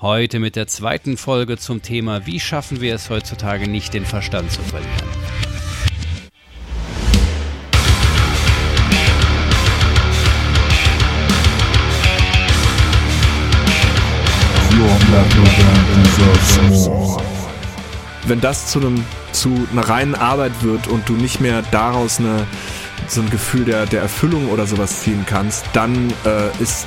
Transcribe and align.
Heute 0.00 0.38
mit 0.38 0.54
der 0.54 0.68
zweiten 0.68 1.16
Folge 1.16 1.58
zum 1.58 1.82
Thema 1.82 2.24
Wie 2.24 2.38
schaffen 2.38 2.80
wir 2.80 2.94
es 2.94 3.10
heutzutage 3.10 3.68
nicht, 3.68 3.94
den 3.94 4.06
Verstand 4.06 4.52
zu 4.52 4.60
verlieren. 4.62 4.92
Wenn 18.24 18.40
das 18.40 18.70
zu, 18.70 18.78
einem, 18.78 19.04
zu 19.32 19.66
einer 19.72 19.88
reinen 19.88 20.14
Arbeit 20.14 20.62
wird 20.62 20.86
und 20.86 21.08
du 21.08 21.14
nicht 21.14 21.40
mehr 21.40 21.62
daraus 21.72 22.20
eine, 22.20 22.46
so 23.06 23.20
ein 23.20 23.30
Gefühl 23.30 23.64
der, 23.64 23.86
der 23.86 24.02
Erfüllung 24.02 24.48
oder 24.50 24.66
sowas 24.66 25.00
ziehen 25.00 25.24
kannst, 25.26 25.64
dann 25.72 26.12
äh, 26.24 26.62
ist 26.62 26.86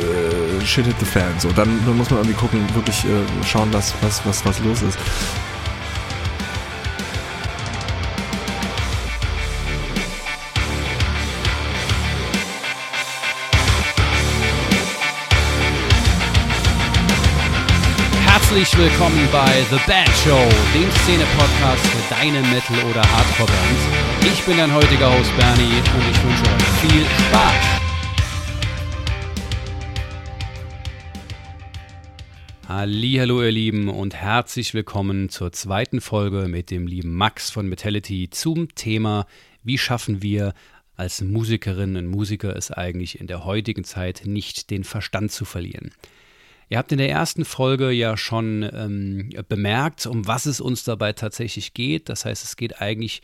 äh, 0.00 0.64
Shit 0.64 0.86
hit 0.86 0.96
the 1.00 1.06
fan. 1.06 1.32
So, 1.38 1.50
dann, 1.52 1.68
dann 1.86 1.96
muss 1.96 2.10
man 2.10 2.20
irgendwie 2.20 2.38
gucken, 2.38 2.60
wirklich 2.74 3.04
äh, 3.04 3.44
schauen, 3.46 3.68
was, 3.72 3.94
was, 4.02 4.24
was, 4.24 4.44
was 4.44 4.58
los 4.60 4.82
ist. 4.82 4.98
Herzlich 18.56 18.78
willkommen 18.78 19.28
bei 19.30 19.62
The 19.68 19.76
Band 19.86 20.08
Show, 20.24 20.48
dem 20.72 20.90
Szene-Podcast 20.90 21.86
für 21.88 22.14
deine 22.14 22.40
Metal- 22.40 22.90
oder 22.90 23.02
Hardcore-Bands. 23.02 24.32
Ich 24.32 24.42
bin 24.46 24.56
dein 24.56 24.72
heutiger 24.72 25.12
Host 25.12 25.30
Bernie 25.36 25.76
und 25.76 26.10
ich 26.10 26.24
wünsche 26.24 26.42
euch 26.42 26.64
viel 26.80 27.04
Spaß. 27.04 27.80
Hallo 32.66 33.42
ihr 33.42 33.52
Lieben 33.52 33.90
und 33.90 34.14
herzlich 34.14 34.72
willkommen 34.72 35.28
zur 35.28 35.52
zweiten 35.52 36.00
Folge 36.00 36.48
mit 36.48 36.70
dem 36.70 36.86
lieben 36.86 37.12
Max 37.12 37.50
von 37.50 37.68
Metality 37.68 38.30
zum 38.30 38.74
Thema 38.74 39.26
Wie 39.64 39.76
schaffen 39.76 40.22
wir 40.22 40.54
als 40.96 41.20
Musikerinnen 41.20 42.06
und 42.06 42.10
Musiker 42.10 42.56
es 42.56 42.70
eigentlich 42.70 43.20
in 43.20 43.26
der 43.26 43.44
heutigen 43.44 43.84
Zeit 43.84 44.22
nicht 44.24 44.70
den 44.70 44.82
Verstand 44.82 45.30
zu 45.30 45.44
verlieren. 45.44 45.90
Ihr 46.68 46.78
habt 46.78 46.90
in 46.90 46.98
der 46.98 47.10
ersten 47.10 47.44
Folge 47.44 47.90
ja 47.90 48.16
schon 48.16 48.68
ähm, 48.72 49.30
bemerkt, 49.48 50.06
um 50.06 50.26
was 50.26 50.46
es 50.46 50.60
uns 50.60 50.82
dabei 50.82 51.12
tatsächlich 51.12 51.74
geht. 51.74 52.08
Das 52.08 52.24
heißt, 52.24 52.42
es 52.44 52.56
geht 52.56 52.80
eigentlich 52.80 53.22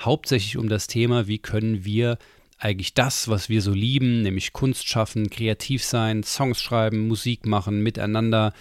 hauptsächlich 0.00 0.56
um 0.56 0.68
das 0.68 0.86
Thema, 0.86 1.28
wie 1.28 1.38
können 1.38 1.84
wir 1.84 2.18
eigentlich 2.58 2.94
das, 2.94 3.28
was 3.28 3.48
wir 3.48 3.62
so 3.62 3.72
lieben, 3.72 4.22
nämlich 4.22 4.52
Kunst 4.52 4.88
schaffen, 4.88 5.30
kreativ 5.30 5.84
sein, 5.84 6.22
Songs 6.22 6.60
schreiben, 6.60 7.08
Musik 7.08 7.46
machen, 7.46 7.82
miteinander 7.82 8.52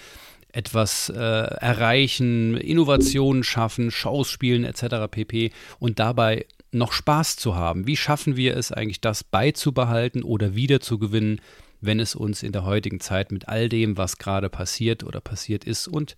etwas 0.51 1.09
äh, 1.09 1.19
erreichen, 1.19 2.55
Innovationen 2.57 3.43
schaffen, 3.43 3.91
Shows 3.91 4.29
spielen 4.29 4.63
etc. 4.63 5.11
pp. 5.11 5.51
und 5.79 5.99
dabei 5.99 6.45
noch 6.71 6.91
Spaß 6.91 7.35
zu 7.35 7.55
haben. 7.55 7.87
Wie 7.87 7.97
schaffen 7.97 8.35
wir 8.35 8.55
es 8.55 8.71
eigentlich, 8.71 9.01
das 9.01 9.23
beizubehalten 9.23 10.23
oder 10.23 10.55
wiederzugewinnen? 10.55 11.41
Wenn 11.81 11.99
es 11.99 12.15
uns 12.15 12.43
in 12.43 12.51
der 12.51 12.65
heutigen 12.65 12.99
Zeit 12.99 13.31
mit 13.31 13.47
all 13.47 13.69
dem, 13.69 13.97
was 13.97 14.17
gerade 14.17 14.49
passiert 14.49 15.03
oder 15.03 15.21
passiert 15.21 15.63
ist 15.63 15.87
und 15.87 16.15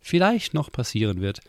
vielleicht 0.00 0.54
noch 0.54 0.70
passieren 0.70 1.20
wird, 1.20 1.40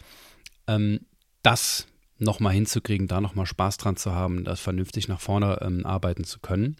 ähm, 0.67 1.02
das 1.44 1.88
nochmal 2.17 2.54
hinzukriegen, 2.54 3.08
da 3.08 3.20
nochmal 3.20 3.45
Spaß 3.45 3.78
dran 3.78 3.98
zu 3.98 4.14
haben, 4.14 4.44
das 4.44 4.59
vernünftig 4.59 5.08
nach 5.08 5.20
vorne 5.20 5.59
ähm, 5.62 5.86
arbeiten 5.86 6.23
zu 6.23 6.39
können. 6.39 6.78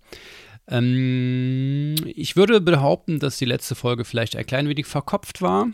Ähm, 0.68 1.96
ich 2.06 2.36
würde 2.36 2.62
behaupten, 2.62 3.20
dass 3.20 3.38
die 3.38 3.46
letzte 3.46 3.76
Folge 3.76 4.06
vielleicht 4.06 4.36
ein 4.36 4.46
klein 4.46 4.70
wenig 4.70 4.86
verkopft 4.86 5.42
war. 5.42 5.68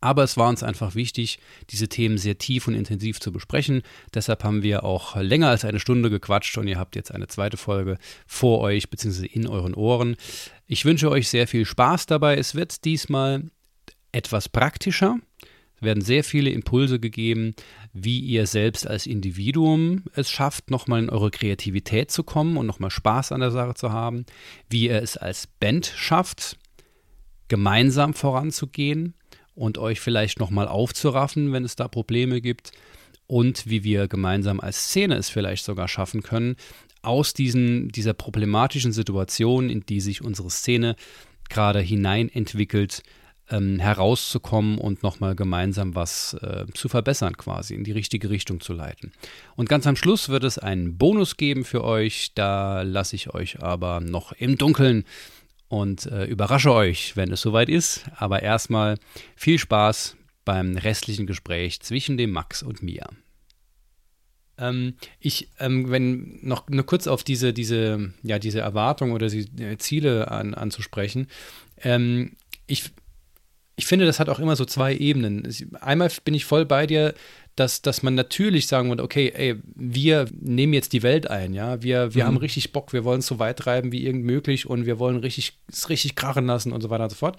Aber 0.00 0.22
es 0.22 0.36
war 0.36 0.48
uns 0.48 0.62
einfach 0.62 0.94
wichtig, 0.94 1.38
diese 1.70 1.88
Themen 1.88 2.18
sehr 2.18 2.38
tief 2.38 2.68
und 2.68 2.74
intensiv 2.74 3.20
zu 3.20 3.32
besprechen. 3.32 3.82
Deshalb 4.14 4.44
haben 4.44 4.62
wir 4.62 4.84
auch 4.84 5.16
länger 5.16 5.48
als 5.48 5.64
eine 5.64 5.80
Stunde 5.80 6.10
gequatscht 6.10 6.56
und 6.58 6.68
ihr 6.68 6.78
habt 6.78 6.96
jetzt 6.96 7.12
eine 7.12 7.26
zweite 7.26 7.56
Folge 7.56 7.98
vor 8.26 8.60
euch 8.60 8.90
bzw. 8.90 9.26
in 9.26 9.46
euren 9.46 9.74
Ohren. 9.74 10.16
Ich 10.66 10.84
wünsche 10.84 11.10
euch 11.10 11.28
sehr 11.28 11.48
viel 11.48 11.64
Spaß 11.64 12.06
dabei. 12.06 12.36
Es 12.36 12.54
wird 12.54 12.84
diesmal 12.84 13.50
etwas 14.12 14.48
praktischer. 14.48 15.18
Es 15.76 15.82
werden 15.82 16.02
sehr 16.02 16.24
viele 16.24 16.50
Impulse 16.50 16.98
gegeben, 16.98 17.54
wie 17.92 18.18
ihr 18.18 18.46
selbst 18.46 18.86
als 18.86 19.06
Individuum 19.06 20.04
es 20.14 20.30
schafft, 20.30 20.70
nochmal 20.70 21.04
in 21.04 21.10
eure 21.10 21.30
Kreativität 21.30 22.10
zu 22.10 22.24
kommen 22.24 22.56
und 22.56 22.66
nochmal 22.66 22.90
Spaß 22.90 23.32
an 23.32 23.40
der 23.40 23.52
Sache 23.52 23.74
zu 23.74 23.92
haben, 23.92 24.26
wie 24.68 24.88
ihr 24.88 25.00
es 25.00 25.16
als 25.16 25.46
Band 25.46 25.86
schafft, 25.86 26.56
gemeinsam 27.46 28.12
voranzugehen 28.12 29.14
und 29.58 29.76
euch 29.76 30.00
vielleicht 30.00 30.38
nochmal 30.38 30.68
aufzuraffen, 30.68 31.52
wenn 31.52 31.64
es 31.64 31.76
da 31.76 31.88
Probleme 31.88 32.40
gibt 32.40 32.72
und 33.26 33.68
wie 33.68 33.84
wir 33.84 34.08
gemeinsam 34.08 34.60
als 34.60 34.84
Szene 34.84 35.16
es 35.16 35.28
vielleicht 35.28 35.64
sogar 35.64 35.88
schaffen 35.88 36.22
können, 36.22 36.56
aus 37.02 37.34
diesen, 37.34 37.88
dieser 37.88 38.14
problematischen 38.14 38.92
Situation, 38.92 39.68
in 39.68 39.84
die 39.84 40.00
sich 40.00 40.22
unsere 40.22 40.50
Szene 40.50 40.96
gerade 41.48 41.80
hinein 41.80 42.28
entwickelt, 42.28 43.02
ähm, 43.50 43.78
herauszukommen 43.78 44.78
und 44.78 45.02
nochmal 45.02 45.34
gemeinsam 45.34 45.94
was 45.94 46.34
äh, 46.34 46.66
zu 46.74 46.88
verbessern, 46.88 47.36
quasi 47.36 47.74
in 47.74 47.84
die 47.84 47.92
richtige 47.92 48.30
Richtung 48.30 48.60
zu 48.60 48.72
leiten. 48.72 49.12
Und 49.56 49.68
ganz 49.68 49.86
am 49.86 49.96
Schluss 49.96 50.28
wird 50.28 50.44
es 50.44 50.58
einen 50.58 50.98
Bonus 50.98 51.36
geben 51.36 51.64
für 51.64 51.82
euch, 51.82 52.32
da 52.34 52.82
lasse 52.82 53.16
ich 53.16 53.32
euch 53.34 53.62
aber 53.62 54.00
noch 54.00 54.32
im 54.32 54.58
Dunkeln 54.58 55.04
und 55.68 56.06
äh, 56.06 56.24
überrasche 56.24 56.72
euch, 56.72 57.16
wenn 57.16 57.32
es 57.32 57.40
soweit 57.40 57.68
ist. 57.68 58.04
Aber 58.16 58.42
erstmal 58.42 58.98
viel 59.36 59.58
Spaß 59.58 60.16
beim 60.44 60.76
restlichen 60.76 61.26
Gespräch 61.26 61.80
zwischen 61.80 62.16
dem 62.16 62.30
Max 62.30 62.62
und 62.62 62.82
mir. 62.82 63.06
Ähm, 64.58 64.94
ich, 65.20 65.48
ähm, 65.60 65.90
wenn 65.90 66.38
noch 66.42 66.68
nur 66.68 66.84
kurz 66.84 67.06
auf 67.06 67.22
diese, 67.22 67.52
diese, 67.52 68.12
ja, 68.22 68.38
diese 68.38 68.60
Erwartung 68.60 69.12
oder 69.12 69.28
die 69.28 69.46
äh, 69.62 69.78
Ziele 69.78 70.30
an, 70.30 70.54
anzusprechen. 70.54 71.28
Ähm, 71.82 72.32
ich, 72.66 72.90
ich 73.76 73.86
finde, 73.86 74.06
das 74.06 74.18
hat 74.18 74.28
auch 74.28 74.40
immer 74.40 74.56
so 74.56 74.64
zwei 74.64 74.94
Ebenen. 74.94 75.48
Einmal 75.80 76.10
bin 76.24 76.34
ich 76.34 76.44
voll 76.44 76.66
bei 76.66 76.86
dir, 76.86 77.14
dass, 77.58 77.82
dass 77.82 78.02
man 78.02 78.14
natürlich 78.14 78.66
sagen 78.66 78.88
würde, 78.88 79.02
okay, 79.02 79.32
ey, 79.34 79.56
wir 79.74 80.26
nehmen 80.32 80.72
jetzt 80.72 80.92
die 80.92 81.02
Welt 81.02 81.28
ein, 81.28 81.54
ja, 81.54 81.82
wir, 81.82 82.14
wir 82.14 82.24
mhm. 82.24 82.28
haben 82.28 82.36
richtig 82.36 82.72
Bock, 82.72 82.92
wir 82.92 83.04
wollen 83.04 83.20
es 83.20 83.26
so 83.26 83.38
weit 83.38 83.58
treiben 83.58 83.92
wie 83.92 84.04
irgend 84.04 84.24
möglich 84.24 84.66
und 84.66 84.86
wir 84.86 84.98
wollen 84.98 85.16
richtig, 85.18 85.58
es 85.70 85.88
richtig 85.88 86.14
krachen 86.14 86.46
lassen 86.46 86.72
und 86.72 86.80
so 86.80 86.90
weiter 86.90 87.04
und 87.04 87.10
so 87.10 87.16
fort. 87.16 87.38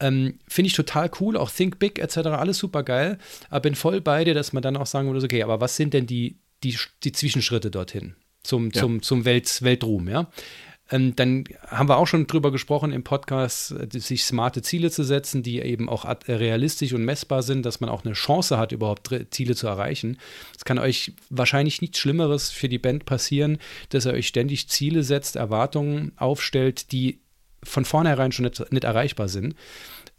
Ähm, 0.00 0.38
Finde 0.48 0.68
ich 0.68 0.74
total 0.74 1.10
cool, 1.20 1.36
auch 1.36 1.50
Think 1.50 1.78
Big 1.78 1.98
etc., 1.98 2.18
alles 2.18 2.58
super 2.58 2.82
geil, 2.82 3.18
aber 3.50 3.60
bin 3.60 3.74
voll 3.74 4.00
bei 4.00 4.24
dir, 4.24 4.34
dass 4.34 4.52
man 4.52 4.62
dann 4.62 4.76
auch 4.76 4.86
sagen 4.86 5.12
würde, 5.12 5.24
okay, 5.24 5.42
aber 5.42 5.60
was 5.60 5.76
sind 5.76 5.94
denn 5.94 6.06
die, 6.06 6.38
die, 6.62 6.76
die 7.02 7.12
Zwischenschritte 7.12 7.70
dorthin 7.70 8.14
zum, 8.42 8.70
ja. 8.70 8.80
zum, 8.80 9.02
zum 9.02 9.24
Welt, 9.24 9.62
Weltruhm, 9.62 10.08
ja? 10.08 10.30
Ähm, 10.90 11.16
dann 11.16 11.44
haben 11.66 11.88
wir 11.88 11.96
auch 11.96 12.06
schon 12.06 12.26
drüber 12.26 12.52
gesprochen 12.52 12.92
im 12.92 13.04
Podcast, 13.04 13.72
äh, 13.72 13.98
sich 13.98 14.24
smarte 14.24 14.60
Ziele 14.60 14.90
zu 14.90 15.02
setzen, 15.02 15.42
die 15.42 15.60
eben 15.60 15.88
auch 15.88 16.04
äh, 16.04 16.32
realistisch 16.32 16.92
und 16.92 17.04
messbar 17.04 17.42
sind, 17.42 17.64
dass 17.64 17.80
man 17.80 17.88
auch 17.88 18.04
eine 18.04 18.12
Chance 18.12 18.58
hat, 18.58 18.72
überhaupt 18.72 19.08
Ziele 19.30 19.54
zu 19.54 19.66
erreichen. 19.66 20.18
Es 20.56 20.64
kann 20.64 20.78
euch 20.78 21.14
wahrscheinlich 21.30 21.80
nichts 21.80 21.98
Schlimmeres 21.98 22.50
für 22.50 22.68
die 22.68 22.78
Band 22.78 23.06
passieren, 23.06 23.58
dass 23.88 24.06
ihr 24.06 24.12
euch 24.12 24.28
ständig 24.28 24.68
Ziele 24.68 25.02
setzt, 25.02 25.36
Erwartungen 25.36 26.12
aufstellt, 26.16 26.92
die 26.92 27.20
von 27.62 27.86
vornherein 27.86 28.32
schon 28.32 28.44
nicht, 28.44 28.70
nicht 28.72 28.84
erreichbar 28.84 29.28
sind. 29.28 29.54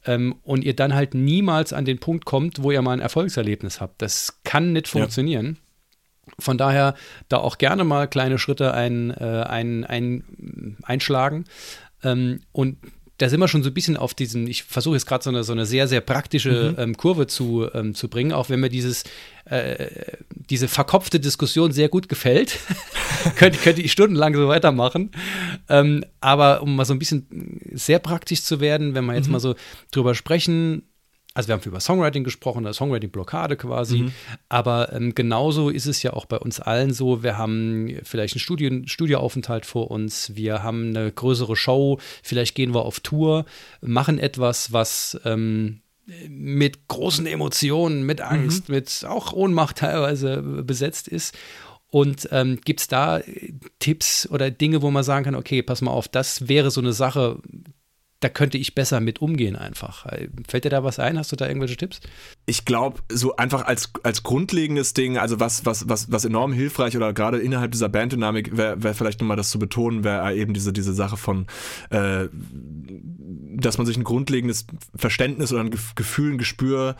Ähm, 0.08 0.36
und 0.44 0.64
ihr 0.64 0.76
dann 0.76 0.96
halt 0.96 1.14
niemals 1.14 1.74
an 1.74 1.86
den 1.86 2.00
Punkt 2.00 2.26
kommt, 2.26 2.64
wo 2.64 2.72
ihr 2.72 2.82
mal 2.82 2.94
ein 2.94 3.00
Erfolgserlebnis 3.02 3.82
habt. 3.82 4.02
Das 4.02 4.40
kann 4.44 4.74
nicht 4.74 4.88
funktionieren. 4.88 5.46
Ja. 5.46 5.65
Von 6.40 6.58
daher 6.58 6.96
da 7.30 7.38
auch 7.38 7.58
gerne 7.58 7.84
mal 7.84 8.08
kleine 8.08 8.38
Schritte 8.40 8.74
ein, 8.74 9.12
äh, 9.12 9.46
ein, 9.48 9.84
ein, 9.86 10.78
einschlagen. 10.84 11.46
Ähm, 12.04 12.42
und 12.52 12.78
da 13.18 13.30
sind 13.30 13.40
wir 13.40 13.48
schon 13.48 13.64
so 13.64 13.70
ein 13.70 13.74
bisschen 13.74 13.96
auf 13.96 14.14
diesem, 14.14 14.46
ich 14.48 14.64
versuche 14.64 14.96
jetzt 14.96 15.06
gerade 15.06 15.24
so 15.24 15.30
eine, 15.30 15.44
so 15.44 15.54
eine 15.54 15.66
sehr, 15.66 15.88
sehr 15.88 16.02
praktische 16.02 16.74
mhm. 16.76 16.84
ähm, 16.84 16.98
Kurve 16.98 17.28
zu, 17.28 17.68
ähm, 17.74 17.96
zu 17.96 18.10
bringen, 18.10 18.34
auch 18.34 18.50
wenn 18.50 18.60
mir 18.60 18.70
dieses, 18.70 19.06
äh, 19.46 19.88
diese 20.30 20.68
verkopfte 20.68 21.20
Diskussion 21.20 21.72
sehr 21.72 21.88
gut 21.88 22.10
gefällt. 22.10 22.60
könnte, 23.38 23.58
könnte 23.60 23.82
ich 23.82 23.94
stundenlang 23.94 24.36
so 24.36 24.50
weitermachen. 24.50 25.12
Ähm, 25.70 26.04
aber 26.20 26.62
um 26.62 26.76
mal 26.76 26.84
so 26.84 26.94
ein 26.94 27.00
bisschen 27.00 27.62
sehr 27.72 28.00
praktisch 28.00 28.44
zu 28.44 28.60
werden, 28.60 28.96
wenn 28.96 29.06
wir 29.06 29.16
jetzt 29.16 29.28
mhm. 29.28 29.34
mal 29.34 29.40
so 29.40 29.56
drüber 29.92 30.14
sprechen, 30.14 30.84
also 31.36 31.50
wir 31.50 31.54
haben 31.54 31.64
über 31.64 31.82
Songwriting 31.82 32.24
gesprochen, 32.24 32.66
eine 32.66 32.74
Songwriting-Blockade 32.74 33.58
quasi, 33.58 34.04
mhm. 34.04 34.12
aber 34.48 34.94
ähm, 34.94 35.14
genauso 35.14 35.70
ist 35.70 35.86
es 35.86 36.02
ja 36.02 36.14
auch 36.14 36.26
bei 36.26 36.40
uns 36.40 36.62
allen 36.62 36.94
so, 36.94 37.24
wir 37.24 37.38
haben 37.38 38.00
vielleicht 38.04 38.36
einen 38.36 38.40
Studien, 38.40 38.88
Studioaufenthalt 38.88 39.66
vor 39.66 39.92
uns, 39.92 40.34
wir 40.36 40.64
haben 40.64 40.96
eine 40.96 41.12
größere 41.12 41.58
Show, 41.58 42.00
vielleicht 42.24 42.56
gehen 42.56 42.74
wir 42.74 42.86
auf 42.86 43.02
Tour, 43.02 43.46
machen 43.82 44.18
etwas, 44.18 44.72
was 44.72 45.20
ähm, 45.26 45.82
mit 46.30 46.88
großen 46.88 47.26
Emotionen, 47.26 48.04
mit 48.06 48.22
Angst, 48.22 48.70
mhm. 48.70 48.76
mit 48.76 49.06
auch 49.06 49.34
Ohnmacht 49.34 49.78
teilweise 49.78 50.42
besetzt 50.42 51.08
ist. 51.08 51.36
Und 51.88 52.28
ähm, 52.32 52.60
gibt 52.64 52.82
es 52.82 52.88
da 52.88 53.22
Tipps 53.80 54.28
oder 54.30 54.52
Dinge, 54.52 54.82
wo 54.82 54.92
man 54.92 55.04
sagen 55.04 55.24
kann, 55.24 55.36
okay, 55.36 55.62
pass 55.62 55.82
mal 55.82 55.92
auf, 55.92 56.08
das 56.08 56.50
wäre 56.50 56.70
so 56.70 56.82
eine 56.82 56.92
Sache, 56.94 57.40
da 58.22 58.30
könnte 58.30 58.58
ich 58.58 58.76
besser 58.76 59.02
mit 59.02 59.22
umgehen 59.22 59.56
einfach. 59.56 60.08
Fällt 60.48 60.64
dir 60.64 60.70
da 60.70 60.84
was 60.84 61.00
ein? 61.00 61.18
Hast 61.18 61.32
du 61.32 61.36
da 61.36 61.48
irgendwelche 61.48 61.76
Tipps? 61.76 62.00
Ich 62.46 62.66
glaube, 62.66 63.02
so 63.10 63.36
einfach 63.36 63.66
als, 63.66 63.92
als 64.04 64.24
grundlegendes 64.24 64.94
Ding, 64.94 65.18
also 65.18 65.40
was, 65.40 65.66
was, 65.66 65.90
was, 65.90 66.12
was 66.12 66.26
enorm 66.26 66.54
hilfreich 66.54 66.96
oder 66.96 67.14
gerade 67.14 67.40
innerhalb 67.40 67.74
dieser 67.74 67.90
Banddynamik 67.90 68.56
wäre 68.56 68.82
wär 68.82 68.96
vielleicht 68.96 69.20
nochmal 69.20 69.38
das 69.38 69.50
zu 69.50 69.60
betonen, 69.60 70.04
wäre 70.04 70.34
eben 70.34 70.54
diese, 70.54 70.72
diese 70.72 70.94
Sache 70.94 71.18
von, 71.18 71.46
äh, 71.90 72.28
dass 72.32 73.78
man 73.78 73.86
sich 73.86 73.98
ein 73.98 74.04
grundlegendes 74.04 74.66
Verständnis 74.96 75.52
oder 75.52 75.64
ein 75.64 75.72
Gefühl, 75.96 76.34
ein 76.34 76.38
Gespür 76.38 76.96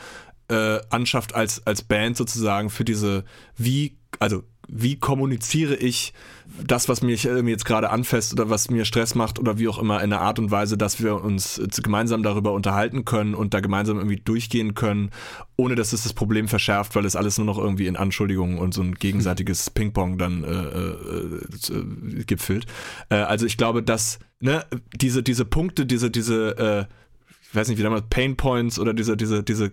äh, 0.50 0.80
anschafft 0.90 1.34
als, 1.34 1.66
als 1.66 1.82
Band 1.82 2.18
sozusagen 2.18 2.70
für 2.70 2.84
diese, 2.84 3.24
wie, 3.58 3.98
also 4.20 4.44
wie 4.68 4.98
kommuniziere 5.00 5.76
ich 5.76 6.14
das, 6.64 6.88
was 6.88 7.02
mich 7.02 7.24
jetzt 7.24 7.66
gerade 7.66 7.90
anfasst 7.90 8.34
oder 8.34 8.50
was 8.50 8.70
mir 8.70 8.86
Stress 8.86 9.16
macht 9.16 9.40
oder 9.40 9.58
wie 9.58 9.68
auch 9.68 9.80
immer 9.80 9.98
in 10.04 10.14
einer 10.14 10.22
Art 10.22 10.40
und 10.40 10.52
Weise, 10.52 10.78
dass 10.78 11.02
wir 11.02 11.24
uns 11.24 11.62
gemeinsam 11.82 12.24
darüber 12.24 12.54
unterhalten 12.54 13.04
können 13.04 13.34
und 13.34 13.54
da 13.54 13.60
gemeinsam 13.60 13.98
irgendwie 13.98 14.18
durchgehen 14.18 14.74
können, 14.76 15.12
ohne 15.58 15.76
dass 15.76 15.94
es 15.94 16.04
das 16.04 16.14
Problem 16.14 16.48
verschärft, 16.48 16.96
weil 16.96 17.06
es 17.06 17.16
alles 17.16 17.38
nur 17.38 17.46
noch 17.46 17.58
irgendwie 17.58 17.88
in 17.88 17.96
Anschuldigungen 17.96 18.60
und 18.60 18.74
so 18.74 18.82
ein 18.82 18.96
gegenseitiges 18.96 19.70
Ping-Pong 19.70 20.18
dann 20.18 20.44
äh, 20.44 20.48
äh, 20.50 22.20
äh, 22.20 22.24
gipfelt. 22.24 22.66
Äh, 23.10 23.16
also 23.16 23.46
ich 23.46 23.58
glaube, 23.58 23.84
dass 23.84 24.20
ne, 24.40 24.66
diese, 24.96 25.24
diese 25.24 25.46
Punkte, 25.46 25.86
diese, 25.86 26.12
diese, 26.12 26.58
äh, 26.58 26.86
ich 27.50 27.56
weiß 27.56 27.68
nicht, 27.70 27.78
wie 27.78 27.84
damals, 27.84 28.06
Pain 28.10 28.36
Points 28.38 28.80
oder 28.80 28.94
diese, 28.94 29.18
diese, 29.18 29.44
diese 29.44 29.72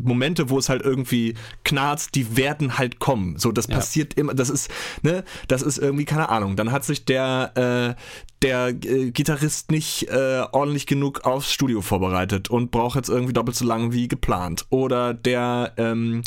Momente, 0.00 0.50
wo 0.50 0.58
es 0.58 0.68
halt 0.68 0.82
irgendwie 0.82 1.34
knarzt, 1.64 2.14
die 2.14 2.36
werden 2.36 2.78
halt 2.78 2.98
kommen. 2.98 3.38
So, 3.38 3.52
das 3.52 3.66
ja. 3.66 3.76
passiert 3.76 4.14
immer. 4.14 4.34
Das 4.34 4.50
ist, 4.50 4.70
ne, 5.02 5.24
das 5.48 5.62
ist 5.62 5.78
irgendwie 5.78 6.04
keine 6.04 6.28
Ahnung. 6.28 6.56
Dann 6.56 6.72
hat 6.72 6.84
sich 6.84 7.04
der, 7.04 7.96
äh, 7.96 8.00
der 8.42 8.68
äh, 8.68 9.10
Gitarrist 9.10 9.70
nicht 9.70 10.08
äh, 10.08 10.44
ordentlich 10.52 10.86
genug 10.86 11.24
aufs 11.24 11.52
Studio 11.52 11.80
vorbereitet 11.80 12.48
und 12.48 12.70
braucht 12.70 12.96
jetzt 12.96 13.08
irgendwie 13.08 13.32
doppelt 13.32 13.56
so 13.56 13.64
lang 13.64 13.92
wie 13.92 14.08
geplant. 14.08 14.66
Oder 14.70 15.14
der, 15.14 15.72
ähm, 15.76 16.22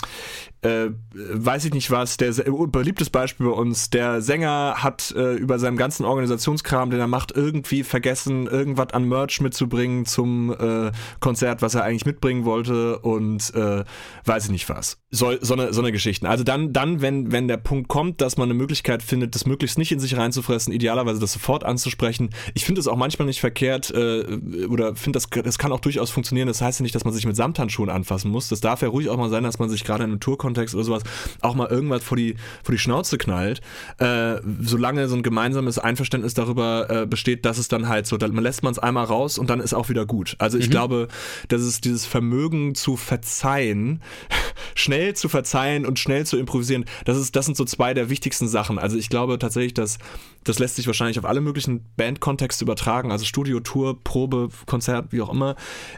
äh, 0.64 0.92
weiß 1.14 1.66
ich 1.66 1.74
nicht 1.74 1.92
was, 1.92 2.18
der 2.18 2.32
beliebtes 2.32 3.10
Beispiel 3.10 3.48
bei 3.48 3.54
uns, 3.54 3.90
der 3.90 4.22
Sänger 4.22 4.76
hat 4.78 5.14
äh, 5.16 5.34
über 5.34 5.60
seinen 5.60 5.78
ganzen 5.78 6.06
Organisationskram, 6.06 6.90
den 6.90 7.00
er 7.00 7.08
macht, 7.08 7.32
irgendwie 7.36 7.84
vergessen, 7.84 8.48
irgendwas 8.48 8.94
an 8.94 9.08
Merch 9.08 9.42
mitzubringen 9.42 10.06
zum 10.06 10.52
äh, 10.52 10.92
Konzert, 11.20 11.62
was 11.62 11.76
er 11.76 11.84
eigentlich 11.84 12.06
mitbringen 12.06 12.46
wollte 12.46 13.00
und 13.00 13.54
äh, 13.56 13.84
weiß 14.26 14.46
ich 14.46 14.52
nicht 14.52 14.70
was. 14.70 14.98
So, 15.12 15.34
so, 15.42 15.54
eine, 15.54 15.74
so 15.74 15.82
eine 15.82 15.92
Geschichten. 15.92 16.26
Also 16.26 16.44
dann, 16.44 16.74
dann 16.74 17.02
wenn, 17.02 17.32
wenn 17.32 17.48
der 17.48 17.58
Punkt 17.58 17.90
kommt, 17.90 18.22
dass 18.22 18.38
man 18.38 18.48
eine 18.48 18.56
Möglichkeit 18.56 19.04
findet, 19.04 19.36
das 19.36 19.46
möglichst 19.46 19.78
nicht 19.78 19.92
in 19.92 20.00
sich 20.00 20.18
reinzufressen, 20.18 20.74
idealerweise 20.74 21.20
das 21.20 21.34
sofort 21.34 21.64
anzusprechen. 21.64 22.30
Ich 22.54 22.66
finde 22.66 22.80
es 22.80 22.88
auch 22.88 22.98
manchmal 22.98 23.28
nicht 23.28 23.42
verkehrt 23.42 23.92
äh, 23.92 24.24
oder 24.70 24.96
finde, 24.96 25.18
das, 25.18 25.30
das 25.30 25.58
kann 25.58 25.72
auch 25.72 25.82
durchaus 25.82 26.10
funktionieren. 26.10 26.48
Das 26.48 26.62
heißt 26.62 26.80
ja 26.80 26.84
nicht, 26.84 26.96
dass 26.96 27.04
man 27.04 27.14
sich 27.14 27.26
mit 27.26 27.36
Samthandschuhen 27.36 27.90
anfassen 27.90 28.32
muss. 28.32 28.48
Das 28.48 28.62
darf 28.62 28.82
ja 28.82 28.88
ruhig 28.88 29.10
auch 29.10 29.18
mal 29.18 29.30
sein, 29.30 29.44
dass 29.44 29.60
man 29.60 29.70
sich 29.70 29.84
gerade 29.84 30.04
in 30.04 30.12
einem 30.12 30.20
Tourkontext 30.20 30.53
Kontext 30.54 30.76
oder 30.76 30.84
sowas 30.84 31.04
auch 31.42 31.56
mal 31.56 31.68
irgendwas 31.68 32.04
vor 32.04 32.16
die, 32.16 32.36
vor 32.64 32.74
die 32.74 32.80
Schnauze 32.80 33.18
knallt, 33.18 33.62
äh, 33.98 34.36
solange 34.62 35.08
so 35.08 35.16
ein 35.16 35.24
gemeinsames 35.24 35.80
Einverständnis 35.80 36.34
darüber 36.34 36.90
äh, 36.90 37.06
besteht, 37.08 37.46
dass 37.46 37.58
es 37.58 37.68
dann 37.68 37.88
halt 37.88 38.06
so, 38.06 38.18
dann 38.18 38.36
lässt 38.36 38.62
man 38.62 38.72
es 38.72 38.80
einmal 38.80 39.06
raus 39.06 39.38
und 39.40 39.50
dann 39.50 39.60
ist 39.60 39.74
auch 39.74 39.90
wieder 39.90 40.06
gut. 40.06 40.36
Also 40.38 40.58
ich 40.58 40.68
mhm. 40.68 40.72
glaube, 40.72 41.08
dass 41.48 41.62
es 41.62 41.82
dieses 41.82 42.06
Vermögen 42.06 42.76
zu 42.76 42.96
verzeihen, 42.98 44.02
schnell 44.76 45.16
zu 45.16 45.28
verzeihen 45.28 45.86
und 45.86 45.98
schnell 45.98 46.26
zu 46.26 46.38
improvisieren, 46.38 46.86
das, 47.06 47.18
ist, 47.18 47.36
das 47.36 47.46
sind 47.46 47.58
so 47.58 47.66
zwei 47.66 47.94
der 47.94 48.10
wichtigsten 48.10 48.48
Sachen. 48.48 48.78
Also 48.78 48.98
ich 48.98 49.10
glaube 49.10 49.40
tatsächlich, 49.40 49.74
dass 49.74 49.98
das 50.44 50.60
lässt 50.60 50.76
sich 50.76 50.88
wahrscheinlich 50.88 51.18
auf 51.18 51.26
alle 51.26 51.42
möglichen 51.42 51.86
Bandkontexte 51.96 52.66
übertragen, 52.66 53.12
also 53.12 53.24
Studio, 53.24 53.62
Tour, 53.62 54.04
Probe, 54.04 54.50
Konzert, 54.66 55.12
wie 55.12 55.22
auch 55.22 55.32
immer, 55.32 55.56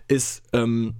ist, 0.08 0.44
ähm, 0.54 0.94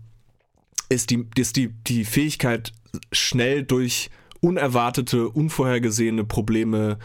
ist, 0.90 1.10
die, 1.10 1.28
ist 1.38 1.56
die, 1.56 1.70
die 1.70 2.06
Fähigkeit, 2.06 2.74
schnell 3.12 3.64
durch 3.64 4.10
unerwartete, 4.40 5.30
unvorhergesehene 5.30 6.24
Probleme 6.24 6.98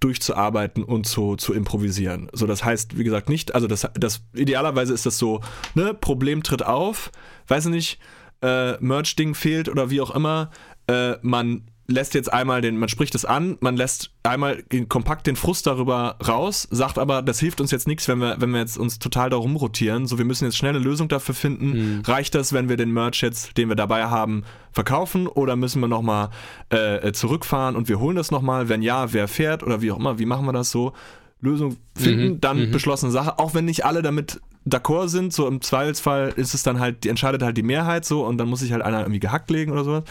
durchzuarbeiten 0.00 0.84
und 0.84 1.06
zu, 1.06 1.36
zu 1.36 1.54
improvisieren. 1.54 2.28
So, 2.32 2.46
das 2.46 2.64
heißt, 2.64 2.98
wie 2.98 3.04
gesagt, 3.04 3.28
nicht, 3.28 3.54
also 3.54 3.66
das, 3.66 3.88
das 3.94 4.22
idealerweise 4.34 4.94
ist 4.94 5.06
das 5.06 5.18
so, 5.18 5.40
ne, 5.74 5.94
Problem 5.94 6.42
tritt 6.42 6.64
auf, 6.64 7.10
weiß 7.48 7.66
nicht, 7.66 7.98
äh, 8.42 8.76
Merch-Ding 8.80 9.34
fehlt 9.34 9.68
oder 9.68 9.90
wie 9.90 10.00
auch 10.00 10.12
immer, 10.12 10.50
äh, 10.86 11.14
man 11.22 11.62
lässt 11.90 12.12
jetzt 12.14 12.30
einmal 12.30 12.60
den, 12.60 12.78
man 12.78 12.90
spricht 12.90 13.14
es 13.14 13.24
an, 13.24 13.56
man 13.60 13.76
lässt 13.76 14.10
einmal 14.22 14.62
kompakt 14.88 15.26
den 15.26 15.36
Frust 15.36 15.66
darüber 15.66 16.16
raus, 16.26 16.68
sagt 16.70 16.98
aber, 16.98 17.22
das 17.22 17.40
hilft 17.40 17.62
uns 17.62 17.70
jetzt 17.70 17.88
nichts, 17.88 18.06
wenn 18.08 18.18
wir, 18.18 18.36
wenn 18.38 18.50
wir 18.50 18.60
jetzt 18.60 18.76
uns 18.76 18.98
total 18.98 19.30
darum 19.30 19.56
rotieren. 19.56 20.06
So, 20.06 20.18
wir 20.18 20.26
müssen 20.26 20.44
jetzt 20.44 20.58
schnell 20.58 20.74
eine 20.74 20.84
Lösung 20.84 21.08
dafür 21.08 21.34
finden. 21.34 21.96
Mhm. 21.96 22.02
Reicht 22.02 22.34
das, 22.34 22.52
wenn 22.52 22.68
wir 22.68 22.76
den 22.76 22.92
Merch 22.92 23.22
jetzt, 23.22 23.56
den 23.56 23.70
wir 23.70 23.76
dabei 23.76 24.04
haben, 24.04 24.44
verkaufen 24.70 25.26
oder 25.26 25.56
müssen 25.56 25.80
wir 25.80 25.88
nochmal 25.88 26.28
äh, 26.68 27.10
zurückfahren 27.12 27.74
und 27.74 27.88
wir 27.88 27.98
holen 27.98 28.16
das 28.16 28.30
nochmal? 28.30 28.68
Wenn 28.68 28.82
ja, 28.82 29.14
wer 29.14 29.26
fährt 29.26 29.62
oder 29.62 29.80
wie 29.80 29.90
auch 29.90 29.98
immer, 29.98 30.18
wie 30.18 30.26
machen 30.26 30.44
wir 30.44 30.52
das 30.52 30.70
so? 30.70 30.92
Lösung 31.40 31.76
finden, 31.94 32.32
mhm. 32.32 32.40
dann 32.40 32.66
mhm. 32.66 32.72
beschlossene 32.72 33.12
Sache, 33.12 33.38
auch 33.38 33.54
wenn 33.54 33.64
nicht 33.64 33.84
alle 33.84 34.02
damit 34.02 34.40
d'accord 34.66 35.08
sind, 35.08 35.32
so 35.32 35.46
im 35.46 35.60
Zweifelsfall 35.60 36.32
ist 36.36 36.52
es 36.52 36.64
dann 36.64 36.80
halt, 36.80 37.04
die 37.04 37.08
entscheidet 37.08 37.42
halt 37.42 37.56
die 37.56 37.62
Mehrheit 37.62 38.04
so 38.04 38.26
und 38.26 38.38
dann 38.38 38.48
muss 38.48 38.60
sich 38.60 38.72
halt 38.72 38.82
einer 38.82 39.00
irgendwie 39.00 39.20
gehackt 39.20 39.48
legen 39.50 39.72
oder 39.72 39.84
sowas. 39.84 40.04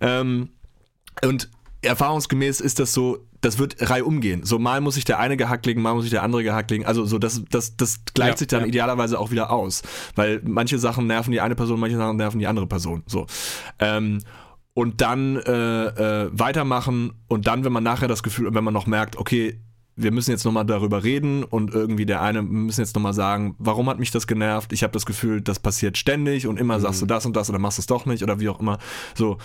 Ähm, 0.00 0.50
und 1.24 1.50
erfahrungsgemäß 1.82 2.60
ist 2.60 2.78
das 2.78 2.92
so, 2.92 3.26
das 3.40 3.58
wird 3.58 3.90
Reihe 3.90 4.04
umgehen. 4.04 4.44
So 4.44 4.58
mal 4.58 4.80
muss 4.80 4.94
sich 4.94 5.04
der 5.04 5.18
eine 5.18 5.36
gehackt 5.36 5.66
legen, 5.66 5.82
mal 5.82 5.94
muss 5.94 6.04
sich 6.04 6.12
der 6.12 6.22
andere 6.22 6.44
gehackt 6.44 6.70
legen. 6.70 6.86
Also 6.86 7.04
so 7.04 7.18
das, 7.18 7.42
das, 7.50 7.76
das 7.76 8.04
gleicht 8.14 8.34
ja, 8.34 8.38
sich 8.38 8.46
dann 8.48 8.60
ja. 8.60 8.66
idealerweise 8.66 9.18
auch 9.18 9.30
wieder 9.32 9.50
aus. 9.50 9.82
Weil 10.14 10.40
manche 10.44 10.78
Sachen 10.78 11.06
nerven 11.06 11.32
die 11.32 11.40
eine 11.40 11.56
Person, 11.56 11.80
manche 11.80 11.96
Sachen 11.96 12.16
nerven 12.16 12.38
die 12.38 12.46
andere 12.46 12.68
Person. 12.68 13.02
So. 13.06 13.26
Ähm, 13.80 14.20
und 14.74 15.00
dann 15.00 15.36
äh, 15.36 15.86
äh, 16.22 16.30
weitermachen 16.32 17.12
und 17.28 17.46
dann, 17.46 17.64
wenn 17.64 17.72
man 17.72 17.82
nachher 17.82 18.08
das 18.08 18.22
Gefühl, 18.22 18.54
wenn 18.54 18.64
man 18.64 18.72
noch 18.72 18.86
merkt, 18.86 19.16
okay, 19.16 19.60
wir 19.96 20.10
müssen 20.10 20.30
jetzt 20.30 20.44
nochmal 20.44 20.64
darüber 20.64 21.04
reden 21.04 21.44
und 21.44 21.74
irgendwie 21.74 22.06
der 22.06 22.22
eine, 22.22 22.40
müssen 22.40 22.80
jetzt 22.80 22.94
nochmal 22.94 23.12
sagen, 23.12 23.54
warum 23.58 23.90
hat 23.90 23.98
mich 23.98 24.10
das 24.10 24.26
genervt? 24.26 24.72
Ich 24.72 24.82
habe 24.82 24.92
das 24.92 25.04
Gefühl, 25.04 25.42
das 25.42 25.58
passiert 25.58 25.98
ständig 25.98 26.46
und 26.46 26.58
immer 26.58 26.78
mhm. 26.78 26.82
sagst 26.82 27.02
du 27.02 27.06
das 27.06 27.26
und 27.26 27.36
das 27.36 27.50
oder 27.50 27.58
machst 27.58 27.78
es 27.78 27.86
doch 27.86 28.06
nicht 28.06 28.22
oder 28.22 28.40
wie 28.40 28.48
auch 28.48 28.60
immer. 28.60 28.78
So, 29.14 29.36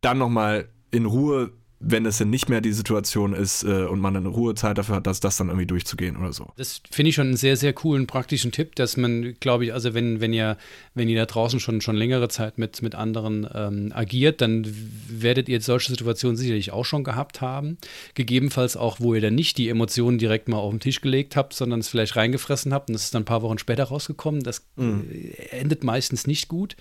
dann 0.00 0.18
nochmal 0.18 0.68
in 0.92 1.06
Ruhe 1.06 1.52
wenn 1.80 2.06
es 2.06 2.18
denn 2.18 2.30
nicht 2.30 2.48
mehr 2.48 2.60
die 2.60 2.72
Situation 2.72 3.34
ist 3.34 3.62
äh, 3.64 3.84
und 3.84 4.00
man 4.00 4.16
eine 4.16 4.28
Ruhezeit 4.28 4.78
dafür 4.78 4.96
hat, 4.96 5.06
dass 5.06 5.20
das 5.20 5.36
dann 5.36 5.48
irgendwie 5.48 5.66
durchzugehen 5.66 6.16
oder 6.16 6.32
so. 6.32 6.52
Das 6.56 6.80
finde 6.90 7.10
ich 7.10 7.14
schon 7.14 7.28
einen 7.28 7.36
sehr, 7.36 7.56
sehr 7.56 7.72
coolen 7.72 8.06
praktischen 8.06 8.52
Tipp, 8.52 8.74
dass 8.76 8.96
man, 8.96 9.34
glaube 9.40 9.66
ich, 9.66 9.74
also 9.74 9.92
wenn, 9.92 10.20
wenn 10.20 10.32
ihr, 10.32 10.56
wenn 10.94 11.08
ihr 11.08 11.18
da 11.18 11.26
draußen 11.26 11.60
schon, 11.60 11.80
schon 11.80 11.96
längere 11.96 12.28
Zeit 12.28 12.58
mit, 12.58 12.80
mit 12.80 12.94
anderen 12.94 13.46
ähm, 13.52 13.92
agiert, 13.94 14.40
dann 14.40 14.66
werdet 15.08 15.48
ihr 15.48 15.60
solche 15.60 15.90
Situationen 15.90 16.36
sicherlich 16.36 16.72
auch 16.72 16.84
schon 16.84 17.04
gehabt 17.04 17.40
haben. 17.40 17.76
Gegebenenfalls 18.14 18.76
auch, 18.76 19.00
wo 19.00 19.14
ihr 19.14 19.20
dann 19.20 19.34
nicht 19.34 19.58
die 19.58 19.68
Emotionen 19.68 20.18
direkt 20.18 20.48
mal 20.48 20.58
auf 20.58 20.70
den 20.70 20.80
Tisch 20.80 21.00
gelegt 21.00 21.36
habt, 21.36 21.52
sondern 21.52 21.80
es 21.80 21.88
vielleicht 21.88 22.16
reingefressen 22.16 22.72
habt 22.72 22.88
und 22.88 22.94
es 22.94 23.04
ist 23.04 23.14
dann 23.14 23.22
ein 23.22 23.26
paar 23.26 23.42
Wochen 23.42 23.58
später 23.58 23.84
rausgekommen. 23.84 24.42
Das 24.42 24.64
mhm. 24.76 25.04
endet 25.50 25.84
meistens 25.84 26.26
nicht 26.26 26.48
gut. 26.48 26.76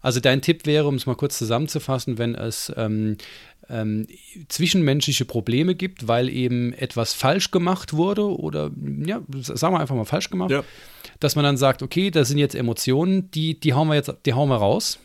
Also 0.00 0.18
dein 0.18 0.42
Tipp 0.42 0.66
wäre, 0.66 0.88
um 0.88 0.96
es 0.96 1.06
mal 1.06 1.14
kurz 1.14 1.38
zusammenzufassen, 1.38 2.18
wenn 2.18 2.34
es 2.34 2.72
ähm, 2.76 3.16
ähm, 3.72 4.06
zwischenmenschliche 4.48 5.24
Probleme 5.24 5.74
gibt, 5.74 6.06
weil 6.06 6.28
eben 6.28 6.72
etwas 6.74 7.14
falsch 7.14 7.50
gemacht 7.50 7.94
wurde 7.94 8.38
oder, 8.38 8.70
ja, 9.04 9.22
sagen 9.40 9.74
wir 9.74 9.80
einfach 9.80 9.96
mal 9.96 10.04
falsch 10.04 10.30
gemacht, 10.30 10.50
ja. 10.50 10.62
dass 11.20 11.34
man 11.34 11.44
dann 11.44 11.56
sagt, 11.56 11.82
okay, 11.82 12.10
das 12.10 12.28
sind 12.28 12.38
jetzt 12.38 12.54
Emotionen, 12.54 13.30
die, 13.30 13.58
die 13.58 13.72
hauen 13.72 13.88
wir 13.88 13.94
jetzt, 13.94 14.12
die 14.26 14.34
hauen 14.34 14.48
wir 14.48 14.56
raus. 14.56 14.98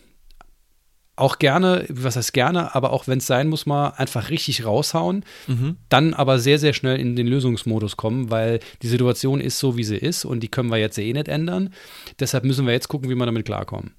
Auch 1.15 1.39
gerne, 1.39 1.85
was 1.89 2.15
heißt 2.15 2.31
gerne, 2.31 2.75
aber 2.75 2.93
auch 2.93 3.07
wenn 3.07 3.17
es 3.17 3.25
sein 3.25 3.47
muss, 3.47 3.65
mal 3.65 3.89
einfach 3.97 4.29
richtig 4.29 4.65
raushauen, 4.65 5.25
mhm. 5.47 5.77
dann 5.89 6.13
aber 6.13 6.37
sehr, 6.37 6.59
sehr 6.59 6.73
schnell 6.73 6.99
in 6.99 7.15
den 7.15 7.25
Lösungsmodus 7.25 7.97
kommen, 7.97 8.29
weil 8.29 8.59
die 8.83 8.87
Situation 8.87 9.41
ist 9.41 9.57
so, 9.57 9.77
wie 9.77 9.83
sie 9.83 9.97
ist 9.97 10.25
und 10.25 10.41
die 10.41 10.47
können 10.47 10.69
wir 10.69 10.77
jetzt 10.77 10.99
eh 10.99 11.11
nicht 11.11 11.27
ändern. 11.27 11.73
Deshalb 12.19 12.43
müssen 12.43 12.67
wir 12.67 12.73
jetzt 12.73 12.87
gucken, 12.87 13.09
wie 13.09 13.15
wir 13.15 13.25
damit 13.25 13.45
klarkommen. 13.45 13.95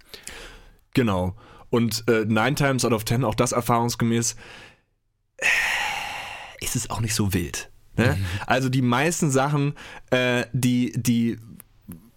Genau. 0.94 1.34
Und 1.70 2.04
äh, 2.08 2.24
nine 2.26 2.54
times 2.54 2.84
out 2.84 2.92
of 2.92 3.04
ten, 3.04 3.24
auch 3.24 3.34
das 3.34 3.52
erfahrungsgemäß, 3.52 4.36
äh, 5.38 5.46
ist 6.60 6.76
es 6.76 6.90
auch 6.90 7.00
nicht 7.00 7.14
so 7.14 7.34
wild. 7.34 7.70
Ne? 7.96 8.16
Mhm. 8.18 8.24
Also 8.46 8.68
die 8.68 8.82
meisten 8.82 9.30
Sachen, 9.30 9.74
äh, 10.10 10.44
die, 10.52 10.92
die 10.96 11.38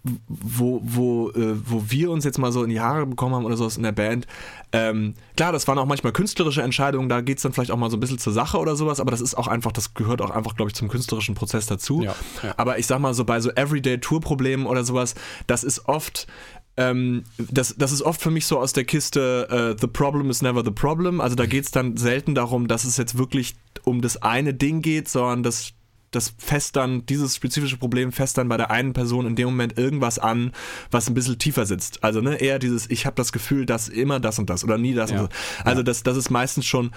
wo, 0.03 0.81
wo, 0.83 1.29
äh, 1.29 1.55
wo 1.69 1.83
wir 1.89 2.09
uns 2.09 2.25
jetzt 2.25 2.39
mal 2.39 2.51
so 2.51 2.63
in 2.63 2.69
die 2.69 2.79
Haare 2.79 3.05
bekommen 3.05 3.35
haben 3.35 3.45
oder 3.45 3.55
sowas 3.55 3.77
in 3.77 3.83
der 3.83 3.91
Band. 3.91 4.25
Ähm, 4.71 5.13
klar, 5.37 5.51
das 5.51 5.67
waren 5.67 5.77
auch 5.77 5.85
manchmal 5.85 6.11
künstlerische 6.11 6.63
Entscheidungen, 6.63 7.07
da 7.07 7.21
geht 7.21 7.37
es 7.37 7.43
dann 7.43 7.53
vielleicht 7.53 7.71
auch 7.71 7.77
mal 7.77 7.91
so 7.91 7.97
ein 7.97 7.99
bisschen 7.99 8.17
zur 8.17 8.33
Sache 8.33 8.57
oder 8.57 8.75
sowas, 8.75 8.99
aber 8.99 9.11
das 9.11 9.21
ist 9.21 9.35
auch 9.35 9.47
einfach, 9.47 9.71
das 9.71 9.93
gehört 9.93 10.21
auch 10.21 10.31
einfach, 10.31 10.55
glaube 10.55 10.69
ich, 10.69 10.75
zum 10.75 10.87
künstlerischen 10.87 11.35
Prozess 11.35 11.67
dazu. 11.67 12.01
Ja, 12.01 12.15
ja. 12.41 12.53
Aber 12.57 12.79
ich 12.79 12.87
sag 12.87 12.99
mal 12.99 13.13
so 13.13 13.25
bei 13.25 13.39
so 13.41 13.51
Everyday-Tour-Problemen 13.51 14.65
oder 14.65 14.83
sowas, 14.83 15.13
das 15.45 15.63
ist 15.63 15.87
oft, 15.87 16.25
ähm, 16.77 17.23
das, 17.37 17.75
das 17.77 17.91
ist 17.91 18.01
oft 18.01 18.21
für 18.21 18.31
mich 18.31 18.45
so 18.45 18.59
aus 18.59 18.73
der 18.73 18.85
Kiste, 18.85 19.47
uh, 19.51 19.77
the 19.79 19.87
problem 19.87 20.29
is 20.29 20.41
never 20.41 20.63
the 20.63 20.71
problem. 20.71 21.21
Also 21.21 21.35
da 21.35 21.45
geht 21.45 21.65
es 21.65 21.71
dann 21.71 21.97
selten 21.97 22.35
darum, 22.35 22.67
dass 22.67 22.85
es 22.85 22.97
jetzt 22.97 23.17
wirklich 23.17 23.55
um 23.83 24.01
das 24.01 24.21
eine 24.21 24.53
Ding 24.53 24.81
geht, 24.81 25.09
sondern 25.09 25.43
dass 25.43 25.73
das 26.11 26.33
fest 26.37 26.75
dann, 26.75 27.05
dieses 27.05 27.37
spezifische 27.37 27.77
Problem 27.77 28.11
fest 28.11 28.37
dann 28.37 28.49
bei 28.49 28.57
der 28.57 28.69
einen 28.69 28.91
Person 28.91 29.25
in 29.25 29.35
dem 29.35 29.47
Moment 29.47 29.77
irgendwas 29.77 30.19
an, 30.19 30.51
was 30.91 31.07
ein 31.07 31.13
bisschen 31.13 31.39
tiefer 31.39 31.65
sitzt. 31.65 32.03
Also 32.03 32.19
ne, 32.19 32.35
eher 32.35 32.59
dieses, 32.59 32.89
ich 32.89 33.05
habe 33.05 33.15
das 33.15 33.31
Gefühl, 33.31 33.65
dass 33.65 33.87
immer 33.87 34.19
das 34.19 34.37
und 34.37 34.49
das 34.49 34.63
oder 34.63 34.77
nie 34.77 34.93
das 34.93 35.11
ja. 35.11 35.21
und 35.21 35.31
das. 35.31 35.65
Also 35.65 35.79
ja. 35.79 35.83
das, 35.83 36.03
das 36.03 36.17
ist 36.17 36.29
meistens 36.29 36.65
schon 36.65 36.91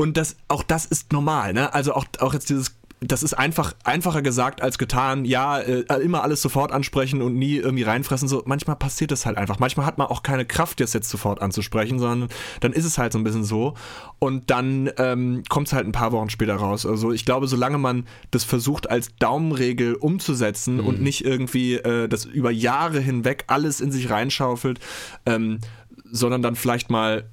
und 0.00 0.16
das, 0.16 0.36
auch 0.48 0.62
das 0.62 0.86
ist 0.86 1.12
normal, 1.12 1.52
ne? 1.52 1.74
Also 1.74 1.92
auch, 1.92 2.06
auch 2.20 2.32
jetzt 2.32 2.48
dieses 2.48 2.74
das 3.00 3.22
ist 3.22 3.32
einfach 3.32 3.74
einfacher 3.82 4.20
gesagt 4.20 4.60
als 4.60 4.76
getan. 4.76 5.24
Ja, 5.24 5.58
äh, 5.58 5.84
immer 6.02 6.22
alles 6.22 6.42
sofort 6.42 6.70
ansprechen 6.70 7.22
und 7.22 7.34
nie 7.34 7.56
irgendwie 7.56 7.82
reinfressen. 7.82 8.28
So 8.28 8.42
manchmal 8.44 8.76
passiert 8.76 9.10
das 9.10 9.24
halt 9.24 9.38
einfach. 9.38 9.58
Manchmal 9.58 9.86
hat 9.86 9.96
man 9.96 10.08
auch 10.08 10.22
keine 10.22 10.44
Kraft, 10.44 10.80
das 10.80 10.92
jetzt 10.92 11.08
sofort 11.08 11.40
anzusprechen, 11.40 11.98
sondern 11.98 12.28
dann 12.60 12.72
ist 12.74 12.84
es 12.84 12.98
halt 12.98 13.14
so 13.14 13.18
ein 13.18 13.24
bisschen 13.24 13.44
so. 13.44 13.74
Und 14.18 14.50
dann 14.50 14.90
ähm, 14.98 15.42
kommt 15.48 15.68
es 15.68 15.72
halt 15.72 15.86
ein 15.86 15.92
paar 15.92 16.12
Wochen 16.12 16.28
später 16.28 16.56
raus. 16.56 16.84
Also 16.84 17.10
ich 17.10 17.24
glaube, 17.24 17.46
solange 17.48 17.78
man 17.78 18.06
das 18.32 18.44
versucht 18.44 18.90
als 18.90 19.16
Daumenregel 19.16 19.94
umzusetzen 19.94 20.76
mhm. 20.76 20.86
und 20.86 21.00
nicht 21.00 21.24
irgendwie 21.24 21.76
äh, 21.76 22.06
das 22.06 22.26
über 22.26 22.50
Jahre 22.50 23.00
hinweg 23.00 23.44
alles 23.46 23.80
in 23.80 23.92
sich 23.92 24.10
reinschaufelt, 24.10 24.78
ähm, 25.24 25.60
sondern 26.04 26.42
dann 26.42 26.54
vielleicht 26.54 26.90
mal, 26.90 27.30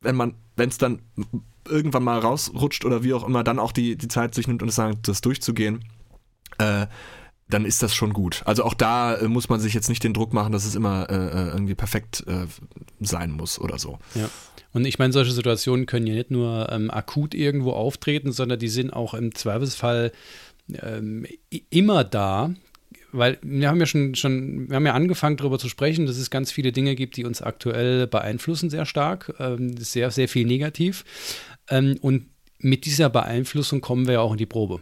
wenn 0.00 0.14
man, 0.14 0.34
wenn 0.54 0.68
es 0.68 0.78
dann 0.78 1.00
irgendwann 1.68 2.04
mal 2.04 2.18
rausrutscht 2.18 2.84
oder 2.84 3.02
wie 3.02 3.14
auch 3.14 3.26
immer, 3.26 3.44
dann 3.44 3.58
auch 3.58 3.72
die, 3.72 3.96
die 3.96 4.08
Zeit 4.08 4.34
sich 4.34 4.48
nimmt 4.48 4.62
und 4.62 4.70
sagen, 4.70 4.98
das 5.02 5.20
durchzugehen, 5.20 5.84
äh, 6.58 6.86
dann 7.48 7.64
ist 7.64 7.82
das 7.82 7.94
schon 7.94 8.12
gut. 8.12 8.42
Also 8.44 8.64
auch 8.64 8.74
da 8.74 9.16
äh, 9.16 9.28
muss 9.28 9.48
man 9.48 9.60
sich 9.60 9.74
jetzt 9.74 9.88
nicht 9.88 10.04
den 10.04 10.12
Druck 10.12 10.32
machen, 10.32 10.52
dass 10.52 10.64
es 10.64 10.74
immer 10.74 11.08
äh, 11.08 11.14
äh 11.14 11.48
irgendwie 11.48 11.74
perfekt 11.74 12.24
äh, 12.26 12.46
sein 13.00 13.30
muss 13.30 13.58
oder 13.58 13.78
so. 13.78 13.98
Ja. 14.14 14.28
Und 14.72 14.84
ich 14.84 14.98
meine, 14.98 15.12
solche 15.12 15.32
Situationen 15.32 15.86
können 15.86 16.06
ja 16.06 16.14
nicht 16.14 16.30
nur 16.30 16.70
ähm, 16.70 16.90
akut 16.90 17.34
irgendwo 17.34 17.72
auftreten, 17.72 18.32
sondern 18.32 18.58
die 18.58 18.68
sind 18.68 18.92
auch 18.92 19.14
im 19.14 19.34
Zweifelsfall 19.34 20.12
ähm, 20.82 21.26
immer 21.70 22.04
da 22.04 22.54
weil 23.12 23.38
wir 23.42 23.68
haben 23.68 23.80
ja 23.80 23.86
schon, 23.86 24.14
schon, 24.14 24.68
wir 24.68 24.76
haben 24.76 24.86
ja 24.86 24.92
angefangen 24.92 25.36
darüber 25.36 25.58
zu 25.58 25.68
sprechen, 25.68 26.06
dass 26.06 26.18
es 26.18 26.30
ganz 26.30 26.52
viele 26.52 26.72
Dinge 26.72 26.94
gibt, 26.94 27.16
die 27.16 27.24
uns 27.24 27.40
aktuell 27.40 28.06
beeinflussen 28.06 28.70
sehr 28.70 28.84
stark, 28.84 29.34
ähm, 29.38 29.76
sehr, 29.78 30.10
sehr 30.10 30.28
viel 30.28 30.46
negativ. 30.46 31.04
Ähm, 31.70 31.98
und 32.00 32.26
mit 32.58 32.86
dieser 32.86 33.08
Beeinflussung 33.10 33.80
kommen 33.80 34.06
wir 34.06 34.14
ja 34.14 34.20
auch 34.20 34.32
in 34.32 34.38
die 34.38 34.46
Probe. 34.46 34.80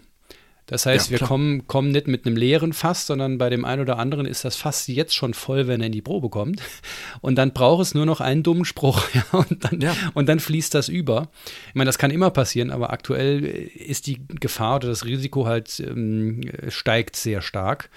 Das 0.66 0.84
heißt, 0.84 1.10
ja, 1.10 1.20
wir 1.20 1.26
kommen, 1.26 1.68
kommen 1.68 1.92
nicht 1.92 2.08
mit 2.08 2.26
einem 2.26 2.36
leeren 2.36 2.72
Fass, 2.72 3.06
sondern 3.06 3.38
bei 3.38 3.50
dem 3.50 3.64
einen 3.64 3.82
oder 3.82 3.98
anderen 4.00 4.26
ist 4.26 4.44
das 4.44 4.56
Fass 4.56 4.88
jetzt 4.88 5.14
schon 5.14 5.32
voll, 5.32 5.68
wenn 5.68 5.80
er 5.80 5.86
in 5.86 5.92
die 5.92 6.02
Probe 6.02 6.28
kommt. 6.28 6.60
Und 7.20 7.36
dann 7.36 7.52
braucht 7.52 7.82
es 7.82 7.94
nur 7.94 8.04
noch 8.04 8.20
einen 8.20 8.42
dummen 8.42 8.64
Spruch. 8.64 9.04
Ja, 9.14 9.38
und, 9.38 9.64
dann, 9.64 9.80
ja. 9.80 9.96
und 10.12 10.28
dann 10.28 10.40
fließt 10.40 10.74
das 10.74 10.88
über. 10.88 11.30
Ich 11.68 11.74
meine, 11.74 11.88
das 11.88 11.96
kann 11.96 12.10
immer 12.10 12.30
passieren, 12.30 12.70
aber 12.70 12.90
aktuell 12.90 13.44
ist 13.44 14.06
die 14.06 14.20
Gefahr 14.28 14.76
oder 14.76 14.88
das 14.88 15.06
Risiko 15.06 15.46
halt 15.46 15.80
ähm, 15.80 16.42
steigt 16.68 17.16
sehr 17.16 17.40
stark. 17.40 17.88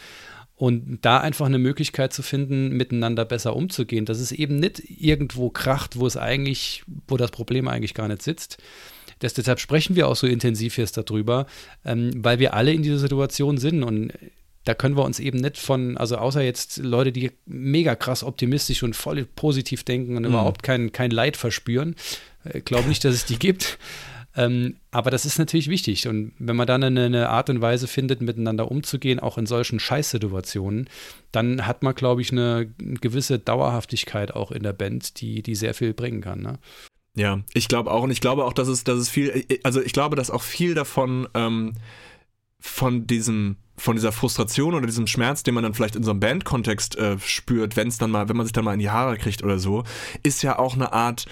Und 0.59 0.99
da 1.03 1.21
einfach 1.21 1.45
eine 1.45 1.57
Möglichkeit 1.57 2.11
zu 2.11 2.21
finden, 2.21 2.75
miteinander 2.75 3.23
besser 3.23 3.55
umzugehen, 3.55 4.03
dass 4.03 4.19
es 4.19 4.33
eben 4.33 4.57
nicht 4.57 4.83
irgendwo 4.89 5.49
kracht, 5.49 5.97
wo 5.97 6.05
es 6.05 6.17
eigentlich, 6.17 6.83
wo 7.07 7.15
das 7.15 7.31
Problem 7.31 7.69
eigentlich 7.69 7.93
gar 7.93 8.09
nicht 8.09 8.21
sitzt, 8.21 8.57
das, 9.19 9.33
deshalb 9.33 9.61
sprechen 9.61 9.95
wir 9.95 10.09
auch 10.09 10.17
so 10.17 10.27
intensiv 10.27 10.77
jetzt 10.77 10.97
darüber, 10.97 11.45
ähm, 11.85 12.11
weil 12.13 12.39
wir 12.39 12.55
alle 12.55 12.73
in 12.73 12.83
dieser 12.83 12.99
Situation 12.99 13.57
sind 13.57 13.83
und 13.83 14.11
da 14.65 14.73
können 14.73 14.97
wir 14.97 15.05
uns 15.05 15.19
eben 15.19 15.39
nicht 15.39 15.57
von, 15.57 15.95
also 15.97 16.17
außer 16.17 16.41
jetzt 16.41 16.75
Leute, 16.77 17.13
die 17.13 17.31
mega 17.45 17.95
krass 17.95 18.21
optimistisch 18.21 18.83
und 18.83 18.97
voll 18.97 19.23
positiv 19.23 19.83
denken 19.83 20.17
und 20.17 20.23
mhm. 20.23 20.29
überhaupt 20.29 20.61
kein, 20.61 20.91
kein 20.91 21.11
Leid 21.11 21.37
verspüren, 21.37 21.95
äh, 22.43 22.59
glaube 22.59 22.89
nicht, 22.89 23.05
dass 23.05 23.15
es 23.15 23.23
die 23.23 23.39
gibt. 23.39 23.77
Ähm, 24.35 24.77
aber 24.91 25.09
das 25.09 25.25
ist 25.25 25.39
natürlich 25.39 25.69
wichtig. 25.69 26.07
Und 26.07 26.33
wenn 26.37 26.55
man 26.55 26.67
dann 26.67 26.83
eine, 26.83 27.05
eine, 27.05 27.29
Art 27.29 27.49
und 27.49 27.61
Weise 27.61 27.87
findet, 27.87 28.21
miteinander 28.21 28.69
umzugehen, 28.69 29.19
auch 29.19 29.37
in 29.37 29.45
solchen 29.45 29.79
Scheißsituationen, 29.79 30.87
dann 31.31 31.65
hat 31.65 31.83
man, 31.83 31.95
glaube 31.95 32.21
ich, 32.21 32.31
eine 32.31 32.71
gewisse 32.77 33.39
Dauerhaftigkeit 33.39 34.33
auch 34.35 34.51
in 34.51 34.63
der 34.63 34.73
Band, 34.73 35.19
die, 35.21 35.41
die 35.41 35.55
sehr 35.55 35.73
viel 35.73 35.93
bringen 35.93 36.21
kann. 36.21 36.41
Ne? 36.41 36.59
Ja, 37.15 37.41
ich 37.53 37.67
glaube 37.67 37.91
auch 37.91 38.03
und 38.03 38.11
ich 38.11 38.21
glaube 38.21 38.45
auch, 38.45 38.53
dass 38.53 38.67
es, 38.67 38.83
dass 38.83 38.99
es 38.99 39.09
viel, 39.09 39.45
also 39.63 39.81
ich 39.81 39.93
glaube, 39.93 40.15
dass 40.15 40.29
auch 40.29 40.43
viel 40.43 40.75
davon 40.75 41.27
ähm, 41.33 41.73
von 42.59 43.07
diesem 43.07 43.57
von 43.79 43.95
dieser 43.95 44.11
Frustration 44.11 44.73
oder 44.73 44.85
diesem 44.85 45.07
Schmerz, 45.07 45.43
den 45.43 45.53
man 45.53 45.63
dann 45.63 45.73
vielleicht 45.73 45.95
in 45.95 46.03
so 46.03 46.11
einem 46.11 46.19
Bandkontext 46.19 46.97
äh, 46.97 47.17
spürt, 47.19 47.77
wenn 47.77 47.87
es 47.87 47.97
dann 47.97 48.11
mal, 48.11 48.27
wenn 48.27 48.35
man 48.35 48.45
sich 48.45 48.53
dann 48.53 48.65
mal 48.65 48.73
in 48.73 48.79
die 48.79 48.89
Haare 48.89 49.17
kriegt 49.17 49.41
oder 49.41 49.57
so, 49.57 49.83
ist 50.21 50.43
ja 50.43 50.59
auch 50.59 50.75
eine 50.75 50.91
Art 50.91 51.25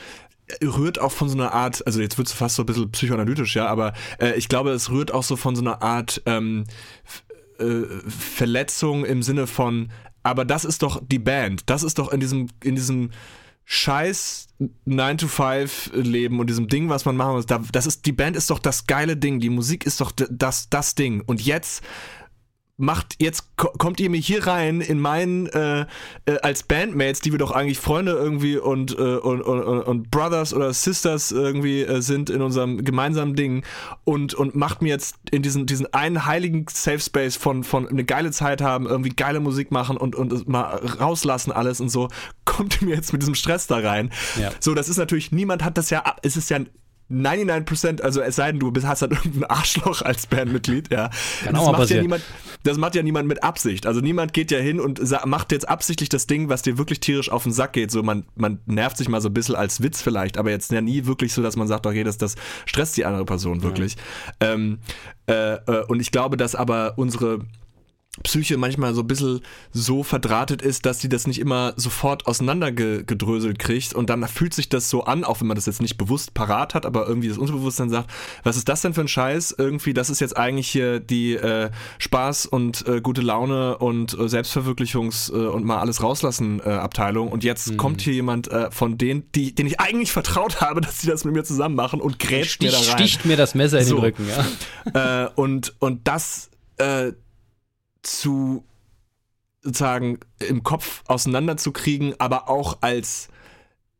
rührt 0.63 0.99
auch 0.99 1.11
von 1.11 1.29
so 1.29 1.37
einer 1.37 1.53
Art, 1.53 1.85
also 1.85 2.01
jetzt 2.01 2.17
wird 2.17 2.27
es 2.27 2.33
fast 2.33 2.55
so 2.55 2.63
ein 2.63 2.65
bisschen 2.65 2.91
psychoanalytisch, 2.91 3.55
ja, 3.55 3.67
aber 3.67 3.93
äh, 4.19 4.33
ich 4.37 4.49
glaube, 4.49 4.71
es 4.71 4.89
rührt 4.89 5.13
auch 5.13 5.23
so 5.23 5.35
von 5.35 5.55
so 5.55 5.61
einer 5.61 5.81
Art 5.81 6.21
ähm, 6.25 6.65
äh, 7.59 7.83
Verletzung 8.07 9.05
im 9.05 9.23
Sinne 9.23 9.47
von, 9.47 9.91
aber 10.23 10.45
das 10.45 10.65
ist 10.65 10.83
doch 10.83 11.01
die 11.05 11.19
Band, 11.19 11.69
das 11.69 11.83
ist 11.83 11.99
doch 11.99 12.11
in 12.11 12.19
diesem, 12.19 12.47
in 12.63 12.75
diesem 12.75 13.11
scheiß 13.65 14.47
9-to-5-Leben 14.87 16.39
und 16.39 16.49
diesem 16.49 16.69
Ding, 16.69 16.87
was 16.87 17.03
man 17.03 17.17
machen 17.17 17.33
muss, 17.33 17.45
das 17.45 17.85
ist, 17.85 18.05
die 18.05 18.13
Band 18.13 18.37
ist 18.37 18.49
doch 18.49 18.59
das 18.59 18.87
geile 18.87 19.17
Ding, 19.17 19.41
die 19.41 19.49
Musik 19.49 19.85
ist 19.85 19.99
doch 19.99 20.11
das, 20.11 20.69
das 20.69 20.95
Ding. 20.95 21.21
Und 21.25 21.41
jetzt 21.41 21.83
macht 22.77 23.15
jetzt 23.19 23.55
kommt 23.55 23.99
ihr 23.99 24.09
mir 24.11 24.19
hier 24.19 24.45
rein 24.45 24.81
in 24.81 24.99
meinen 24.99 25.47
äh, 25.47 25.87
äh, 26.25 26.37
als 26.43 26.61
Bandmates, 26.61 27.21
die 27.21 27.31
wir 27.31 27.39
doch 27.39 27.51
eigentlich 27.51 27.79
Freunde 27.79 28.11
irgendwie 28.11 28.57
und, 28.57 28.91
äh, 28.97 29.17
und, 29.17 29.41
und, 29.41 29.59
und, 29.59 30.11
Brothers 30.11 30.53
oder 30.53 30.71
Sisters 30.73 31.31
irgendwie 31.31 31.81
äh, 31.81 32.01
sind 32.01 32.29
in 32.29 32.43
unserem 32.43 32.85
gemeinsamen 32.85 33.35
Ding 33.35 33.63
und, 34.03 34.35
und 34.35 34.55
macht 34.55 34.83
mir 34.83 34.89
jetzt 34.89 35.15
in 35.31 35.41
diesen, 35.41 35.65
diesen 35.65 35.91
einen 35.91 36.27
heiligen 36.27 36.67
Safe 36.69 36.99
Space 36.99 37.35
von, 37.35 37.63
von 37.63 37.87
eine 37.87 38.05
geile 38.05 38.29
Zeit 38.29 38.61
haben, 38.61 38.85
irgendwie 38.85 39.09
geile 39.09 39.39
Musik 39.39 39.71
machen 39.71 39.97
und, 39.97 40.15
und 40.15 40.47
mal 40.47 40.75
rauslassen 40.99 41.51
alles 41.51 41.81
und 41.81 41.89
so, 41.89 42.09
kommt 42.45 42.79
ihr 42.81 42.87
mir 42.87 42.95
jetzt 42.95 43.11
mit 43.11 43.23
diesem 43.23 43.35
Stress 43.35 43.65
da 43.65 43.77
rein. 43.77 44.11
Ja. 44.39 44.51
So, 44.59 44.75
das 44.75 44.87
ist 44.87 44.97
natürlich, 44.97 45.31
niemand 45.31 45.63
hat 45.63 45.79
das 45.79 45.89
ja, 45.89 46.03
es 46.21 46.37
ist 46.37 46.51
ja 46.51 46.59
99%, 47.09 48.01
also 48.01 48.21
es 48.21 48.35
sei 48.35 48.51
denn, 48.51 48.59
du 48.59 48.73
hast 48.83 49.01
halt 49.01 49.13
irgendein 49.13 49.45
Arschloch 49.45 50.01
als 50.01 50.27
Bandmitglied, 50.27 50.91
ja. 50.91 51.09
Kann 51.43 51.53
das, 51.53 51.65
macht 51.65 51.89
ja 51.89 52.01
niemand, 52.01 52.23
das 52.63 52.77
macht 52.77 52.95
ja 52.95 53.03
niemand 53.03 53.27
mit 53.27 53.43
Absicht. 53.43 53.85
Also 53.85 54.01
niemand 54.01 54.33
geht 54.33 54.51
ja 54.51 54.59
hin 54.59 54.79
und 54.79 55.01
macht 55.25 55.51
jetzt 55.51 55.69
absichtlich 55.69 56.09
das 56.09 56.27
Ding, 56.27 56.49
was 56.49 56.63
dir 56.63 56.77
wirklich 56.77 56.99
tierisch 56.99 57.31
auf 57.31 57.43
den 57.43 57.53
Sack 57.53 57.73
geht. 57.73 57.91
So, 57.91 58.03
man, 58.03 58.25
man 58.35 58.59
nervt 58.65 58.97
sich 58.97 59.07
mal 59.07 59.21
so 59.21 59.29
ein 59.29 59.33
bisschen 59.33 59.55
als 59.55 59.81
Witz 59.81 60.01
vielleicht, 60.01 60.37
aber 60.37 60.51
jetzt 60.51 60.71
ja 60.71 60.81
nie 60.81 61.05
wirklich 61.05 61.33
so, 61.33 61.41
dass 61.41 61.55
man 61.55 61.67
sagt, 61.67 61.85
okay, 61.85 62.03
das, 62.03 62.17
das 62.17 62.35
stresst 62.65 62.97
die 62.97 63.05
andere 63.05 63.25
Person 63.25 63.63
wirklich. 63.63 63.95
Ja. 64.41 64.51
Ähm, 64.51 64.79
äh, 65.27 65.53
äh, 65.53 65.85
und 65.87 66.01
ich 66.01 66.11
glaube, 66.11 66.35
dass 66.35 66.55
aber 66.55 66.93
unsere 66.97 67.39
Psyche 68.23 68.57
manchmal 68.57 68.93
so 68.93 69.01
ein 69.01 69.07
bisschen 69.07 69.41
so 69.71 70.03
verdrahtet 70.03 70.61
ist, 70.61 70.85
dass 70.85 70.99
sie 70.99 71.09
das 71.09 71.27
nicht 71.27 71.39
immer 71.39 71.73
sofort 71.75 72.25
auseinandergedröselt 72.27 73.59
kriegt 73.59 73.93
und 73.93 74.09
dann 74.09 74.27
fühlt 74.27 74.53
sich 74.53 74.69
das 74.69 74.89
so 74.89 75.03
an, 75.03 75.23
auch 75.23 75.39
wenn 75.39 75.47
man 75.47 75.55
das 75.55 75.65
jetzt 75.65 75.81
nicht 75.81 75.97
bewusst 75.97 76.33
parat 76.33 76.73
hat, 76.73 76.85
aber 76.85 77.07
irgendwie 77.07 77.29
das 77.29 77.37
Unterbewusstsein 77.37 77.89
sagt, 77.89 78.09
was 78.43 78.57
ist 78.57 78.67
das 78.67 78.81
denn 78.81 78.93
für 78.93 79.01
ein 79.01 79.07
Scheiß? 79.07 79.55
Irgendwie, 79.57 79.93
das 79.93 80.09
ist 80.09 80.19
jetzt 80.19 80.35
eigentlich 80.35 80.67
hier 80.67 80.99
die 80.99 81.35
äh, 81.35 81.69
Spaß 81.99 82.47
und 82.47 82.87
äh, 82.87 83.01
gute 83.01 83.21
Laune 83.21 83.77
und 83.77 84.13
äh, 84.13 84.27
Selbstverwirklichungs- 84.27 85.31
äh, 85.31 85.47
und 85.47 85.65
mal 85.65 85.79
alles 85.79 86.01
rauslassen 86.01 86.59
äh, 86.65 86.69
Abteilung 86.69 87.29
und 87.29 87.43
jetzt 87.43 87.71
mhm. 87.71 87.77
kommt 87.77 88.01
hier 88.01 88.13
jemand 88.13 88.49
äh, 88.49 88.71
von 88.71 88.97
denen, 88.97 89.23
die, 89.33 89.53
den 89.53 89.67
ich 89.67 89.79
eigentlich 89.79 90.11
vertraut 90.11 90.61
habe, 90.61 90.81
dass 90.81 91.01
sie 91.01 91.07
das 91.07 91.23
mit 91.23 91.33
mir 91.33 91.43
zusammen 91.43 91.75
machen 91.75 92.01
und 92.01 92.19
grätscht 92.19 92.55
Stich, 92.55 92.71
mir 92.71 92.77
da 92.77 92.91
rein. 92.91 92.97
Sticht 92.97 93.25
mir 93.25 93.37
das 93.37 93.55
Messer 93.55 93.79
in 93.79 93.85
so. 93.85 93.95
den 93.95 94.03
Rücken, 94.03 94.27
ja. 94.93 95.31
und, 95.35 95.75
und 95.79 96.07
das 96.07 96.49
zu 98.07 98.63
sozusagen 99.61 100.19
im 100.39 100.63
Kopf 100.63 101.03
auseinanderzukriegen, 101.07 102.15
aber 102.19 102.49
auch 102.49 102.77
als 102.81 103.27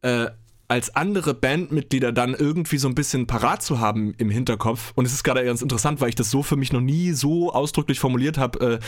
äh, 0.02 0.28
als 0.70 0.96
andere 0.96 1.34
Bandmitglieder 1.34 2.12
dann 2.12 2.34
irgendwie 2.34 2.78
so 2.78 2.90
ein 2.90 2.96
bisschen 2.96 3.26
parat 3.26 3.64
zu 3.64 3.80
haben 3.80 4.14
im 4.18 4.30
Hinterkopf. 4.30 4.92
Und 4.96 5.06
es 5.06 5.14
ist 5.14 5.24
gerade 5.24 5.44
ganz 5.46 5.62
interessant, 5.62 6.02
weil 6.02 6.10
ich 6.10 6.16
das 6.16 6.30
so 6.30 6.44
für 6.44 6.58
mich 6.58 6.74
noch 6.74 6.82
nie 6.82 7.14
so 7.14 7.54
ausdrücklich 7.54 8.00
formuliert 8.00 8.38
habe. 8.38 8.82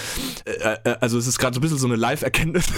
Äh, 0.45 0.51
äh, 0.51 0.77
äh, 0.83 0.97
also 0.99 1.17
es 1.17 1.25
ist 1.25 1.39
gerade 1.39 1.53
so 1.53 1.59
ein 1.59 1.61
bisschen 1.61 1.77
so 1.77 1.87
eine 1.87 1.95
Live-Erkenntnis. 1.95 2.65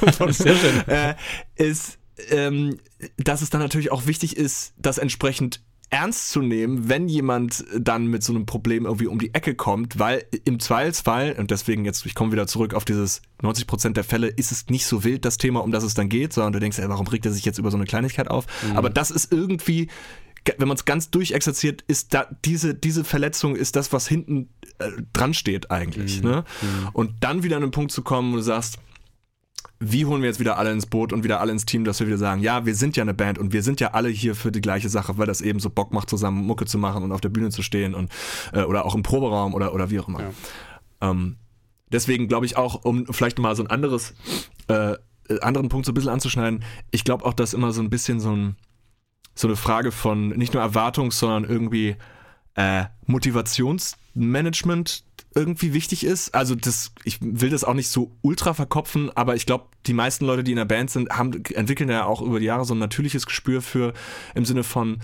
Sehr 0.30 0.56
schön. 0.56 0.88
Äh, 0.88 1.14
ist, 1.56 1.98
ähm, 2.30 2.78
dass 3.18 3.42
es 3.42 3.50
dann 3.50 3.60
natürlich 3.60 3.92
auch 3.92 4.06
wichtig 4.06 4.36
ist, 4.36 4.72
das 4.78 4.96
entsprechend 4.96 5.60
ernst 5.90 6.30
zu 6.30 6.42
nehmen, 6.42 6.88
wenn 6.88 7.08
jemand 7.08 7.64
dann 7.78 8.06
mit 8.06 8.22
so 8.22 8.32
einem 8.32 8.44
Problem 8.44 8.84
irgendwie 8.84 9.06
um 9.06 9.18
die 9.18 9.32
Ecke 9.34 9.54
kommt, 9.54 9.98
weil 9.98 10.24
im 10.44 10.60
Zweifelsfall, 10.60 11.36
und 11.38 11.50
deswegen 11.50 11.84
jetzt, 11.84 12.04
ich 12.04 12.14
komme 12.14 12.32
wieder 12.32 12.46
zurück 12.46 12.74
auf 12.74 12.84
dieses 12.84 13.22
90% 13.42 13.94
der 13.94 14.04
Fälle, 14.04 14.28
ist 14.28 14.52
es 14.52 14.66
nicht 14.68 14.86
so 14.86 15.04
wild, 15.04 15.24
das 15.24 15.38
Thema, 15.38 15.60
um 15.60 15.72
das 15.72 15.84
es 15.84 15.94
dann 15.94 16.08
geht, 16.08 16.32
sondern 16.32 16.52
du 16.52 16.60
denkst, 16.60 16.78
ey, 16.78 16.88
warum 16.88 17.06
regt 17.06 17.24
er 17.24 17.32
sich 17.32 17.44
jetzt 17.44 17.58
über 17.58 17.70
so 17.70 17.78
eine 17.78 17.86
Kleinigkeit 17.86 18.28
auf? 18.28 18.46
Mhm. 18.68 18.76
Aber 18.76 18.90
das 18.90 19.10
ist 19.10 19.32
irgendwie, 19.32 19.88
wenn 20.58 20.68
man 20.68 20.76
es 20.76 20.84
ganz 20.84 21.10
durchexerziert, 21.10 21.82
ist 21.82 22.12
da 22.12 22.26
diese, 22.44 22.74
diese 22.74 23.04
Verletzung 23.04 23.56
ist 23.56 23.74
das, 23.76 23.92
was 23.92 24.06
hinten 24.06 24.48
äh, 24.78 24.90
dran 25.12 25.32
steht 25.32 25.70
eigentlich. 25.70 26.22
Mhm. 26.22 26.28
Ne? 26.28 26.44
Mhm. 26.60 26.88
Und 26.92 27.12
dann 27.20 27.42
wieder 27.42 27.56
an 27.56 27.62
einen 27.62 27.72
Punkt 27.72 27.92
zu 27.92 28.02
kommen, 28.02 28.32
wo 28.32 28.36
du 28.36 28.42
sagst, 28.42 28.78
wie 29.80 30.06
holen 30.06 30.22
wir 30.22 30.28
jetzt 30.28 30.40
wieder 30.40 30.58
alle 30.58 30.72
ins 30.72 30.86
Boot 30.86 31.12
und 31.12 31.22
wieder 31.22 31.40
alle 31.40 31.52
ins 31.52 31.64
Team, 31.64 31.84
dass 31.84 32.00
wir 32.00 32.08
wieder 32.08 32.18
sagen, 32.18 32.40
ja, 32.42 32.66
wir 32.66 32.74
sind 32.74 32.96
ja 32.96 33.02
eine 33.02 33.14
Band 33.14 33.38
und 33.38 33.52
wir 33.52 33.62
sind 33.62 33.80
ja 33.80 33.92
alle 33.92 34.08
hier 34.08 34.34
für 34.34 34.50
die 34.50 34.60
gleiche 34.60 34.88
Sache, 34.88 35.18
weil 35.18 35.26
das 35.26 35.40
eben 35.40 35.60
so 35.60 35.70
Bock 35.70 35.92
macht, 35.92 36.10
zusammen 36.10 36.44
Mucke 36.44 36.66
zu 36.66 36.78
machen 36.78 37.04
und 37.04 37.12
auf 37.12 37.20
der 37.20 37.28
Bühne 37.28 37.50
zu 37.50 37.62
stehen 37.62 37.94
und 37.94 38.10
äh, 38.52 38.62
oder 38.62 38.84
auch 38.84 38.96
im 38.96 39.02
Proberaum 39.02 39.54
oder, 39.54 39.72
oder 39.74 39.90
wie 39.90 40.00
auch 40.00 40.08
immer. 40.08 40.22
Ja. 40.22 40.30
Ähm, 41.00 41.36
deswegen 41.92 42.26
glaube 42.26 42.46
ich 42.46 42.56
auch, 42.56 42.84
um 42.84 43.06
vielleicht 43.06 43.38
mal 43.38 43.54
so 43.54 43.62
ein 43.62 43.70
anderes, 43.70 44.14
äh, 44.66 44.94
anderen 45.40 45.68
Punkt 45.68 45.86
so 45.86 45.92
ein 45.92 45.94
bisschen 45.94 46.10
anzuschneiden, 46.10 46.64
ich 46.90 47.04
glaube 47.04 47.24
auch, 47.24 47.34
dass 47.34 47.54
immer 47.54 47.70
so 47.72 47.80
ein 47.80 47.90
bisschen 47.90 48.18
so, 48.18 48.32
ein, 48.32 48.56
so 49.34 49.46
eine 49.46 49.56
Frage 49.56 49.92
von 49.92 50.30
nicht 50.30 50.54
nur 50.54 50.62
Erwartung, 50.62 51.12
sondern 51.12 51.44
irgendwie 51.44 51.94
äh, 52.54 52.86
Motivationsmanagement 53.06 55.04
irgendwie 55.34 55.74
wichtig 55.74 56.04
ist. 56.04 56.34
Also 56.34 56.54
das, 56.54 56.92
ich 57.04 57.18
will 57.20 57.50
das 57.50 57.64
auch 57.64 57.74
nicht 57.74 57.88
so 57.88 58.16
ultra 58.22 58.54
verkopfen, 58.54 59.10
aber 59.14 59.36
ich 59.36 59.46
glaube, 59.46 59.66
die 59.86 59.92
meisten 59.92 60.24
Leute, 60.24 60.44
die 60.44 60.52
in 60.52 60.56
der 60.56 60.64
Band 60.64 60.90
sind, 60.90 61.10
haben, 61.10 61.44
entwickeln 61.54 61.90
ja 61.90 62.06
auch 62.06 62.22
über 62.22 62.40
die 62.40 62.46
Jahre 62.46 62.64
so 62.64 62.74
ein 62.74 62.78
natürliches 62.78 63.26
Gespür 63.26 63.62
für, 63.62 63.92
im 64.34 64.44
Sinne 64.44 64.64
von, 64.64 65.00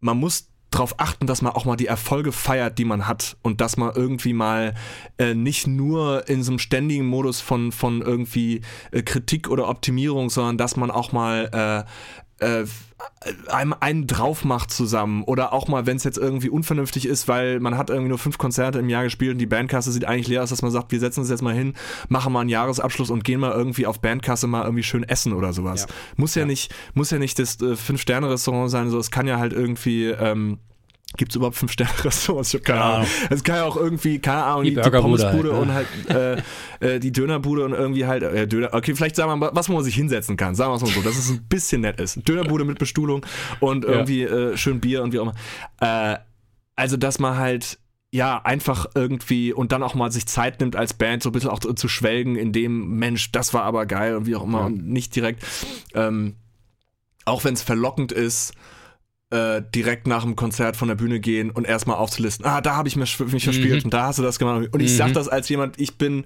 man 0.00 0.18
muss 0.18 0.48
darauf 0.70 0.98
achten, 0.98 1.26
dass 1.26 1.42
man 1.42 1.52
auch 1.52 1.64
mal 1.64 1.76
die 1.76 1.86
Erfolge 1.86 2.32
feiert, 2.32 2.78
die 2.78 2.84
man 2.84 3.06
hat 3.06 3.36
und 3.42 3.60
dass 3.60 3.76
man 3.76 3.94
irgendwie 3.94 4.32
mal 4.32 4.74
äh, 5.18 5.34
nicht 5.34 5.66
nur 5.66 6.28
in 6.28 6.42
so 6.42 6.52
einem 6.52 6.58
ständigen 6.58 7.06
Modus 7.06 7.40
von, 7.40 7.72
von 7.72 8.00
irgendwie 8.00 8.62
äh, 8.90 9.02
Kritik 9.02 9.50
oder 9.50 9.68
Optimierung, 9.68 10.30
sondern 10.30 10.58
dass 10.58 10.76
man 10.76 10.90
auch 10.90 11.12
mal 11.12 11.84
äh, 11.86 11.90
äh 12.42 12.66
einem 13.48 13.74
einen 13.78 14.06
drauf 14.06 14.44
macht 14.44 14.70
zusammen 14.70 15.22
oder 15.24 15.52
auch 15.52 15.68
mal, 15.68 15.86
wenn 15.86 15.96
es 15.96 16.04
jetzt 16.04 16.18
irgendwie 16.18 16.48
unvernünftig 16.48 17.06
ist, 17.06 17.28
weil 17.28 17.60
man 17.60 17.76
hat 17.76 17.90
irgendwie 17.90 18.08
nur 18.08 18.18
fünf 18.18 18.38
Konzerte 18.38 18.78
im 18.78 18.88
Jahr 18.88 19.04
gespielt 19.04 19.32
und 19.32 19.38
die 19.38 19.46
Bandkasse 19.46 19.92
sieht 19.92 20.04
eigentlich 20.04 20.28
leer 20.28 20.42
aus, 20.42 20.50
dass 20.50 20.62
man 20.62 20.70
sagt, 20.70 20.92
wir 20.92 21.00
setzen 21.00 21.20
uns 21.20 21.30
jetzt 21.30 21.42
mal 21.42 21.54
hin, 21.54 21.74
machen 22.08 22.32
mal 22.32 22.40
einen 22.40 22.48
Jahresabschluss 22.48 23.10
und 23.10 23.24
gehen 23.24 23.40
mal 23.40 23.52
irgendwie 23.52 23.86
auf 23.86 24.00
Bandkasse 24.00 24.46
mal 24.46 24.64
irgendwie 24.64 24.82
schön 24.82 25.04
essen 25.04 25.32
oder 25.32 25.52
sowas. 25.52 25.86
Ja. 25.88 25.94
Muss 26.16 26.34
ja, 26.34 26.40
ja, 26.40 26.46
nicht, 26.46 26.74
muss 26.94 27.10
ja 27.10 27.18
nicht 27.18 27.38
das 27.38 27.60
äh, 27.60 27.76
Fünf-Sterne-Restaurant 27.76 28.70
sein, 28.70 28.90
so 28.90 28.98
es 28.98 29.10
kann 29.10 29.26
ja 29.26 29.38
halt 29.38 29.52
irgendwie 29.52 30.06
ähm, 30.06 30.58
Gibt 31.16 31.32
es 31.32 31.36
überhaupt 31.36 31.56
fünf 31.56 31.72
Sterne 31.72 31.92
Restaurants? 32.04 32.48
Ich 32.48 32.54
habe 32.54 32.64
keine 32.64 32.80
Ahnung. 32.80 33.06
Es 33.30 33.44
kann 33.44 33.56
ja 33.56 33.64
auch 33.64 33.76
irgendwie, 33.76 34.18
keine 34.18 34.44
Ahnung, 34.44 34.64
die, 34.64 34.74
die, 34.74 34.80
die 34.80 34.90
Pommesbude 34.90 35.52
halt, 35.52 35.52
ne? 35.52 35.60
und 35.60 35.74
halt 35.74 36.42
äh, 36.80 36.94
äh, 36.94 37.00
die 37.00 37.12
Dönerbude 37.12 37.64
und 37.64 37.72
irgendwie 37.72 38.06
halt 38.06 38.22
äh, 38.22 38.46
Döner. 38.46 38.70
Okay, 38.72 38.94
vielleicht 38.94 39.16
sagen 39.16 39.30
wir 39.30 39.36
mal, 39.36 39.50
was 39.52 39.68
man 39.68 39.82
sich 39.84 39.94
hinsetzen 39.94 40.36
kann. 40.36 40.54
Sagen 40.54 40.72
wir 40.72 40.76
es 40.76 40.82
mal 40.82 40.90
so, 40.90 41.02
dass 41.02 41.18
es 41.18 41.30
ein 41.30 41.44
bisschen 41.48 41.82
nett 41.82 42.00
ist. 42.00 42.26
Dönerbude 42.26 42.64
mit 42.64 42.78
Bestuhlung 42.78 43.26
und 43.60 43.84
irgendwie 43.84 44.22
ja. 44.22 44.50
äh, 44.50 44.56
schön 44.56 44.80
Bier 44.80 45.02
und 45.02 45.12
wie 45.12 45.18
auch 45.18 45.22
immer. 45.22 45.34
Äh, 45.80 46.18
also, 46.76 46.96
dass 46.96 47.18
man 47.18 47.36
halt 47.36 47.78
ja, 48.14 48.42
einfach 48.42 48.86
irgendwie 48.94 49.54
und 49.54 49.72
dann 49.72 49.82
auch 49.82 49.94
mal 49.94 50.12
sich 50.12 50.26
Zeit 50.26 50.60
nimmt 50.60 50.76
als 50.76 50.92
Band, 50.92 51.22
so 51.22 51.30
ein 51.30 51.32
bisschen 51.32 51.48
auch 51.48 51.60
zu, 51.60 51.72
zu 51.72 51.88
schwelgen 51.88 52.36
in 52.36 52.52
dem, 52.52 52.98
Mensch, 52.98 53.32
das 53.32 53.54
war 53.54 53.62
aber 53.62 53.86
geil 53.86 54.16
und 54.16 54.26
wie 54.26 54.36
auch 54.36 54.44
immer 54.44 54.60
ja. 54.60 54.66
und 54.66 54.86
nicht 54.86 55.16
direkt, 55.16 55.42
ähm, 55.94 56.36
auch 57.24 57.44
wenn 57.44 57.54
es 57.54 57.62
verlockend 57.62 58.12
ist, 58.12 58.52
äh, 59.32 59.62
direkt 59.74 60.06
nach 60.06 60.24
dem 60.24 60.36
Konzert 60.36 60.76
von 60.76 60.88
der 60.88 60.94
Bühne 60.94 61.18
gehen 61.18 61.50
und 61.50 61.66
erstmal 61.66 61.96
aufzulisten, 61.96 62.44
ah, 62.44 62.60
da 62.60 62.76
habe 62.76 62.88
ich 62.88 62.96
mich, 62.96 63.18
mich 63.18 63.44
verspielt 63.44 63.80
mhm. 63.80 63.84
und 63.86 63.94
da 63.94 64.08
hast 64.08 64.18
du 64.18 64.22
das 64.22 64.38
gemacht. 64.38 64.68
Und 64.72 64.80
ich 64.80 64.92
mhm. 64.92 64.96
sage 64.96 65.12
das 65.12 65.28
als 65.28 65.48
jemand, 65.48 65.80
ich 65.80 65.96
bin 65.96 66.24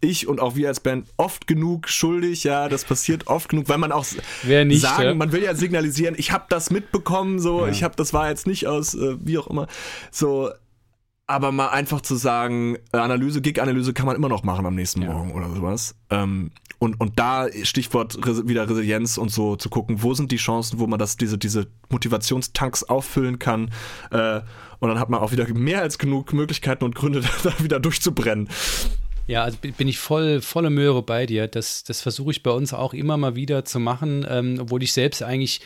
ich 0.00 0.28
und 0.28 0.40
auch 0.40 0.56
wir 0.56 0.68
als 0.68 0.80
Band 0.80 1.08
oft 1.16 1.46
genug 1.46 1.88
schuldig, 1.88 2.44
ja, 2.44 2.68
das 2.68 2.84
passiert 2.84 3.26
oft 3.26 3.48
genug, 3.48 3.68
weil 3.68 3.78
man 3.78 3.92
auch 3.92 4.04
nicht, 4.44 4.80
sagen, 4.80 5.02
ja? 5.02 5.14
man 5.14 5.32
will 5.32 5.42
ja 5.42 5.54
signalisieren, 5.54 6.14
ich 6.18 6.32
habe 6.32 6.46
das 6.48 6.70
mitbekommen, 6.70 7.40
so, 7.40 7.64
ja. 7.64 7.72
ich 7.72 7.82
habe, 7.82 7.96
das 7.96 8.12
war 8.12 8.28
jetzt 8.28 8.46
nicht 8.46 8.66
aus, 8.66 8.94
äh, 8.94 9.16
wie 9.20 9.38
auch 9.38 9.48
immer, 9.48 9.66
so, 10.10 10.50
aber 11.26 11.52
mal 11.52 11.68
einfach 11.68 12.00
zu 12.00 12.16
sagen, 12.16 12.76
äh, 12.92 12.98
Analyse, 12.98 13.40
Gig-Analyse 13.40 13.92
kann 13.92 14.06
man 14.06 14.16
immer 14.16 14.28
noch 14.28 14.44
machen 14.44 14.66
am 14.66 14.74
nächsten 14.74 15.02
ja. 15.02 15.12
Morgen 15.12 15.32
oder 15.32 15.48
sowas. 15.50 15.94
Ähm, 16.10 16.50
und, 16.78 17.00
und 17.00 17.18
da 17.18 17.48
Stichwort 17.62 18.16
wieder 18.48 18.68
Resilienz 18.68 19.18
und 19.18 19.30
so 19.30 19.56
zu 19.56 19.68
gucken, 19.68 20.02
wo 20.02 20.14
sind 20.14 20.30
die 20.30 20.36
Chancen, 20.36 20.78
wo 20.78 20.86
man 20.86 20.98
das, 20.98 21.16
diese, 21.16 21.36
diese 21.36 21.66
Motivationstanks 21.90 22.84
auffüllen 22.84 23.38
kann. 23.38 23.70
Äh, 24.10 24.40
und 24.78 24.88
dann 24.88 25.00
hat 25.00 25.10
man 25.10 25.20
auch 25.20 25.32
wieder 25.32 25.48
mehr 25.52 25.82
als 25.82 25.98
genug 25.98 26.32
Möglichkeiten 26.32 26.84
und 26.84 26.94
Gründe, 26.94 27.22
da 27.42 27.52
wieder 27.58 27.80
durchzubrennen. 27.80 28.48
Ja, 29.28 29.44
also 29.44 29.58
bin 29.58 29.88
ich 29.88 29.98
voll, 29.98 30.40
volle 30.40 30.70
Möhre 30.70 31.02
bei 31.02 31.26
dir. 31.26 31.48
Das, 31.48 31.84
das 31.84 32.00
versuche 32.00 32.30
ich 32.30 32.42
bei 32.42 32.50
uns 32.50 32.72
auch 32.72 32.94
immer 32.94 33.18
mal 33.18 33.36
wieder 33.36 33.66
zu 33.66 33.78
machen, 33.78 34.26
ähm, 34.28 34.56
obwohl 34.58 34.82
ich 34.82 34.94
selbst 34.94 35.22
eigentlich 35.22 35.60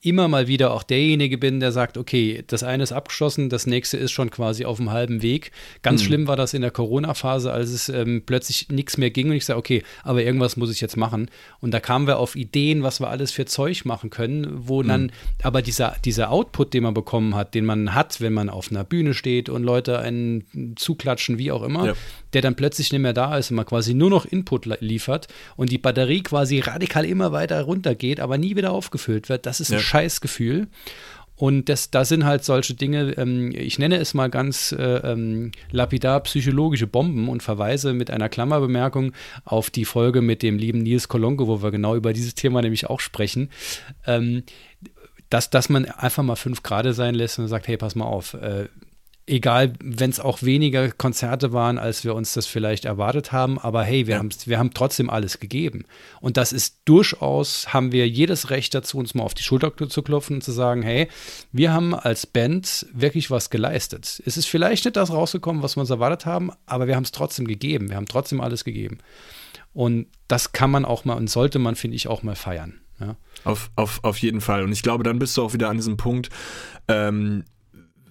immer 0.00 0.28
mal 0.28 0.48
wieder 0.48 0.72
auch 0.72 0.82
derjenige 0.82 1.36
bin, 1.36 1.60
der 1.60 1.72
sagt, 1.72 1.98
okay, 1.98 2.42
das 2.46 2.62
eine 2.62 2.82
ist 2.82 2.92
abgeschlossen, 2.92 3.50
das 3.50 3.66
nächste 3.66 3.98
ist 3.98 4.12
schon 4.12 4.30
quasi 4.30 4.64
auf 4.64 4.78
dem 4.78 4.90
halben 4.90 5.20
Weg. 5.20 5.52
Ganz 5.82 6.02
mhm. 6.02 6.06
schlimm 6.06 6.26
war 6.26 6.36
das 6.36 6.54
in 6.54 6.62
der 6.62 6.70
Corona-Phase, 6.70 7.52
als 7.52 7.70
es 7.70 7.90
ähm, 7.90 8.22
plötzlich 8.24 8.70
nichts 8.70 8.96
mehr 8.96 9.10
ging 9.10 9.28
und 9.28 9.36
ich 9.36 9.44
sage, 9.44 9.58
okay, 9.58 9.82
aber 10.04 10.22
irgendwas 10.22 10.56
muss 10.56 10.70
ich 10.70 10.80
jetzt 10.80 10.96
machen. 10.96 11.30
Und 11.60 11.72
da 11.72 11.80
kamen 11.80 12.06
wir 12.06 12.18
auf 12.18 12.34
Ideen, 12.34 12.82
was 12.82 12.98
wir 13.00 13.10
alles 13.10 13.30
für 13.30 13.44
Zeug 13.44 13.84
machen 13.84 14.08
können, 14.08 14.66
wo 14.66 14.82
mhm. 14.82 14.88
dann 14.88 15.12
aber 15.42 15.60
dieser, 15.60 15.96
dieser 16.02 16.30
Output, 16.30 16.72
den 16.72 16.84
man 16.84 16.94
bekommen 16.94 17.34
hat, 17.34 17.54
den 17.54 17.66
man 17.66 17.94
hat, 17.94 18.22
wenn 18.22 18.32
man 18.32 18.48
auf 18.48 18.70
einer 18.70 18.84
Bühne 18.84 19.12
steht 19.12 19.50
und 19.50 19.64
Leute 19.64 19.98
einen 19.98 20.74
zuklatschen, 20.76 21.36
wie 21.36 21.52
auch 21.52 21.62
immer, 21.62 21.88
ja 21.88 21.94
der 22.32 22.40
dann 22.40 22.54
plötzlich 22.54 22.92
nicht 22.92 23.01
mehr 23.02 23.12
da 23.12 23.36
ist 23.36 23.50
und 23.50 23.56
man 23.56 23.66
quasi 23.66 23.94
nur 23.94 24.10
noch 24.10 24.24
Input 24.24 24.66
liefert 24.80 25.28
und 25.56 25.70
die 25.70 25.78
Batterie 25.78 26.22
quasi 26.22 26.60
radikal 26.60 27.04
immer 27.04 27.32
weiter 27.32 27.60
runtergeht, 27.62 28.20
aber 28.20 28.38
nie 28.38 28.56
wieder 28.56 28.72
aufgefüllt 28.72 29.28
wird, 29.28 29.46
das 29.46 29.60
ist 29.60 29.70
ja. 29.70 29.78
ein 29.78 29.82
Scheißgefühl. 29.82 30.68
Und 31.42 31.68
das, 31.68 31.90
da 31.90 32.04
sind 32.04 32.24
halt 32.24 32.44
solche 32.44 32.74
Dinge, 32.74 33.14
ähm, 33.16 33.52
ich 33.52 33.78
nenne 33.78 33.96
es 33.96 34.14
mal 34.14 34.30
ganz 34.30 34.70
äh, 34.70 34.98
ähm, 34.98 35.50
lapidar 35.72 36.20
psychologische 36.20 36.86
Bomben 36.86 37.28
und 37.28 37.42
verweise 37.42 37.94
mit 37.94 38.12
einer 38.12 38.28
Klammerbemerkung 38.28 39.12
auf 39.44 39.68
die 39.68 39.84
Folge 39.84 40.20
mit 40.20 40.42
dem 40.42 40.56
lieben 40.56 40.84
Nils 40.84 41.08
Kolonke, 41.08 41.48
wo 41.48 41.60
wir 41.60 41.72
genau 41.72 41.96
über 41.96 42.12
dieses 42.12 42.36
Thema 42.36 42.62
nämlich 42.62 42.88
auch 42.88 43.00
sprechen. 43.00 43.50
Ähm, 44.06 44.44
dass, 45.30 45.48
dass 45.48 45.70
man 45.70 45.86
einfach 45.86 46.22
mal 46.22 46.36
fünf 46.36 46.62
Grad 46.62 46.94
sein 46.94 47.14
lässt 47.14 47.38
und 47.38 47.48
sagt, 47.48 47.66
hey, 47.66 47.78
pass 47.78 47.94
mal 47.94 48.04
auf, 48.04 48.34
äh, 48.34 48.68
egal, 49.26 49.74
wenn 49.82 50.10
es 50.10 50.18
auch 50.20 50.42
weniger 50.42 50.90
Konzerte 50.90 51.52
waren, 51.52 51.78
als 51.78 52.04
wir 52.04 52.14
uns 52.14 52.32
das 52.32 52.46
vielleicht 52.46 52.84
erwartet 52.84 53.30
haben, 53.30 53.58
aber 53.58 53.84
hey, 53.84 54.06
wir, 54.06 54.16
ja. 54.16 54.24
wir 54.46 54.58
haben 54.58 54.74
trotzdem 54.74 55.10
alles 55.10 55.38
gegeben. 55.38 55.84
Und 56.20 56.36
das 56.36 56.52
ist 56.52 56.80
durchaus, 56.84 57.72
haben 57.72 57.92
wir 57.92 58.08
jedes 58.08 58.50
Recht 58.50 58.74
dazu, 58.74 58.98
uns 58.98 59.14
mal 59.14 59.22
auf 59.22 59.34
die 59.34 59.44
Schulter 59.44 59.72
zu 59.88 60.02
klopfen 60.02 60.36
und 60.36 60.42
zu 60.42 60.52
sagen, 60.52 60.82
hey, 60.82 61.08
wir 61.52 61.72
haben 61.72 61.94
als 61.94 62.26
Band 62.26 62.86
wirklich 62.92 63.30
was 63.30 63.50
geleistet. 63.50 64.22
Es 64.26 64.36
ist 64.36 64.46
vielleicht 64.46 64.84
nicht 64.84 64.96
das 64.96 65.12
rausgekommen, 65.12 65.62
was 65.62 65.76
wir 65.76 65.82
uns 65.82 65.90
erwartet 65.90 66.26
haben, 66.26 66.50
aber 66.66 66.86
wir 66.88 66.96
haben 66.96 67.04
es 67.04 67.12
trotzdem 67.12 67.46
gegeben. 67.46 67.90
Wir 67.90 67.96
haben 67.96 68.06
trotzdem 68.06 68.40
alles 68.40 68.64
gegeben. 68.64 68.98
Und 69.72 70.06
das 70.28 70.52
kann 70.52 70.70
man 70.70 70.84
auch 70.84 71.04
mal 71.04 71.14
und 71.14 71.30
sollte 71.30 71.58
man, 71.58 71.76
finde 71.76 71.96
ich, 71.96 72.08
auch 72.08 72.22
mal 72.22 72.36
feiern. 72.36 72.80
Ja. 73.00 73.16
Auf, 73.44 73.70
auf, 73.76 74.04
auf 74.04 74.18
jeden 74.18 74.40
Fall. 74.40 74.62
Und 74.62 74.72
ich 74.72 74.82
glaube, 74.82 75.04
dann 75.04 75.18
bist 75.18 75.36
du 75.36 75.42
auch 75.42 75.54
wieder 75.54 75.68
an 75.68 75.76
diesem 75.76 75.96
Punkt, 75.96 76.28
ähm, 76.88 77.44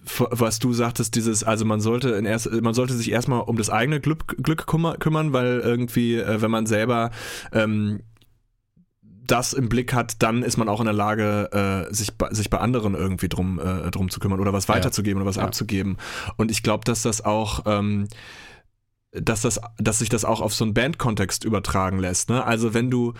was 0.04 0.58
du 0.58 0.72
sagtest, 0.72 1.14
dieses, 1.14 1.44
also 1.44 1.64
man 1.64 1.80
sollte 1.80 2.10
in 2.10 2.24
erst, 2.24 2.50
man 2.50 2.74
sollte 2.74 2.94
sich 2.94 3.10
erstmal 3.10 3.40
um 3.42 3.56
das 3.56 3.70
eigene 3.70 4.00
Glück, 4.00 4.36
Glück 4.42 4.66
kümmern, 4.66 5.32
weil 5.32 5.60
irgendwie, 5.60 6.16
äh, 6.16 6.42
wenn 6.42 6.50
man 6.50 6.66
selber 6.66 7.10
ähm, 7.52 8.00
das 9.02 9.52
im 9.52 9.68
Blick 9.68 9.94
hat, 9.94 10.22
dann 10.22 10.42
ist 10.42 10.56
man 10.56 10.68
auch 10.68 10.80
in 10.80 10.86
der 10.86 10.94
Lage, 10.94 11.88
äh, 11.88 11.94
sich, 11.94 12.12
sich 12.30 12.50
bei 12.50 12.58
anderen 12.58 12.94
irgendwie 12.94 13.28
drum, 13.28 13.60
äh, 13.60 13.90
drum 13.90 14.10
zu 14.10 14.18
kümmern 14.18 14.40
oder 14.40 14.52
was 14.52 14.68
weiterzugeben 14.68 15.18
ja. 15.18 15.22
oder 15.22 15.28
was 15.28 15.36
ja. 15.36 15.44
abzugeben. 15.44 15.96
Und 16.36 16.50
ich 16.50 16.62
glaube, 16.62 16.84
dass 16.84 17.02
das 17.02 17.24
auch 17.24 17.62
ähm, 17.66 18.08
dass 19.12 19.42
das, 19.42 19.60
dass 19.76 19.98
sich 19.98 20.08
das 20.08 20.24
auch 20.24 20.40
auf 20.40 20.54
so 20.54 20.64
einen 20.64 20.74
Bandkontext 20.74 21.44
übertragen 21.44 21.98
lässt. 21.98 22.30
Ne? 22.30 22.44
Also 22.44 22.74
wenn 22.74 22.90
du 22.90 23.12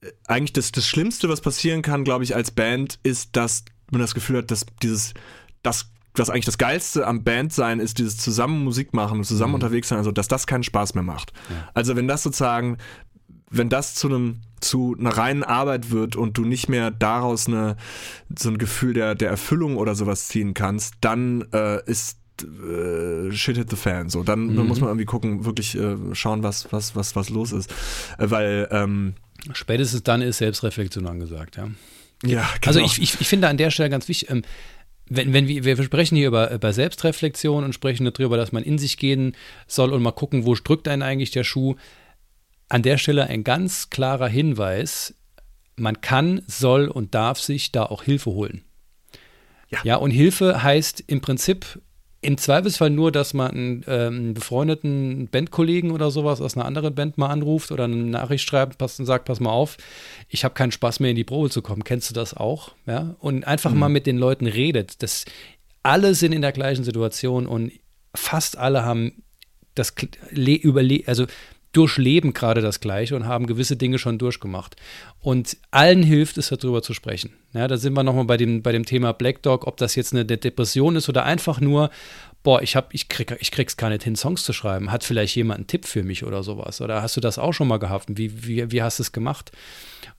äh, 0.00 0.12
eigentlich 0.26 0.52
das, 0.52 0.72
das 0.72 0.86
Schlimmste, 0.86 1.28
was 1.28 1.40
passieren 1.40 1.82
kann, 1.82 2.04
glaube 2.04 2.24
ich, 2.24 2.34
als 2.34 2.52
Band, 2.52 2.98
ist, 3.02 3.36
dass 3.36 3.64
man 3.90 4.00
das 4.00 4.14
Gefühl 4.14 4.38
hat, 4.38 4.50
dass 4.50 4.66
dieses, 4.82 5.14
das 5.62 5.90
was 6.18 6.30
eigentlich 6.30 6.44
das 6.44 6.58
Geilste 6.58 7.06
am 7.06 7.24
Bandsein 7.24 7.80
ist, 7.80 7.98
dieses 7.98 8.16
zusammen 8.16 8.64
Musik 8.64 8.94
machen 8.94 9.18
und 9.18 9.24
zusammen 9.24 9.52
mhm. 9.52 9.56
unterwegs 9.56 9.88
sein, 9.88 9.98
also 9.98 10.12
dass 10.12 10.28
das 10.28 10.46
keinen 10.46 10.62
Spaß 10.62 10.94
mehr 10.94 11.02
macht. 11.02 11.32
Ja. 11.48 11.68
Also 11.74 11.96
wenn 11.96 12.08
das 12.08 12.22
sozusagen, 12.22 12.78
wenn 13.50 13.68
das 13.68 13.94
zu 13.94 14.08
einem 14.08 14.40
zu 14.60 14.96
einer 14.98 15.10
reinen 15.10 15.44
Arbeit 15.44 15.90
wird 15.90 16.16
und 16.16 16.38
du 16.38 16.44
nicht 16.44 16.68
mehr 16.68 16.90
daraus 16.90 17.46
eine, 17.46 17.76
so 18.36 18.48
ein 18.48 18.58
Gefühl 18.58 18.94
der, 18.94 19.14
der 19.14 19.28
Erfüllung 19.28 19.76
oder 19.76 19.94
sowas 19.94 20.28
ziehen 20.28 20.54
kannst, 20.54 20.94
dann 21.02 21.44
äh, 21.52 21.84
ist 21.84 22.18
äh, 22.42 23.32
shit 23.32 23.56
hit 23.56 23.70
the 23.70 23.76
fan. 23.76 24.08
So, 24.08 24.22
dann, 24.22 24.46
mhm. 24.46 24.56
dann, 24.56 24.66
muss 24.66 24.80
man 24.80 24.88
irgendwie 24.88 25.04
gucken, 25.04 25.44
wirklich 25.44 25.76
äh, 25.76 25.96
schauen, 26.12 26.42
was, 26.42 26.72
was, 26.72 26.96
was, 26.96 27.16
was 27.16 27.28
los 27.28 27.52
ist. 27.52 27.70
Äh, 28.18 28.30
weil 28.30 28.68
ähm, 28.70 29.14
spätestens 29.52 30.02
dann 30.02 30.22
ist 30.22 30.38
Selbstreflexion 30.38 31.06
angesagt, 31.06 31.56
ja. 31.56 31.68
Ja, 32.24 32.48
genau. 32.60 32.66
Also 32.68 32.80
ich, 32.80 33.00
ich, 33.02 33.20
ich 33.20 33.28
finde 33.28 33.48
an 33.48 33.58
der 33.58 33.70
Stelle 33.70 33.90
ganz 33.90 34.08
wichtig, 34.08 34.30
ähm, 34.30 34.42
wenn, 35.08 35.32
wenn 35.32 35.48
wir, 35.48 35.64
wir 35.64 35.82
sprechen 35.82 36.16
hier 36.16 36.28
über, 36.28 36.50
über 36.50 36.72
Selbstreflexion 36.72 37.64
und 37.64 37.72
sprechen 37.72 38.04
darüber, 38.04 38.36
dass 38.36 38.52
man 38.52 38.62
in 38.62 38.78
sich 38.78 38.96
gehen 38.96 39.36
soll 39.66 39.92
und 39.92 40.02
mal 40.02 40.12
gucken, 40.12 40.44
wo 40.44 40.54
drückt 40.54 40.88
einen 40.88 41.02
eigentlich 41.02 41.30
der 41.30 41.44
Schuh. 41.44 41.76
An 42.68 42.82
der 42.82 42.98
Stelle 42.98 43.28
ein 43.28 43.44
ganz 43.44 43.90
klarer 43.90 44.28
Hinweis, 44.28 45.14
man 45.76 46.00
kann, 46.00 46.42
soll 46.46 46.88
und 46.88 47.14
darf 47.14 47.40
sich 47.40 47.70
da 47.70 47.84
auch 47.84 48.02
Hilfe 48.02 48.30
holen. 48.30 48.62
Ja, 49.70 49.80
ja 49.84 49.96
und 49.96 50.10
Hilfe 50.10 50.62
heißt 50.62 51.04
im 51.06 51.20
Prinzip 51.20 51.80
im 52.26 52.38
Zweifelsfall 52.38 52.90
nur, 52.90 53.12
dass 53.12 53.34
man 53.34 53.50
einen, 53.52 53.82
äh, 53.84 54.06
einen, 54.06 54.34
befreundeten 54.34 55.28
Bandkollegen 55.28 55.92
oder 55.92 56.10
sowas 56.10 56.40
aus 56.40 56.56
einer 56.56 56.64
anderen 56.64 56.92
Band 56.92 57.18
mal 57.18 57.28
anruft 57.28 57.70
oder 57.70 57.84
eine 57.84 57.94
Nachricht 57.94 58.48
schreibt 58.48 58.82
und 58.82 59.06
sagt, 59.06 59.26
pass 59.26 59.38
mal 59.38 59.52
auf, 59.52 59.76
ich 60.28 60.42
habe 60.42 60.54
keinen 60.54 60.72
Spaß 60.72 60.98
mehr 60.98 61.10
in 61.10 61.16
die 61.16 61.22
Probe 61.22 61.50
zu 61.50 61.62
kommen. 61.62 61.84
Kennst 61.84 62.10
du 62.10 62.14
das 62.14 62.34
auch? 62.34 62.72
Ja? 62.84 63.14
Und 63.20 63.46
einfach 63.46 63.70
mhm. 63.70 63.78
mal 63.78 63.88
mit 63.90 64.06
den 64.06 64.18
Leuten 64.18 64.48
redet. 64.48 65.04
Das, 65.04 65.24
alle 65.84 66.16
sind 66.16 66.32
in 66.32 66.42
der 66.42 66.50
gleichen 66.50 66.82
Situation 66.82 67.46
und 67.46 67.70
fast 68.12 68.58
alle 68.58 68.84
haben 68.84 69.22
das 69.76 69.94
überle 70.34 71.02
also 71.06 71.26
durchleben 71.76 72.32
gerade 72.32 72.62
das 72.62 72.80
Gleiche 72.80 73.14
und 73.16 73.26
haben 73.26 73.46
gewisse 73.46 73.76
Dinge 73.76 73.98
schon 73.98 74.18
durchgemacht. 74.18 74.76
Und 75.20 75.58
allen 75.70 76.02
hilft 76.02 76.38
es, 76.38 76.48
darüber 76.48 76.82
zu 76.82 76.94
sprechen. 76.94 77.32
Ja, 77.52 77.68
da 77.68 77.76
sind 77.76 77.92
wir 77.92 78.02
nochmal 78.02 78.24
bei 78.24 78.36
dem, 78.36 78.62
bei 78.62 78.72
dem 78.72 78.86
Thema 78.86 79.12
Black 79.12 79.42
Dog, 79.42 79.66
ob 79.66 79.76
das 79.76 79.94
jetzt 79.94 80.14
eine 80.14 80.24
Depression 80.24 80.96
ist 80.96 81.08
oder 81.08 81.24
einfach 81.24 81.60
nur, 81.60 81.90
boah, 82.42 82.62
ich, 82.62 82.76
hab, 82.76 82.94
ich, 82.94 83.08
krieg, 83.08 83.36
ich 83.40 83.50
krieg's 83.50 83.76
gar 83.76 83.90
nicht 83.90 84.04
hin, 84.04 84.16
Songs 84.16 84.44
zu 84.44 84.54
schreiben. 84.54 84.90
Hat 84.90 85.04
vielleicht 85.04 85.36
jemand 85.36 85.58
einen 85.58 85.66
Tipp 85.66 85.84
für 85.84 86.02
mich 86.02 86.24
oder 86.24 86.42
sowas? 86.42 86.80
Oder 86.80 87.02
hast 87.02 87.16
du 87.16 87.20
das 87.20 87.38
auch 87.38 87.52
schon 87.52 87.68
mal 87.68 87.78
gehabt? 87.78 88.06
Wie, 88.08 88.46
wie, 88.46 88.70
wie 88.72 88.82
hast 88.82 88.98
du 88.98 89.02
es 89.02 89.12
gemacht? 89.12 89.52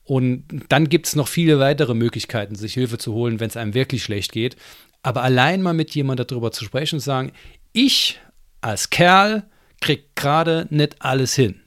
Und 0.03 0.45
dann 0.69 0.89
gibt 0.89 1.07
es 1.07 1.15
noch 1.15 1.27
viele 1.27 1.57
weitere 1.59 1.95
Möglichkeiten, 1.95 2.55
sich 2.55 2.75
Hilfe 2.75 2.97
zu 2.97 3.13
holen, 3.13 3.39
wenn 3.39 3.49
es 3.49 3.57
einem 3.57 3.73
wirklich 3.73 4.03
schlecht 4.03 4.31
geht. 4.31 4.57
Aber 5.01 5.23
allein 5.23 5.61
mal 5.61 5.73
mit 5.73 5.95
jemandem 5.95 6.27
darüber 6.27 6.51
zu 6.51 6.63
sprechen 6.65 6.95
und 6.95 7.01
sagen, 7.01 7.31
ich 7.73 8.19
als 8.61 8.89
Kerl 8.89 9.43
kriegt 9.81 10.15
gerade 10.15 10.67
nicht 10.69 11.01
alles 11.01 11.35
hin. 11.35 11.61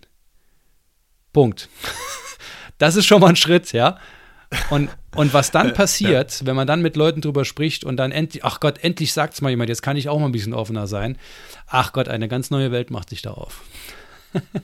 Punkt. 1.33 1.68
Das 2.79 2.96
ist 2.96 3.05
schon 3.05 3.20
mal 3.20 3.29
ein 3.29 3.37
Schritt, 3.37 3.73
ja. 3.73 3.99
Und, 4.70 4.88
und 5.14 5.35
was 5.35 5.51
dann 5.51 5.75
passiert, 5.75 6.46
wenn 6.46 6.57
man 6.57 6.66
dann 6.66 6.81
mit 6.81 6.96
Leuten 6.96 7.20
drüber 7.20 7.44
spricht 7.44 7.85
und 7.85 7.99
dann 7.99 8.11
endlich, 8.11 8.42
ach 8.42 8.59
Gott, 8.59 8.83
endlich 8.83 9.12
sagt 9.12 9.35
es 9.35 9.42
mal 9.42 9.51
jemand, 9.51 9.68
jetzt 9.68 9.83
kann 9.83 9.99
ich 9.99 10.09
auch 10.09 10.18
mal 10.18 10.25
ein 10.25 10.33
bisschen 10.33 10.55
offener 10.55 10.87
sein. 10.87 11.18
Ach 11.66 11.92
Gott, 11.92 12.09
eine 12.09 12.27
ganz 12.27 12.51
neue 12.51 12.73
Welt 12.73 12.90
macht 12.90 13.11
sich 13.11 13.20
da 13.20 13.33
auf 13.33 13.62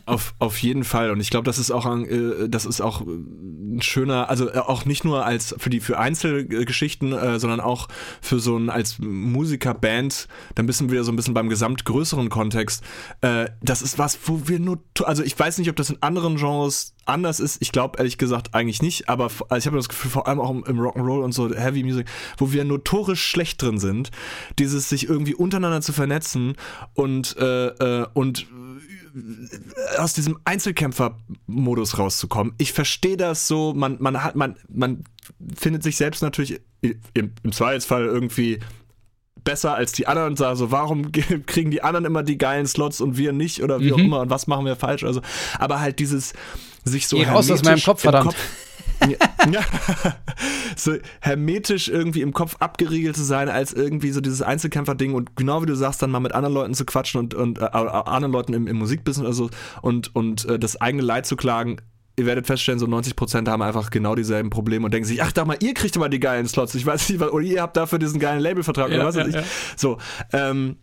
auf, 0.07 0.35
auf 0.39 0.59
jeden 0.59 0.85
Fall. 0.85 1.11
Und 1.11 1.21
ich 1.21 1.31
glaube, 1.31 1.45
das 1.45 1.59
ist 1.59 1.71
auch 1.71 1.87
ein, 1.87 2.05
äh, 2.05 2.49
das 2.49 2.67
ist 2.67 2.81
auch 2.81 3.01
ein 3.01 3.81
schöner, 3.83 4.29
also 4.29 4.49
äh, 4.49 4.59
auch 4.59 4.85
nicht 4.85 5.05
nur 5.05 5.25
als 5.25 5.55
für 5.59 5.71
die 5.71 5.81
für 5.81 5.99
Einzelgeschichten, 5.99 7.13
äh, 7.13 7.39
sondern 7.39 7.61
auch 7.61 7.89
für 8.21 8.39
so 8.39 8.57
ein 8.57 8.71
als 8.71 8.99
Musikerband, 8.99 10.29
dann 10.55 10.67
bist 10.67 10.81
du 10.81 10.91
wieder 10.91 11.05
so 11.05 11.13
ein 11.13 11.17
bisschen 11.17 11.35
beim 11.35 11.49
gesamtgrößeren 11.49 12.29
Kontext. 12.29 12.83
Äh, 13.21 13.47
das 13.63 13.83
ist 13.83 13.99
was, 13.99 14.19
wo 14.25 14.49
wir 14.49 14.59
nur, 14.59 14.81
also 15.05 15.23
ich 15.23 15.39
weiß 15.39 15.59
nicht, 15.59 15.71
ob 15.71 15.77
das 15.77 15.91
in 15.91 16.03
anderen 16.03 16.37
Genres 16.37 16.95
anders 17.07 17.41
ist. 17.41 17.63
Ich 17.63 17.73
glaube 17.73 17.99
ehrlich 17.99 18.19
gesagt 18.19 18.55
eigentlich 18.55 18.83
nicht, 18.83 19.09
aber 19.09 19.31
also 19.49 19.57
ich 19.57 19.67
habe 19.67 19.77
das 19.77 19.89
Gefühl, 19.89 20.11
vor 20.11 20.27
allem 20.27 20.41
auch 20.41 20.51
im 20.51 20.81
Rock'n'Roll 20.81 21.23
und 21.23 21.33
so 21.33 21.55
Heavy 21.55 21.83
Music, 21.83 22.07
wo 22.37 22.53
wir 22.53 22.65
notorisch 22.65 23.25
schlecht 23.25 23.63
drin 23.63 23.79
sind, 23.79 24.11
dieses 24.59 24.89
sich 24.89 25.09
irgendwie 25.09 25.35
untereinander 25.35 25.81
zu 25.81 25.93
vernetzen 25.93 26.57
und 26.95 27.37
äh, 27.39 27.67
äh, 27.69 28.07
und 28.13 28.47
aus 29.99 30.13
diesem 30.13 30.39
Einzelkämpfer-Modus 30.45 31.99
rauszukommen. 31.99 32.55
Ich 32.59 32.73
verstehe 32.73 33.17
das 33.17 33.49
so, 33.49 33.73
man, 33.75 33.97
man 34.01 34.23
hat, 34.23 34.37
man, 34.37 34.57
man 34.69 35.05
findet 35.57 35.83
sich 35.83 35.97
selbst 35.97 36.23
natürlich 36.23 36.61
im, 37.15 37.33
im 37.43 37.53
Zweifelsfall 37.53 38.05
irgendwie 38.05 38.61
besser 39.47 39.75
als 39.75 39.93
die 39.93 40.07
anderen 40.07 40.31
und 40.31 40.37
sagt 40.37 40.59
so, 40.59 40.71
warum 40.71 41.13
kriegen 41.47 41.71
die 41.71 41.83
anderen 41.83 42.05
immer 42.05 42.23
die 42.23 42.37
geilen 42.37 42.67
Slots 42.67 43.01
und 43.01 43.17
wir 43.17 43.33
nicht 43.33 43.63
oder 43.63 43.81
wie 43.81 43.87
mhm. 43.87 43.95
auch 43.95 43.99
immer 43.99 44.21
und 44.21 44.31
was 44.31 44.47
machen 44.47 44.67
wir 44.67 44.77
falsch? 44.77 45.05
Also, 45.05 45.23
aber 45.59 45.81
halt 45.81 45.99
dieses 45.99 46.35
sich 46.85 47.09
so 47.09 47.17
Geh 47.17 47.25
raus 47.25 47.51
aus 47.51 47.63
meinem 47.63 47.83
Kopf, 47.83 48.03
verdammt. 48.03 48.27
Kopf, 48.27 48.37
ja, 49.53 49.61
so 50.77 50.95
hermetisch 51.21 51.89
irgendwie 51.89 52.23
im 52.23 52.33
Kopf 52.33 52.57
abgeriegelt 52.59 53.17
zu 53.17 53.25
sein, 53.25 53.49
als 53.49 53.73
irgendwie 53.73 54.11
so 54.11 54.21
dieses 54.21 54.43
Einzelkämpfer-Ding 54.43 55.15
und 55.15 55.37
genau 55.37 55.63
wie 55.63 55.67
du 55.67 55.75
sagst, 55.75 56.03
dann 56.03 56.11
mal 56.11 56.21
mit 56.21 56.33
anderen 56.33 56.55
Leuten 56.55 56.75
zu 56.75 56.85
quatschen 56.85 57.21
und, 57.21 57.35
und 57.35 57.59
äh, 57.59 57.65
anderen 57.65 58.33
Leuten 58.33 58.53
im, 58.53 58.67
im 58.67 58.77
Musikbusiness 58.77 59.27
oder 59.27 59.35
so 59.35 59.51
und, 59.83 60.15
und 60.15 60.45
äh, 60.47 60.59
das 60.59 60.81
eigene 60.81 61.03
Leid 61.03 61.27
zu 61.27 61.37
klagen, 61.37 61.79
ihr 62.19 62.27
werdet 62.27 62.47
feststellen, 62.47 62.79
so 62.79 62.87
90% 62.87 63.49
haben 63.49 63.63
einfach 63.63 63.91
genau 63.91 64.15
dieselben 64.15 64.51
Probleme 64.51 64.87
und 64.87 64.95
denken 64.95 65.07
sich, 65.07 65.23
ach, 65.23 65.33
da 65.33 65.45
mal, 65.45 65.59
ihr 65.61 65.75
kriegt 65.75 65.97
immer 65.97 66.09
die 66.09 66.21
geilen 66.21 66.49
Slots, 66.49 66.75
ich 66.75 66.87
weiß 66.87 67.09
nicht, 67.11 67.21
oder 67.21 67.45
ihr 67.45 67.63
habt 67.63 67.77
dafür 67.77 67.99
diesen 67.99 68.21
geilen 68.21 68.41
Labelvertrag 68.41 68.91
ja, 68.91 68.97
oder 68.97 69.07
was 69.07 69.17
ja, 69.17 69.23
weiß 69.23 69.29
ich. 69.29 69.35
Ja. 69.35 69.45
So, 69.77 69.99
ähm, 70.33 70.77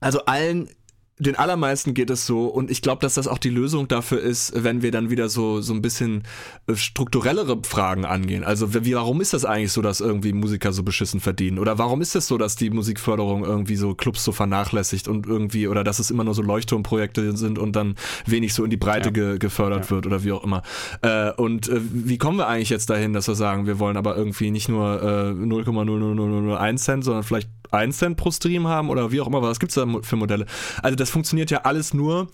also 0.00 0.24
allen 0.26 0.68
den 1.18 1.36
allermeisten 1.36 1.94
geht 1.94 2.10
es 2.10 2.26
so 2.26 2.46
und 2.46 2.72
ich 2.72 2.82
glaube, 2.82 3.00
dass 3.00 3.14
das 3.14 3.28
auch 3.28 3.38
die 3.38 3.50
Lösung 3.50 3.86
dafür 3.86 4.20
ist, 4.20 4.52
wenn 4.64 4.82
wir 4.82 4.90
dann 4.90 5.10
wieder 5.10 5.28
so, 5.28 5.60
so 5.60 5.72
ein 5.72 5.80
bisschen 5.80 6.24
äh, 6.66 6.74
strukturellere 6.74 7.60
Fragen 7.64 8.04
angehen. 8.04 8.42
Also 8.42 8.74
wie, 8.74 8.94
warum 8.94 9.20
ist 9.20 9.32
das 9.32 9.44
eigentlich 9.44 9.70
so, 9.70 9.80
dass 9.80 10.00
irgendwie 10.00 10.32
Musiker 10.32 10.72
so 10.72 10.82
beschissen 10.82 11.20
verdienen? 11.20 11.60
Oder 11.60 11.78
warum 11.78 12.00
ist 12.00 12.08
es 12.08 12.12
das 12.14 12.26
so, 12.26 12.36
dass 12.36 12.56
die 12.56 12.70
Musikförderung 12.70 13.44
irgendwie 13.44 13.76
so 13.76 13.94
Clubs 13.94 14.24
so 14.24 14.32
vernachlässigt 14.32 15.06
und 15.06 15.26
irgendwie, 15.26 15.68
oder 15.68 15.84
dass 15.84 16.00
es 16.00 16.10
immer 16.10 16.24
nur 16.24 16.34
so 16.34 16.42
Leuchtturmprojekte 16.42 17.36
sind 17.36 17.60
und 17.60 17.76
dann 17.76 17.94
wenig 18.26 18.52
so 18.52 18.64
in 18.64 18.70
die 18.70 18.76
Breite 18.76 19.10
ja. 19.10 19.12
ge 19.12 19.38
gefördert 19.38 19.84
ja. 19.84 19.90
wird 19.90 20.06
oder 20.06 20.24
wie 20.24 20.32
auch 20.32 20.42
immer. 20.42 20.62
Äh, 21.02 21.30
und 21.32 21.68
äh, 21.68 21.80
wie 21.92 22.18
kommen 22.18 22.38
wir 22.38 22.48
eigentlich 22.48 22.70
jetzt 22.70 22.90
dahin, 22.90 23.12
dass 23.12 23.28
wir 23.28 23.36
sagen, 23.36 23.66
wir 23.66 23.78
wollen 23.78 23.96
aber 23.96 24.16
irgendwie 24.16 24.50
nicht 24.50 24.68
nur 24.68 25.00
äh, 25.00 25.30
0,00001 25.30 26.76
Cent, 26.76 27.04
sondern 27.04 27.22
vielleicht 27.22 27.48
1 27.74 27.98
Cent 27.98 28.16
pro 28.16 28.30
Stream 28.30 28.66
haben 28.68 28.90
oder 28.90 29.12
wie 29.12 29.20
auch 29.20 29.26
immer, 29.26 29.42
was 29.42 29.60
gibt 29.60 29.70
es 29.70 29.74
da 29.74 29.86
für 30.02 30.16
Modelle? 30.16 30.46
Also 30.82 30.96
das 30.96 31.10
funktioniert 31.10 31.50
ja 31.50 31.62
alles 31.62 31.94
nur, 31.94 32.28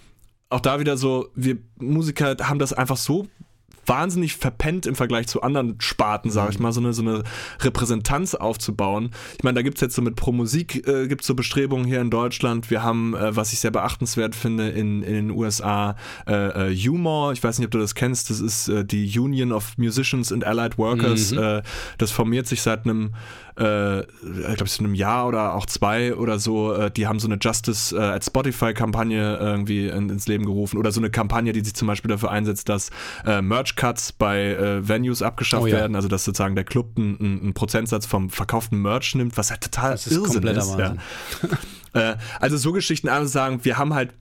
auch 0.48 0.60
da 0.60 0.80
wieder 0.80 0.96
so, 0.96 1.28
wir 1.34 1.58
Musiker 1.78 2.36
haben 2.40 2.58
das 2.58 2.72
einfach 2.72 2.96
so 2.96 3.26
wahnsinnig 3.86 4.36
verpennt 4.36 4.86
im 4.86 4.94
Vergleich 4.94 5.26
zu 5.26 5.42
anderen 5.42 5.80
Sparten, 5.80 6.30
sage 6.30 6.52
ich 6.52 6.58
mhm. 6.58 6.62
mal, 6.64 6.72
so 6.72 6.80
eine, 6.80 6.92
so 6.92 7.02
eine 7.02 7.24
Repräsentanz 7.60 8.34
aufzubauen. 8.34 9.10
Ich 9.36 9.42
meine, 9.42 9.56
da 9.56 9.62
gibt 9.62 9.78
es 9.78 9.80
jetzt 9.80 9.94
so 9.94 10.02
mit 10.02 10.16
Pro 10.16 10.32
Musik, 10.32 10.86
äh, 10.86 11.08
gibt 11.08 11.22
es 11.22 11.26
so 11.26 11.34
Bestrebungen 11.34 11.86
hier 11.86 12.00
in 12.00 12.10
Deutschland. 12.10 12.70
Wir 12.70 12.82
haben, 12.82 13.14
äh, 13.14 13.34
was 13.34 13.52
ich 13.52 13.58
sehr 13.58 13.70
beachtenswert 13.70 14.34
finde, 14.34 14.68
in, 14.68 15.02
in 15.02 15.14
den 15.14 15.30
USA 15.30 15.96
äh, 16.28 16.70
äh, 16.70 16.76
Humor. 16.76 17.32
Ich 17.32 17.42
weiß 17.42 17.58
nicht, 17.58 17.66
ob 17.66 17.72
du 17.72 17.78
das 17.78 17.94
kennst. 17.94 18.30
Das 18.30 18.40
ist 18.40 18.68
äh, 18.68 18.84
die 18.84 19.18
Union 19.18 19.50
of 19.50 19.76
Musicians 19.76 20.30
and 20.30 20.44
Allied 20.44 20.78
Workers. 20.78 21.32
Mhm. 21.32 21.38
Äh, 21.38 21.62
das 21.98 22.12
formiert 22.12 22.46
sich 22.46 22.62
seit 22.62 22.84
einem 22.84 23.14
äh, 23.58 24.00
ich 24.00 24.06
glaube, 24.56 24.64
es 24.64 24.78
in 24.78 24.86
einem 24.86 24.94
Jahr 24.94 25.26
oder 25.26 25.54
auch 25.54 25.66
zwei 25.66 26.14
oder 26.14 26.38
so, 26.38 26.72
äh, 26.72 26.90
die 26.90 27.06
haben 27.06 27.18
so 27.18 27.28
eine 27.28 27.38
Justice 27.40 27.96
äh, 27.96 28.00
at 28.00 28.24
Spotify-Kampagne 28.24 29.36
irgendwie 29.36 29.88
in, 29.88 30.08
ins 30.08 30.26
Leben 30.26 30.44
gerufen 30.44 30.78
oder 30.78 30.92
so 30.92 31.00
eine 31.00 31.10
Kampagne, 31.10 31.52
die 31.52 31.60
sich 31.60 31.74
zum 31.74 31.88
Beispiel 31.88 32.08
dafür 32.08 32.30
einsetzt, 32.30 32.68
dass 32.68 32.90
äh, 33.24 33.42
Merch-Cuts 33.42 34.12
bei 34.12 34.54
äh, 34.54 34.88
Venues 34.88 35.22
abgeschafft 35.22 35.64
oh, 35.64 35.66
ja. 35.66 35.78
werden, 35.78 35.96
also 35.96 36.08
dass 36.08 36.24
sozusagen 36.24 36.54
der 36.54 36.64
Club 36.64 36.92
einen, 36.96 37.18
einen, 37.20 37.54
Prozentsatz 37.54 38.06
vom 38.06 38.30
verkauften 38.30 38.80
Merch 38.80 39.14
nimmt, 39.14 39.36
was 39.36 39.50
halt 39.50 39.62
total 39.62 39.92
das 39.92 40.06
ist 40.06 40.16
Irrsinn 40.16 40.44
ist. 40.44 40.78
Ja. 40.78 40.94
Äh, 41.92 42.14
also 42.38 42.56
so 42.56 42.70
Geschichten 42.70 43.08
einfach 43.08 43.26
sagen, 43.26 43.64
wir 43.64 43.76
haben 43.76 43.94
halt, 43.94 44.14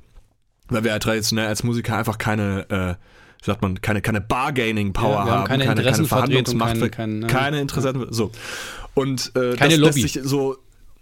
weil 0.69 0.83
wir 0.83 0.89
ja 0.89 0.97
traditionell 0.97 1.45
als 1.45 1.63
Musiker 1.63 1.95
einfach 1.95 2.17
keine 2.17 2.97
sagt 3.41 3.61
man, 3.61 3.81
keine, 3.81 4.01
keine 4.01 4.21
Bargaining-Power 4.21 5.11
ja, 5.11 5.19
haben, 5.19 5.31
haben, 5.31 5.47
keine, 5.47 5.65
keine, 5.65 5.83
keine 5.83 6.05
Verhandlungsmacht, 6.05 6.73
keine, 6.75 6.89
keine, 6.89 7.27
keine 7.27 7.61
Interessen. 7.61 8.07
So. 8.11 8.31
Und 8.93 9.31
äh, 9.35 9.55
Keine 9.55 9.77
das 9.77 9.77
Lobby. 9.77 10.01
lässt 10.01 10.13
sich 10.13 10.23
so 10.23 10.57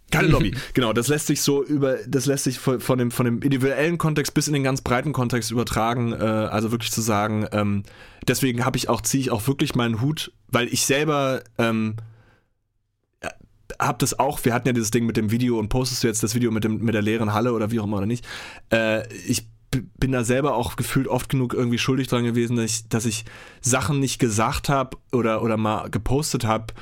keine 0.09 0.29
Lobby, 0.29 0.55
genau. 0.73 0.93
Das 0.93 1.07
lässt 1.07 1.27
sich 1.27 1.41
so 1.41 1.63
über, 1.63 1.97
das 2.07 2.27
lässt 2.27 2.45
sich 2.45 2.59
von, 2.59 2.79
von, 2.79 2.97
dem, 2.97 3.11
von 3.11 3.25
dem 3.25 3.41
individuellen 3.41 3.97
Kontext 3.97 4.33
bis 4.33 4.47
in 4.47 4.53
den 4.53 4.63
ganz 4.63 4.81
breiten 4.81 5.11
Kontext 5.11 5.51
übertragen. 5.51 6.13
Äh, 6.13 6.15
also 6.15 6.71
wirklich 6.71 6.91
zu 6.91 7.01
sagen, 7.01 7.45
ähm, 7.51 7.83
deswegen 8.27 8.65
habe 8.65 8.77
ich 8.77 8.87
auch, 8.87 9.01
ziehe 9.01 9.21
ich 9.21 9.31
auch 9.31 9.47
wirklich 9.47 9.75
meinen 9.75 10.01
Hut, 10.01 10.31
weil 10.47 10.67
ich 10.67 10.85
selber 10.85 11.41
ähm, 11.57 11.95
äh, 13.19 13.29
habe 13.79 13.97
das 13.99 14.17
auch, 14.17 14.45
wir 14.45 14.53
hatten 14.53 14.67
ja 14.67 14.73
dieses 14.73 14.91
Ding 14.91 15.05
mit 15.05 15.17
dem 15.17 15.29
Video 15.29 15.59
und 15.59 15.67
postest 15.69 16.03
du 16.03 16.07
jetzt 16.07 16.23
das 16.23 16.35
Video 16.35 16.51
mit, 16.51 16.63
dem, 16.63 16.79
mit 16.83 16.95
der 16.95 17.01
leeren 17.01 17.33
Halle 17.33 17.51
oder 17.51 17.71
wie 17.71 17.79
auch 17.81 17.85
immer 17.85 17.97
oder 17.97 18.05
nicht. 18.05 18.25
Äh, 18.71 19.11
ich 19.13 19.45
bin 19.71 20.11
da 20.11 20.23
selber 20.23 20.55
auch 20.55 20.75
gefühlt 20.75 21.07
oft 21.07 21.29
genug 21.29 21.53
irgendwie 21.53 21.77
schuldig 21.77 22.07
dran 22.07 22.23
gewesen, 22.23 22.55
dass 22.55 22.65
ich, 22.65 22.89
dass 22.89 23.05
ich 23.05 23.25
Sachen 23.61 23.99
nicht 23.99 24.19
gesagt 24.19 24.69
habe 24.69 24.97
oder, 25.11 25.41
oder 25.41 25.57
mal 25.57 25.89
gepostet 25.89 26.45
habe, 26.45 26.73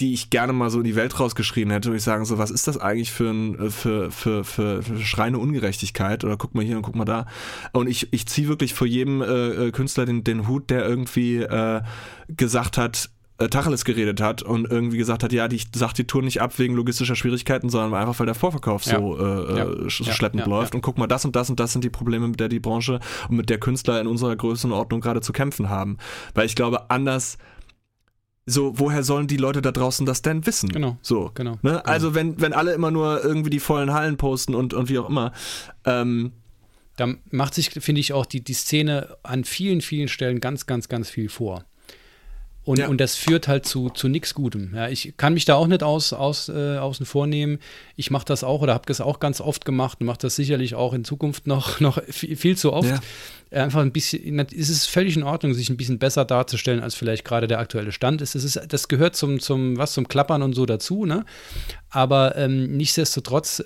die 0.00 0.14
ich 0.14 0.30
gerne 0.30 0.52
mal 0.52 0.70
so 0.70 0.78
in 0.78 0.84
die 0.84 0.94
Welt 0.94 1.18
rausgeschrien 1.18 1.70
hätte, 1.70 1.88
würde 1.88 1.98
ich 1.98 2.04
sagen, 2.04 2.24
so, 2.24 2.38
was 2.38 2.52
ist 2.52 2.68
das 2.68 2.78
eigentlich 2.78 3.10
für, 3.10 3.30
ein, 3.30 3.58
äh, 3.58 3.70
für, 3.70 4.12
für, 4.12 4.44
für, 4.44 4.82
für 4.82 4.98
schreine 5.00 5.38
Ungerechtigkeit? 5.38 6.22
Oder 6.22 6.36
guck 6.36 6.54
mal 6.54 6.64
hier 6.64 6.76
und 6.76 6.82
guck 6.82 6.94
mal 6.94 7.04
da. 7.04 7.26
Und 7.72 7.88
ich, 7.88 8.12
ich 8.12 8.26
ziehe 8.26 8.46
wirklich 8.46 8.74
vor 8.74 8.86
jedem 8.86 9.22
äh, 9.22 9.26
äh, 9.26 9.70
Künstler 9.72 10.06
den, 10.06 10.22
den 10.22 10.46
Hut, 10.46 10.70
der 10.70 10.86
irgendwie 10.86 11.38
äh, 11.38 11.82
gesagt 12.28 12.78
hat, 12.78 13.10
äh, 13.38 13.48
Tacheles 13.48 13.84
geredet 13.84 14.20
hat 14.20 14.42
und 14.42 14.70
irgendwie 14.70 14.98
gesagt 14.98 15.22
hat, 15.22 15.32
ja, 15.32 15.46
die 15.48 15.60
sagt 15.74 15.98
die 15.98 16.06
Tour 16.06 16.22
nicht 16.22 16.40
ab 16.40 16.58
wegen 16.58 16.74
logistischer 16.74 17.16
Schwierigkeiten, 17.16 17.70
sondern 17.70 17.94
einfach, 17.94 18.18
weil 18.18 18.26
der 18.26 18.34
Vorverkauf 18.34 18.84
ja. 18.84 18.98
so 18.98 19.18
äh, 19.18 19.56
ja. 19.56 19.90
schleppend 19.90 20.42
ja. 20.42 20.48
läuft. 20.48 20.74
Und 20.74 20.82
guck 20.82 20.98
mal, 20.98 21.06
das 21.06 21.24
und 21.24 21.36
das 21.36 21.48
und 21.48 21.60
das 21.60 21.72
sind 21.72 21.84
die 21.84 21.90
Probleme, 21.90 22.26
mit 22.28 22.40
der 22.40 22.48
die 22.48 22.60
Branche 22.60 23.00
und 23.28 23.36
mit 23.36 23.48
der 23.48 23.58
Künstler 23.58 24.00
in 24.00 24.06
unserer 24.06 24.34
Größenordnung 24.34 25.00
gerade 25.00 25.20
zu 25.20 25.32
kämpfen 25.32 25.68
haben. 25.68 25.98
Weil 26.34 26.46
ich 26.46 26.56
glaube, 26.56 26.90
anders 26.90 27.38
so, 28.44 28.78
woher 28.78 29.02
sollen 29.02 29.26
die 29.26 29.36
Leute 29.36 29.60
da 29.60 29.72
draußen 29.72 30.06
das 30.06 30.22
denn 30.22 30.46
wissen? 30.46 30.70
Genau. 30.70 30.96
So, 31.02 31.30
genau. 31.34 31.52
Ne? 31.52 31.58
genau. 31.62 31.78
Also, 31.80 32.14
wenn, 32.14 32.40
wenn 32.40 32.54
alle 32.54 32.72
immer 32.72 32.90
nur 32.90 33.22
irgendwie 33.22 33.50
die 33.50 33.60
vollen 33.60 33.92
Hallen 33.92 34.16
posten 34.16 34.54
und, 34.54 34.72
und 34.72 34.88
wie 34.88 34.98
auch 34.98 35.08
immer. 35.08 35.32
Ähm, 35.84 36.32
da 36.96 37.14
macht 37.30 37.54
sich, 37.54 37.70
finde 37.70 38.00
ich, 38.00 38.12
auch 38.12 38.26
die, 38.26 38.42
die 38.42 38.54
Szene 38.54 39.16
an 39.22 39.44
vielen, 39.44 39.82
vielen 39.82 40.08
Stellen 40.08 40.40
ganz, 40.40 40.66
ganz, 40.66 40.88
ganz 40.88 41.10
viel 41.10 41.28
vor. 41.28 41.67
Und, 42.68 42.78
ja. 42.80 42.88
und 42.88 43.00
das 43.00 43.16
führt 43.16 43.48
halt 43.48 43.64
zu, 43.64 43.88
zu 43.88 44.08
nichts 44.08 44.34
Gutem. 44.34 44.72
Ja, 44.74 44.90
ich 44.90 45.14
kann 45.16 45.32
mich 45.32 45.46
da 45.46 45.54
auch 45.54 45.68
nicht 45.68 45.82
aus, 45.82 46.12
aus, 46.12 46.50
äh, 46.50 46.76
außen 46.76 47.06
vornehmen. 47.06 47.60
Ich 47.96 48.10
mache 48.10 48.26
das 48.26 48.44
auch 48.44 48.60
oder 48.60 48.74
habe 48.74 48.84
das 48.84 49.00
auch 49.00 49.20
ganz 49.20 49.40
oft 49.40 49.64
gemacht 49.64 50.02
und 50.02 50.06
mache 50.06 50.18
das 50.20 50.36
sicherlich 50.36 50.74
auch 50.74 50.92
in 50.92 51.02
Zukunft 51.02 51.46
noch, 51.46 51.80
noch 51.80 51.98
viel, 52.10 52.36
viel 52.36 52.58
zu 52.58 52.74
oft. 52.74 52.90
Ja. 52.90 53.62
Einfach 53.62 53.80
ein 53.80 53.90
bisschen, 53.90 54.38
es 54.40 54.68
ist 54.68 54.84
völlig 54.84 55.16
in 55.16 55.22
Ordnung, 55.22 55.54
sich 55.54 55.70
ein 55.70 55.78
bisschen 55.78 55.98
besser 55.98 56.26
darzustellen, 56.26 56.82
als 56.82 56.94
vielleicht 56.94 57.24
gerade 57.24 57.46
der 57.46 57.58
aktuelle 57.58 57.90
Stand 57.90 58.20
ist. 58.20 58.34
Das, 58.34 58.44
ist, 58.44 58.60
das 58.68 58.88
gehört 58.88 59.16
zum, 59.16 59.40
zum, 59.40 59.78
was, 59.78 59.94
zum 59.94 60.06
Klappern 60.06 60.42
und 60.42 60.52
so 60.52 60.66
dazu, 60.66 61.06
ne? 61.06 61.24
Aber 61.88 62.36
ähm, 62.36 62.76
nichtsdestotrotz 62.76 63.64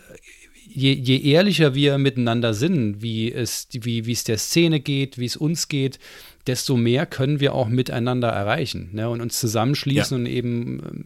je, 0.69 0.93
je 0.93 1.21
ehrlicher 1.33 1.75
wir 1.75 1.99
miteinander 1.99 2.55
sind, 2.55 3.03
wie 3.03 3.33
es, 3.33 3.69
wie, 3.73 4.07
wie 4.07 4.13
es 4.13 4.25
der 4.25 4.39
Szene 4.39 4.81
geht, 4.81 5.19
wie 5.19 5.27
es 5.27 5.37
uns 5.37 5.69
geht, 5.69 5.99
desto 6.47 6.77
mehr 6.77 7.07
können 7.07 7.41
wir 7.41 7.55
auch 7.55 7.69
miteinander 7.69 8.29
erreichen 8.29 8.91
ne? 8.93 9.09
und 9.09 9.21
uns 9.21 9.39
zusammenschließen 9.39 10.17
ja. 10.17 10.21
und 10.21 10.27
eben 10.27 10.81
ähm, 10.81 11.05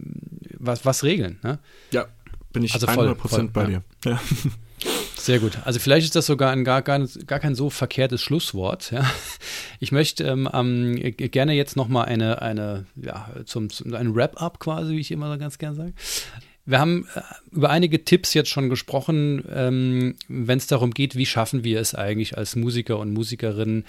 was, 0.57 0.85
was 0.85 1.03
regeln. 1.03 1.39
Ne? 1.43 1.59
Ja, 1.91 2.07
bin 2.53 2.63
ich 2.63 2.73
also 2.73 2.87
voll, 2.87 3.09
100% 3.09 3.27
voll, 3.27 3.47
bei 3.49 3.65
dir. 3.65 3.83
Ja. 4.05 4.19
Sehr 5.15 5.39
gut. 5.39 5.57
Also 5.65 5.79
vielleicht 5.79 6.05
ist 6.05 6.15
das 6.15 6.27
sogar 6.27 6.51
ein 6.51 6.63
gar, 6.63 6.81
gar, 6.81 7.05
gar 7.25 7.39
kein 7.39 7.55
so 7.55 7.69
verkehrtes 7.69 8.21
Schlusswort. 8.21 8.91
Ja. 8.91 9.09
Ich 9.79 9.91
möchte 9.91 10.23
ähm, 10.23 10.49
ähm, 10.53 11.13
gerne 11.17 11.53
jetzt 11.53 11.75
noch 11.75 11.87
mal 11.87 12.03
eine, 12.03 12.41
eine 12.41 12.85
ja, 12.95 13.29
zum, 13.45 13.69
zum 13.69 13.93
ein 13.93 14.15
Wrap-up 14.15 14.59
quasi, 14.59 14.93
wie 14.93 14.99
ich 14.99 15.11
immer 15.11 15.31
so 15.31 15.37
ganz 15.37 15.57
gerne 15.57 15.75
sage. 15.75 15.93
Wir 16.67 16.79
haben 16.79 17.07
äh, 17.15 17.21
über 17.51 17.69
einige 17.69 18.03
Tipps 18.03 18.33
jetzt 18.33 18.49
schon 18.49 18.69
gesprochen, 18.69 19.43
ähm, 19.49 20.15
wenn 20.27 20.57
es 20.57 20.67
darum 20.67 20.91
geht, 20.91 21.15
wie 21.15 21.25
schaffen 21.25 21.63
wir 21.63 21.79
es 21.79 21.95
eigentlich 21.95 22.37
als 22.37 22.55
Musiker 22.57 22.99
und 22.99 23.13
Musikerinnen, 23.13 23.85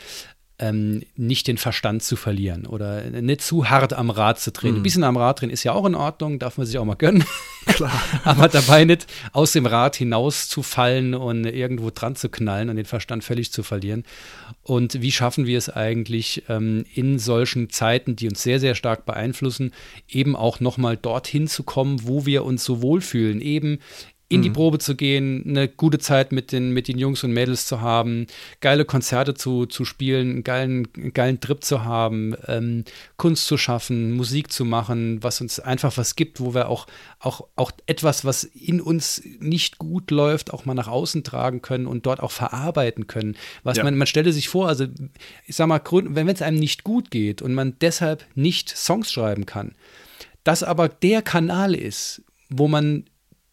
ähm, 0.61 1.03
nicht 1.16 1.47
den 1.47 1.57
Verstand 1.57 2.03
zu 2.03 2.16
verlieren 2.16 2.66
oder 2.66 3.03
nicht 3.05 3.42
zu 3.42 3.71
hart 3.71 3.92
am 3.92 4.11
Rad 4.11 4.40
zu 4.40 4.51
drehen. 4.51 4.73
Mhm. 4.73 4.81
Ein 4.81 4.83
bisschen 4.83 5.05
am 5.05 5.16
Rad 5.16 5.40
drehen 5.40 5.51
ist 5.51 5.62
ja 5.62 5.73
auch 5.73 5.87
in 5.87 5.94
Ordnung, 5.94 6.38
darf 6.38 6.59
man 6.59 6.66
sich 6.66 6.79
auch 6.79 6.85
mal 6.85 6.97
gönnen. 6.97 7.25
Klar. 7.66 7.92
Aber 8.25 8.49
dabei 8.49 8.85
nicht 8.85 9.07
aus 9.33 9.53
dem 9.53 9.66
Rad 9.66 9.97
hinaus 9.97 10.49
zu 10.49 10.62
fallen 10.62 11.14
und 11.14 11.44
irgendwo 11.44 11.90
dran 11.90 12.16
zu 12.16 12.29
knallen 12.29 12.71
und 12.71 12.77
den 12.77 12.87
Verstand 12.87 13.23
völlig 13.23 13.53
zu 13.53 13.62
verlieren. 13.62 14.05
Und 14.62 15.01
wie 15.01 15.12
schaffen 15.12 15.47
wir 15.47 15.59
es 15.59 15.71
eigentlich 15.71 16.42
ähm, 16.49 16.85
in 16.92 17.18
solchen 17.18 17.71
Zeiten, 17.71 18.16
die 18.16 18.29
uns 18.29 18.42
sehr, 18.42 18.59
sehr 18.59 18.75
stark 18.75 19.07
beeinflussen, 19.07 19.73
eben 20.09 20.35
auch 20.35 20.59
nochmal 20.59 20.97
dorthin 20.97 21.47
zu 21.47 21.62
kommen, 21.62 22.01
wo 22.03 22.27
wir 22.27 22.44
uns 22.44 22.64
so 22.64 22.83
wohlfühlen, 22.83 23.40
eben 23.40 23.79
in 24.31 24.43
die 24.43 24.51
mhm. 24.51 24.55
Probe 24.55 24.79
zu 24.79 24.95
gehen, 24.95 25.43
eine 25.47 25.69
gute 25.69 25.99
Zeit 25.99 26.33
mit 26.33 26.53
den, 26.53 26.73
mit 26.73 26.87
den 26.87 26.99
Jungs 26.99 27.25
und 27.25 27.33
Mädels 27.33 27.67
zu 27.67 27.81
haben, 27.81 28.27
geile 28.61 28.85
Konzerte 28.85 29.33
zu, 29.33 29.64
zu 29.64 29.87
spielen, 29.87 30.31
einen 30.31 30.45
geilen, 30.45 31.12
geilen 31.14 31.41
Trip 31.41 31.64
zu 31.64 31.85
haben, 31.85 32.35
ähm, 32.47 32.85
Kunst 33.17 33.47
zu 33.47 33.57
schaffen, 33.57 34.12
Musik 34.12 34.53
zu 34.53 34.67
machen, 34.67 35.23
was 35.23 35.41
uns 35.41 35.61
einfach 35.61 35.97
was 35.97 36.14
gibt, 36.14 36.41
wo 36.41 36.53
wir 36.53 36.69
auch, 36.69 36.87
auch, 37.21 37.49
auch 37.57 37.73
etwas, 37.87 38.27
was 38.27 38.45
in 38.45 38.83
uns 38.83 39.23
nicht 39.41 39.79
gut 39.79 40.11
läuft, 40.11 40.53
auch 40.53 40.67
mal 40.67 40.75
nach 40.75 40.88
außen 40.88 41.25
tragen 41.25 41.62
können 41.62 41.87
und 41.87 42.05
dort 42.05 42.21
auch 42.21 42.33
verarbeiten 42.33 43.07
können. 43.07 43.35
Was 43.62 43.79
ja. 43.79 43.85
man, 43.85 43.97
man 43.97 44.07
stelle 44.07 44.35
sich 44.35 44.51
vor, 44.51 44.69
also 44.69 44.85
ich 45.47 45.57
sag 45.57 45.69
mal, 45.69 45.81
wenn 45.91 46.29
es 46.29 46.43
einem 46.43 46.59
nicht 46.59 46.85
gut 46.85 47.11
geht 47.11 47.41
und 47.41 47.55
man 47.55 47.77
deshalb 47.81 48.27
nicht 48.35 48.69
Songs 48.69 49.11
schreiben 49.11 49.47
kann, 49.47 49.73
das 50.45 50.62
aber 50.62 50.91
der 50.91 51.23
Kanal 51.23 51.75
ist, 51.75 52.23
wo 52.51 52.69
man 52.69 53.05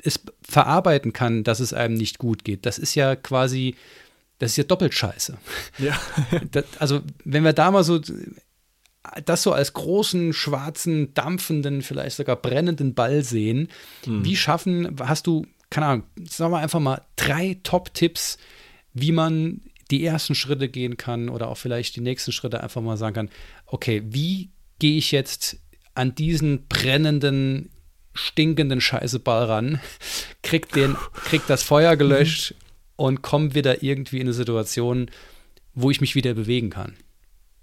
es 0.05 0.19
verarbeiten 0.41 1.13
kann, 1.13 1.43
dass 1.43 1.59
es 1.59 1.73
einem 1.73 1.95
nicht 1.95 2.17
gut 2.19 2.43
geht. 2.43 2.65
Das 2.65 2.77
ist 2.77 2.95
ja 2.95 3.15
quasi, 3.15 3.75
das 4.39 4.51
ist 4.51 4.57
ja 4.57 4.63
doppelt 4.63 4.93
scheiße. 4.93 5.37
Ja. 5.79 5.99
das, 6.51 6.65
also, 6.79 7.01
wenn 7.23 7.43
wir 7.43 7.53
da 7.53 7.71
mal 7.71 7.83
so 7.83 7.99
das 9.25 9.43
so 9.43 9.53
als 9.53 9.73
großen, 9.73 10.33
schwarzen, 10.33 11.13
dampfenden, 11.13 11.81
vielleicht 11.81 12.17
sogar 12.17 12.35
brennenden 12.35 12.93
Ball 12.93 13.23
sehen, 13.23 13.69
hm. 14.03 14.25
wie 14.25 14.35
schaffen, 14.35 14.95
hast 14.99 15.27
du, 15.27 15.45
keine 15.69 15.85
Ahnung, 15.85 16.03
sagen 16.27 16.51
wir 16.51 16.59
einfach 16.59 16.79
mal 16.79 17.01
drei 17.15 17.59
Top-Tipps, 17.63 18.37
wie 18.93 19.11
man 19.11 19.61
die 19.91 20.03
ersten 20.03 20.35
Schritte 20.35 20.69
gehen 20.69 20.97
kann 20.97 21.29
oder 21.29 21.49
auch 21.49 21.57
vielleicht 21.57 21.95
die 21.95 22.01
nächsten 22.01 22.31
Schritte 22.31 22.63
einfach 22.63 22.81
mal 22.81 22.97
sagen 22.97 23.15
kann, 23.15 23.29
okay, 23.65 24.01
wie 24.05 24.49
gehe 24.79 24.97
ich 24.97 25.11
jetzt 25.11 25.57
an 25.93 26.15
diesen 26.15 26.67
brennenden, 26.67 27.69
stinkenden 28.15 28.81
Scheißeball 28.81 29.45
ran, 29.45 29.79
kriegt, 30.41 30.75
den, 30.75 30.95
kriegt 31.25 31.49
das 31.49 31.61
Feuer 31.61 31.95
gelöscht 31.95 32.55
und 32.95 33.21
komme 33.21 33.53
wieder 33.53 33.83
irgendwie 33.83 34.17
in 34.17 34.23
eine 34.23 34.33
Situation, 34.33 35.11
wo 35.73 35.91
ich 35.91 36.01
mich 36.01 36.15
wieder 36.15 36.33
bewegen 36.33 36.69
kann, 36.69 36.95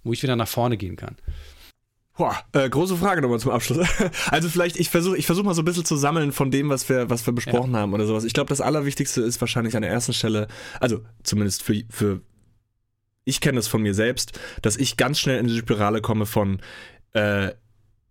wo 0.04 0.12
ich 0.12 0.22
wieder 0.22 0.36
nach 0.36 0.48
vorne 0.48 0.76
gehen 0.76 0.96
kann. 0.96 1.16
Boah, 2.16 2.36
äh, 2.52 2.68
große 2.68 2.96
Frage 2.96 3.22
nochmal 3.22 3.40
zum 3.40 3.52
Abschluss. 3.52 3.88
Also 4.30 4.48
vielleicht, 4.48 4.76
ich 4.76 4.90
versuche 4.90 5.16
ich 5.16 5.24
versuch 5.24 5.44
mal 5.44 5.54
so 5.54 5.62
ein 5.62 5.64
bisschen 5.64 5.86
zu 5.86 5.96
sammeln 5.96 6.32
von 6.32 6.50
dem, 6.50 6.68
was 6.68 6.88
wir, 6.88 7.08
was 7.08 7.26
wir 7.26 7.32
besprochen 7.32 7.72
ja. 7.72 7.80
haben 7.80 7.94
oder 7.94 8.06
sowas. 8.06 8.24
Ich 8.24 8.34
glaube, 8.34 8.50
das 8.50 8.60
Allerwichtigste 8.60 9.22
ist 9.22 9.40
wahrscheinlich 9.40 9.74
an 9.76 9.82
der 9.82 9.90
ersten 9.90 10.12
Stelle, 10.12 10.46
also 10.78 11.00
zumindest 11.22 11.62
für, 11.62 11.82
für 11.88 12.20
ich 13.24 13.40
kenne 13.40 13.58
es 13.58 13.68
von 13.68 13.82
mir 13.82 13.94
selbst, 13.94 14.38
dass 14.60 14.76
ich 14.76 14.96
ganz 14.96 15.18
schnell 15.18 15.38
in 15.38 15.46
die 15.46 15.56
Spirale 15.56 16.02
komme 16.02 16.26
von, 16.26 16.60
äh, 17.14 17.52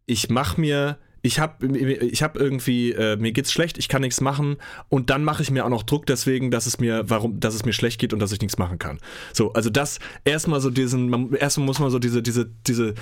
ich 0.08 0.30
mache 0.30 0.60
mir 0.60 0.98
ich 1.22 1.40
habe 1.40 1.78
ich 1.78 2.24
hab 2.24 2.36
irgendwie, 2.36 2.92
äh, 2.92 3.16
mir 3.16 3.32
geht's 3.32 3.52
schlecht, 3.52 3.78
ich 3.78 3.88
kann 3.88 4.02
nichts 4.02 4.22
machen 4.22 4.58
und 4.90 5.10
dann 5.10 5.24
mache 5.24 5.44
ich 5.44 5.52
mir 5.52 5.66
auch 5.66 5.70
noch 5.70 5.84
Druck 5.84 6.06
deswegen, 6.08 6.50
dass 6.50 6.66
es 6.66 6.80
mir, 6.80 7.04
warum, 7.10 7.40
dass 7.40 7.54
es 7.54 7.64
mir 7.64 7.74
schlecht 7.74 8.00
geht 8.00 8.12
und 8.14 8.20
dass 8.20 8.32
ich 8.32 8.42
nichts 8.42 8.58
machen 8.58 8.80
kann. 8.80 9.00
So, 9.34 9.54
also 9.54 9.70
das 9.70 10.00
erstmal 10.26 10.62
so 10.62 10.72
diesen, 10.72 11.10
man, 11.10 11.34
erstmal 11.34 11.66
muss 11.66 11.80
man 11.80 11.92
so 11.92 12.00
diese, 12.00 12.24
diese, 12.24 12.50
diese 12.66 12.96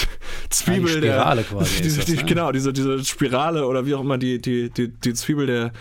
Zwiebel 0.50 0.86
die 1.00 1.06
Spirale 1.08 1.42
der, 1.42 1.50
quasi. 1.50 1.82
Diese, 1.82 1.96
das, 1.98 2.06
die, 2.06 2.16
ne? 2.16 2.24
Genau, 2.24 2.52
diese, 2.52 2.72
diese 2.72 3.04
Spirale 3.04 3.66
oder 3.66 3.84
wie 3.84 3.94
auch 3.94 4.00
immer 4.00 4.16
die, 4.16 4.40
die, 4.40 4.70
die, 4.70 4.88
die 4.88 5.14
Zwiebel 5.14 5.46
der, 5.46 5.72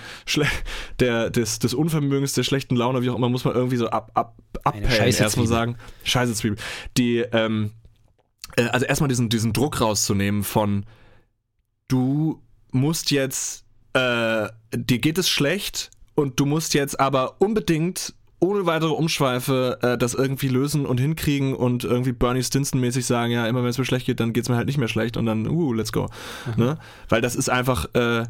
der 0.99 1.29
des, 1.29 1.59
des 1.59 1.73
Unvermögens, 1.73 2.33
der 2.33 2.43
schlechten 2.43 2.75
Laune, 2.75 3.03
wie 3.03 3.09
auch 3.09 3.15
immer, 3.15 3.29
muss 3.29 3.45
man 3.45 3.55
irgendwie 3.55 3.77
so 3.77 3.87
ab, 3.87 4.11
ab, 4.15 4.35
abhellen, 4.63 5.13
erstmal 5.13 5.47
sagen. 5.47 5.77
Scheiße 6.03 6.33
Zwiebel. 6.33 6.57
Die, 6.97 7.19
ähm, 7.19 7.71
äh, 8.57 8.63
also 8.63 8.85
erstmal 8.85 9.07
diesen, 9.07 9.29
diesen 9.29 9.53
Druck 9.53 9.79
rauszunehmen 9.79 10.43
von 10.43 10.85
du 11.87 12.41
musst 12.71 13.11
jetzt, 13.11 13.65
äh, 13.93 14.47
dir 14.73 14.99
geht 14.99 15.17
es 15.17 15.29
schlecht 15.29 15.91
und 16.15 16.39
du 16.39 16.45
musst 16.45 16.73
jetzt 16.73 16.99
aber 16.99 17.35
unbedingt 17.39 18.13
ohne 18.39 18.65
weitere 18.65 18.91
Umschweife 18.91 19.79
äh, 19.81 19.97
das 19.97 20.13
irgendwie 20.13 20.49
lösen 20.49 20.85
und 20.85 20.99
hinkriegen 20.99 21.55
und 21.55 21.83
irgendwie 21.83 22.11
Bernie 22.11 22.43
Stinson-mäßig 22.43 23.05
sagen, 23.05 23.31
ja, 23.31 23.47
immer 23.47 23.63
wenn 23.63 23.69
es 23.69 23.77
mir 23.77 23.85
schlecht 23.85 24.05
geht, 24.05 24.19
dann 24.19 24.33
geht 24.33 24.43
es 24.43 24.49
mir 24.49 24.57
halt 24.57 24.67
nicht 24.67 24.77
mehr 24.77 24.87
schlecht 24.87 25.17
und 25.17 25.25
dann, 25.25 25.47
uh, 25.47 25.73
let's 25.73 25.91
go. 25.91 26.09
Mhm. 26.55 26.63
Ne? 26.63 26.77
Weil 27.09 27.21
das 27.21 27.35
ist 27.35 27.49
einfach, 27.49 27.87
äh, 27.95 28.25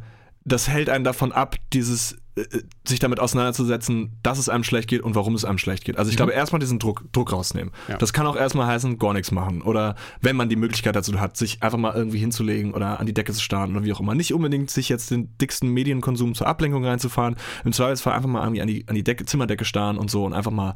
das 0.45 0.67
hält 0.67 0.89
einen 0.89 1.03
davon 1.03 1.31
ab, 1.31 1.55
dieses 1.73 2.17
äh, 2.35 2.45
sich 2.87 2.99
damit 2.99 3.19
auseinanderzusetzen, 3.19 4.11
dass 4.21 4.37
es 4.37 4.47
einem 4.47 4.63
schlecht 4.63 4.87
geht 4.87 5.01
und 5.01 5.15
warum 5.15 5.33
es 5.33 5.43
einem 5.43 5.57
schlecht 5.57 5.85
geht. 5.85 5.97
Also 5.97 6.09
ich 6.09 6.15
mhm. 6.15 6.17
glaube, 6.17 6.31
erstmal 6.33 6.59
diesen 6.59 6.77
Druck, 6.77 7.05
Druck 7.11 7.33
rausnehmen. 7.33 7.73
Ja. 7.87 7.97
Das 7.97 8.13
kann 8.13 8.27
auch 8.27 8.35
erstmal 8.35 8.67
heißen, 8.67 8.99
gar 8.99 9.13
nichts 9.13 9.31
machen. 9.31 9.63
Oder 9.63 9.95
wenn 10.21 10.35
man 10.35 10.47
die 10.47 10.55
Möglichkeit 10.55 10.95
dazu 10.95 11.19
hat, 11.19 11.35
sich 11.35 11.63
einfach 11.63 11.79
mal 11.79 11.95
irgendwie 11.95 12.19
hinzulegen 12.19 12.75
oder 12.75 12.99
an 12.99 13.07
die 13.07 13.13
Decke 13.13 13.33
zu 13.33 13.41
starren 13.41 13.71
oder 13.71 13.83
wie 13.83 13.91
auch 13.91 13.99
immer. 13.99 14.13
Nicht 14.13 14.33
unbedingt 14.33 14.69
sich 14.69 14.87
jetzt 14.87 15.09
den 15.09 15.35
dicksten 15.39 15.69
Medienkonsum 15.69 16.35
zur 16.35 16.45
Ablenkung 16.45 16.85
reinzufahren. 16.85 17.37
Im 17.63 17.73
Zweifelsfall 17.73 18.13
einfach 18.13 18.29
mal 18.29 18.43
irgendwie 18.43 18.61
an 18.61 18.67
die, 18.67 18.87
an 18.87 18.95
die 18.95 19.03
Decke, 19.03 19.25
Zimmerdecke 19.25 19.65
starren 19.65 19.97
und 19.97 20.11
so 20.11 20.25
und 20.25 20.33
einfach 20.33 20.51
mal 20.51 20.73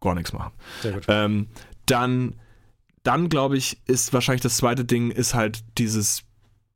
gar 0.00 0.14
nichts 0.14 0.32
machen. 0.32 0.52
Sehr 0.80 0.92
gut. 0.92 1.04
Ähm, 1.08 1.48
dann, 1.84 2.36
dann 3.02 3.28
glaube 3.28 3.58
ich, 3.58 3.82
ist 3.86 4.14
wahrscheinlich 4.14 4.42
das 4.42 4.56
zweite 4.56 4.86
Ding, 4.86 5.10
ist 5.10 5.34
halt 5.34 5.64
dieses, 5.76 6.22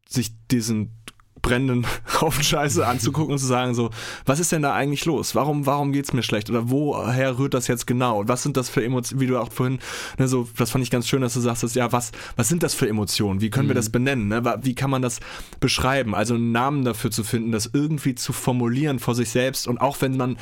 sich 0.07 0.33
diesen 0.49 0.90
brennenden 1.46 1.87
Haufen 2.20 2.42
Scheiße 2.42 2.85
anzugucken 2.85 3.32
und 3.32 3.38
zu 3.38 3.46
sagen 3.46 3.74
so, 3.74 3.90
was 4.24 4.40
ist 4.40 4.50
denn 4.50 4.62
da 4.62 4.74
eigentlich 4.74 5.04
los? 5.04 5.37
Warum, 5.37 5.64
warum 5.64 5.92
geht's 5.92 6.12
mir 6.12 6.24
schlecht? 6.24 6.50
Oder 6.50 6.70
woher 6.70 7.38
rührt 7.38 7.54
das 7.54 7.68
jetzt 7.68 7.87
genau? 7.87 8.18
Und 8.18 8.28
was 8.28 8.42
sind 8.42 8.56
das 8.56 8.68
für 8.68 8.85
Emotionen, 8.85 9.20
wie 9.20 9.28
du 9.28 9.38
auch 9.38 9.52
vorhin, 9.52 9.78
ne, 10.18 10.26
so, 10.26 10.48
das 10.56 10.72
fand 10.72 10.82
ich 10.82 10.90
ganz 10.90 11.06
schön, 11.06 11.22
dass 11.22 11.35
du 11.35 11.40
sagst, 11.40 11.62
dass, 11.62 11.74
ja, 11.74 11.92
was, 11.92 12.11
was 12.35 12.48
sind 12.48 12.64
das 12.64 12.74
für 12.74 12.88
Emotionen? 12.88 13.40
Wie 13.40 13.50
können 13.50 13.66
mhm. 13.66 13.70
wir 13.70 13.74
das 13.76 13.90
benennen? 13.90 14.26
Ne? 14.26 14.59
Wie 14.62 14.74
kann 14.74 14.90
man 14.90 15.02
das 15.02 15.20
beschreiben? 15.61 16.16
Also 16.16 16.35
einen 16.35 16.50
Namen 16.50 16.85
dafür 16.85 17.12
zu 17.12 17.22
finden, 17.22 17.52
das 17.52 17.70
irgendwie 17.72 18.16
zu 18.16 18.32
formulieren 18.32 18.98
vor 18.98 19.14
sich 19.14 19.30
selbst 19.30 19.68
und 19.68 19.80
auch 19.80 20.00
wenn 20.00 20.16
man, 20.16 20.38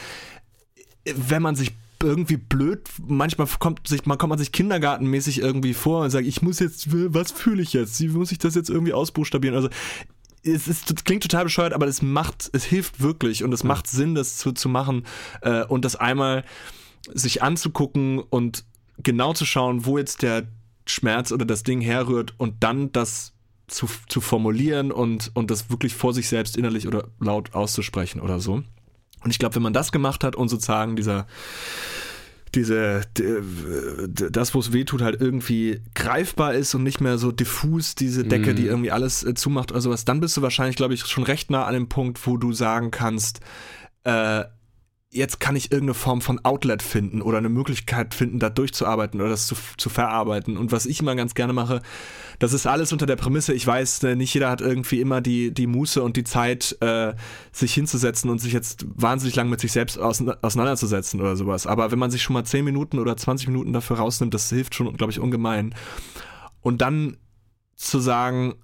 wenn 1.05 1.43
man 1.43 1.55
sich 1.55 1.73
irgendwie 2.03 2.37
blöd. 2.37 2.89
Manchmal 3.07 3.47
kommt 3.59 3.89
sich, 3.89 4.07
man 4.07 4.19
kommt 4.19 4.31
man 4.31 4.39
sich 4.39 4.53
kindergartenmäßig 4.53 5.41
irgendwie 5.41 5.75
vor 5.75 6.03
und 6.03 6.11
sagt, 6.11 6.27
ich 6.27 6.43
muss 6.43 6.61
jetzt, 6.61 6.89
was 6.91 7.33
fühle 7.33 7.63
ich 7.63 7.73
jetzt? 7.73 8.01
Wie 8.01 8.09
muss 8.09 8.33
ich 8.33 8.39
das 8.39 8.55
jetzt 8.55 8.71
irgendwie 8.71 8.93
ausbuchstabieren? 8.93 9.57
Also 9.57 9.69
es 10.45 10.69
ist, 10.69 11.05
klingt 11.05 11.23
total 11.23 11.45
bescheuert, 11.45 11.73
aber 11.73 11.87
es 11.87 12.03
macht, 12.03 12.51
es 12.53 12.65
hilft 12.65 13.01
wirklich 13.01 13.45
und 13.45 13.53
es 13.53 13.65
macht 13.65 13.87
Sinn, 13.87 14.15
das 14.15 14.37
zu, 14.37 14.53
zu 14.53 14.69
machen 14.69 15.05
äh, 15.41 15.65
und 15.65 15.85
das 15.85 15.97
einmal 15.97 16.45
sich 17.13 17.43
anzugucken 17.43 18.19
und 18.19 18.65
genau 18.99 19.33
zu 19.33 19.45
schauen, 19.45 19.85
wo 19.87 19.99
jetzt 19.99 20.23
der 20.23 20.47
Schmerz 20.87 21.33
oder 21.33 21.45
das 21.45 21.63
Ding 21.63 21.81
herrührt 21.81 22.35
und 22.39 22.63
dann 22.63 22.93
das 22.93 23.33
zu, 23.67 23.89
zu 24.09 24.21
formulieren 24.21 24.93
und, 24.93 25.31
und 25.35 25.51
das 25.51 25.71
wirklich 25.71 25.95
vor 25.95 26.13
sich 26.13 26.29
selbst 26.29 26.57
innerlich 26.57 26.87
oder 26.87 27.09
laut 27.19 27.55
auszusprechen 27.55 28.21
oder 28.21 28.41
so. 28.41 28.63
Und 29.23 29.31
ich 29.31 29.39
glaube, 29.39 29.55
wenn 29.55 29.63
man 29.63 29.73
das 29.73 29.91
gemacht 29.91 30.23
hat 30.23 30.37
und 30.37 30.49
sozusagen 30.49 30.97
dieser 30.97 31.27
diese, 32.55 33.03
das, 34.31 34.55
wo 34.55 34.59
es 34.61 34.73
weh 34.73 34.85
tut, 34.85 35.03
halt 35.03 35.21
irgendwie 35.21 35.81
greifbar 35.95 36.55
ist 36.55 36.75
und 36.75 36.83
nicht 36.83 37.01
mehr 37.01 37.19
so 37.19 37.33
diffus, 37.33 37.95
diese 37.95 38.25
Decke, 38.25 38.53
mm. 38.53 38.57
die 38.57 38.67
irgendwie 38.67 38.91
alles 38.91 39.25
äh, 39.25 39.35
zumacht 39.35 39.73
oder 39.73 39.81
sowas, 39.81 40.05
dann 40.05 40.21
bist 40.21 40.37
du 40.37 40.43
wahrscheinlich, 40.43 40.77
glaube 40.77 40.95
ich, 40.95 41.05
schon 41.07 41.25
recht 41.25 41.51
nah 41.51 41.65
an 41.65 41.75
dem 41.75 41.89
Punkt, 41.89 42.25
wo 42.27 42.37
du 42.37 42.53
sagen 42.53 42.91
kannst, 42.91 43.41
äh, 44.05 44.45
jetzt 45.15 45.39
kann 45.39 45.55
ich 45.55 45.71
irgendeine 45.71 45.95
Form 45.95 46.21
von 46.21 46.45
Outlet 46.45 46.83
finden 46.83 47.23
oder 47.23 47.39
eine 47.39 47.49
Möglichkeit 47.49 48.15
finden, 48.15 48.41
da 48.41 48.51
durchzuarbeiten 48.51 49.21
oder 49.21 49.31
das 49.31 49.47
zu, 49.47 49.55
zu 49.77 49.89
verarbeiten. 49.89 50.57
Und 50.57 50.73
was 50.73 50.87
ich 50.87 51.01
immer 51.01 51.15
ganz 51.15 51.35
gerne 51.35 51.53
mache, 51.53 51.83
das 52.41 52.53
ist 52.53 52.67
alles 52.67 52.93
unter 52.93 53.07
der 53.07 53.17
Prämisse, 53.17 53.55
ich 53.55 53.67
weiß, 53.67 54.03
äh, 54.03 54.17
nicht 54.17 54.35
jeder 54.35 54.51
hat 54.51 54.61
irgendwie 54.61 55.01
immer 55.01 55.21
die, 55.21 55.55
die 55.55 55.69
Muße 55.69 56.03
und 56.03 56.17
die 56.17 56.25
Zeit, 56.25 56.77
äh, 56.81 57.15
sich 57.53 57.73
hinzusetzen 57.73 58.29
und 58.29 58.41
sich 58.41 58.53
jetzt 58.53 58.85
wahnsinnig 58.89 59.37
lang 59.37 59.49
mit 59.49 59.61
sich 59.61 59.73
selbst 59.73 59.99
auseinanderzusetzen 59.99 61.21
oder 61.21 61.37
sowas. 61.37 61.67
Aber 61.67 61.93
wenn 61.93 61.99
man 61.99 62.11
sich 62.11 62.23
schon 62.23 62.35
mal 62.35 62.45
10 62.45 62.65
Minuten 62.65 62.99
oder 62.99 63.17
20 63.17 63.49
Minuten 63.49 63.73
dafür 63.73 63.99
rausnimmt, 63.99 64.35
das 64.35 64.49
hilft 64.49 64.75
schon, 64.75 64.93
glaube 64.97 65.13
ich, 65.13 65.21
ungemein. 65.21 65.75
Und 66.61 66.83
dann 66.83 67.19
zu 67.77 68.01
sagen, 68.01 68.55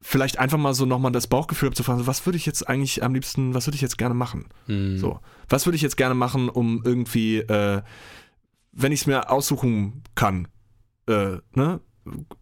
vielleicht 0.00 0.38
einfach 0.38 0.58
mal 0.58 0.74
so 0.74 0.86
nochmal 0.86 1.12
das 1.12 1.26
Bauchgefühl 1.26 1.68
abzufragen, 1.68 2.06
was 2.06 2.24
würde 2.26 2.36
ich 2.36 2.46
jetzt 2.46 2.68
eigentlich 2.68 3.02
am 3.02 3.14
liebsten, 3.14 3.54
was 3.54 3.66
würde 3.66 3.76
ich 3.76 3.82
jetzt 3.82 3.98
gerne 3.98 4.14
machen? 4.14 4.46
Mhm. 4.66 4.98
So, 4.98 5.20
was 5.48 5.66
würde 5.66 5.76
ich 5.76 5.82
jetzt 5.82 5.96
gerne 5.96 6.14
machen, 6.14 6.48
um 6.48 6.82
irgendwie, 6.84 7.38
äh, 7.38 7.82
wenn 8.72 8.92
ich 8.92 9.02
es 9.02 9.06
mir 9.06 9.30
aussuchen 9.30 10.02
kann, 10.14 10.48
äh, 11.06 11.38
ne? 11.54 11.80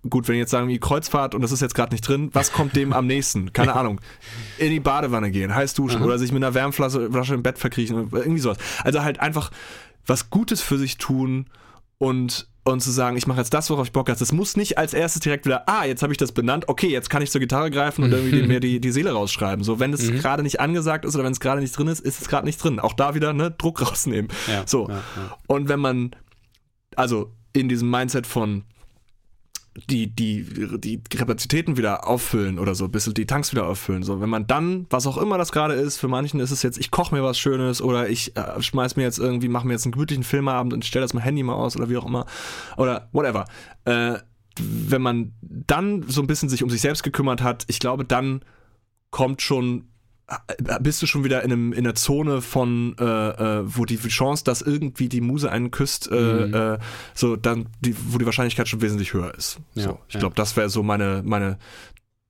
Gut, 0.08 0.28
wenn 0.28 0.36
ich 0.36 0.40
jetzt 0.40 0.52
sagen, 0.52 0.68
wie 0.68 0.78
Kreuzfahrt 0.78 1.34
und 1.34 1.42
das 1.42 1.50
ist 1.50 1.60
jetzt 1.60 1.74
gerade 1.74 1.92
nicht 1.92 2.06
drin, 2.06 2.30
was 2.32 2.52
kommt 2.52 2.76
dem 2.76 2.92
am 2.92 3.06
nächsten? 3.06 3.52
Keine 3.52 3.74
Ahnung. 3.74 4.00
In 4.58 4.70
die 4.70 4.78
Badewanne 4.78 5.32
gehen, 5.32 5.52
heiß 5.52 5.74
duschen 5.74 5.98
Aha. 5.98 6.04
oder 6.04 6.18
sich 6.18 6.30
mit 6.30 6.42
einer 6.44 6.54
Wärmflasche 6.54 7.10
Flasche 7.10 7.34
im 7.34 7.42
Bett 7.42 7.58
verkriechen, 7.58 8.08
irgendwie 8.12 8.40
sowas. 8.40 8.58
Also 8.84 9.02
halt 9.02 9.18
einfach 9.18 9.50
was 10.06 10.30
Gutes 10.30 10.62
für 10.62 10.78
sich 10.78 10.96
tun 10.96 11.50
und 11.98 12.48
und 12.72 12.81
zu 12.81 12.90
sagen, 12.90 13.16
ich 13.16 13.26
mache 13.26 13.38
jetzt 13.38 13.54
das, 13.54 13.70
worauf 13.70 13.87
ich 13.87 13.92
Bock 13.92 14.09
habe. 14.09 14.18
Das 14.18 14.33
muss 14.33 14.57
nicht 14.57 14.78
als 14.78 14.94
erstes 14.94 15.20
direkt 15.20 15.46
wieder, 15.46 15.68
ah, 15.68 15.85
jetzt 15.85 16.02
habe 16.02 16.12
ich 16.12 16.16
das 16.16 16.33
benannt, 16.33 16.68
okay, 16.68 16.88
jetzt 16.88 17.11
kann 17.11 17.22
ich 17.22 17.31
zur 17.31 17.40
Gitarre 17.40 17.70
greifen 17.70 18.04
und 18.04 18.12
irgendwie 18.12 18.42
mir 18.42 18.61
die, 18.61 18.81
die 18.81 18.90
Seele 18.90 19.12
rausschreiben. 19.12 19.64
So, 19.64 19.81
wenn 19.81 19.92
es 19.92 20.11
mhm. 20.11 20.18
gerade 20.18 20.42
nicht 20.42 20.61
angesagt 20.61 21.04
ist 21.04 21.14
oder 21.14 21.24
wenn 21.24 21.33
es 21.33 21.40
gerade 21.40 21.61
nicht 21.61 21.76
drin 21.76 21.88
ist, 21.88 22.00
ist 22.00 22.20
es 22.20 22.28
gerade 22.28 22.46
nicht 22.46 22.62
drin. 22.62 22.81
Auch 22.81 22.92
da 22.92 23.14
wieder, 23.14 23.33
ne, 23.33 23.50
Druck 23.50 23.83
rausnehmen. 23.88 24.31
Ja, 24.46 24.62
so. 24.66 24.88
Ja, 24.88 24.94
ja. 24.94 25.37
Und 25.46 25.68
wenn 25.68 25.81
man, 25.81 26.11
also 26.96 27.33
in 27.52 27.68
diesem 27.68 27.90
Mindset 27.90 28.26
von, 28.26 28.64
die, 29.90 30.08
die, 30.08 30.44
die 30.78 31.00
Kapazitäten 31.02 31.76
wieder 31.76 32.06
auffüllen 32.06 32.58
oder 32.58 32.74
so, 32.74 32.88
bisschen 32.88 33.14
die 33.14 33.26
Tanks 33.26 33.52
wieder 33.52 33.66
auffüllen. 33.66 34.02
So, 34.02 34.20
wenn 34.20 34.28
man 34.28 34.46
dann, 34.46 34.86
was 34.90 35.06
auch 35.06 35.16
immer 35.18 35.38
das 35.38 35.52
gerade 35.52 35.74
ist, 35.74 35.98
für 35.98 36.08
manchen 36.08 36.40
ist 36.40 36.50
es 36.50 36.62
jetzt, 36.62 36.78
ich 36.78 36.90
koche 36.90 37.14
mir 37.14 37.22
was 37.22 37.38
Schönes 37.38 37.80
oder 37.80 38.08
ich 38.08 38.36
äh, 38.36 38.60
schmeiß 38.60 38.96
mir 38.96 39.02
jetzt 39.02 39.18
irgendwie, 39.18 39.48
mache 39.48 39.66
mir 39.66 39.74
jetzt 39.74 39.84
einen 39.84 39.92
gemütlichen 39.92 40.24
Filmabend 40.24 40.72
und 40.72 40.84
stelle 40.84 41.04
das 41.04 41.14
mein 41.14 41.22
Handy 41.22 41.42
mal 41.42 41.54
aus 41.54 41.76
oder 41.76 41.88
wie 41.88 41.96
auch 41.96 42.06
immer. 42.06 42.26
Oder 42.76 43.08
whatever. 43.12 43.44
Äh, 43.84 44.18
wenn 44.60 45.02
man 45.02 45.32
dann 45.40 46.04
so 46.08 46.20
ein 46.20 46.26
bisschen 46.26 46.48
sich 46.48 46.62
um 46.62 46.70
sich 46.70 46.80
selbst 46.80 47.02
gekümmert 47.02 47.42
hat, 47.42 47.64
ich 47.68 47.78
glaube, 47.78 48.04
dann 48.04 48.40
kommt 49.10 49.42
schon 49.42 49.88
bist 50.80 51.00
du 51.00 51.06
schon 51.06 51.24
wieder 51.24 51.42
in, 51.42 51.52
einem, 51.52 51.72
in 51.72 51.80
einer 51.80 51.94
Zone 51.94 52.42
von, 52.42 52.94
äh, 52.98 53.04
äh, 53.04 53.62
wo 53.64 53.84
die 53.84 53.96
Chance, 53.96 54.44
dass 54.44 54.60
irgendwie 54.60 55.08
die 55.08 55.20
Muse 55.20 55.50
einen 55.50 55.70
küsst, 55.70 56.10
äh, 56.10 56.14
mhm. 56.14 56.54
äh, 56.54 56.78
so 57.14 57.36
dann, 57.36 57.68
die, 57.80 57.94
wo 58.08 58.18
die 58.18 58.26
Wahrscheinlichkeit 58.26 58.68
schon 58.68 58.82
wesentlich 58.82 59.14
höher 59.14 59.34
ist. 59.34 59.58
Ja, 59.74 59.84
so, 59.84 59.98
ich 60.08 60.14
ja. 60.14 60.20
glaube, 60.20 60.34
das 60.34 60.56
wäre 60.56 60.68
so 60.68 60.82
meine, 60.82 61.22
meine 61.24 61.58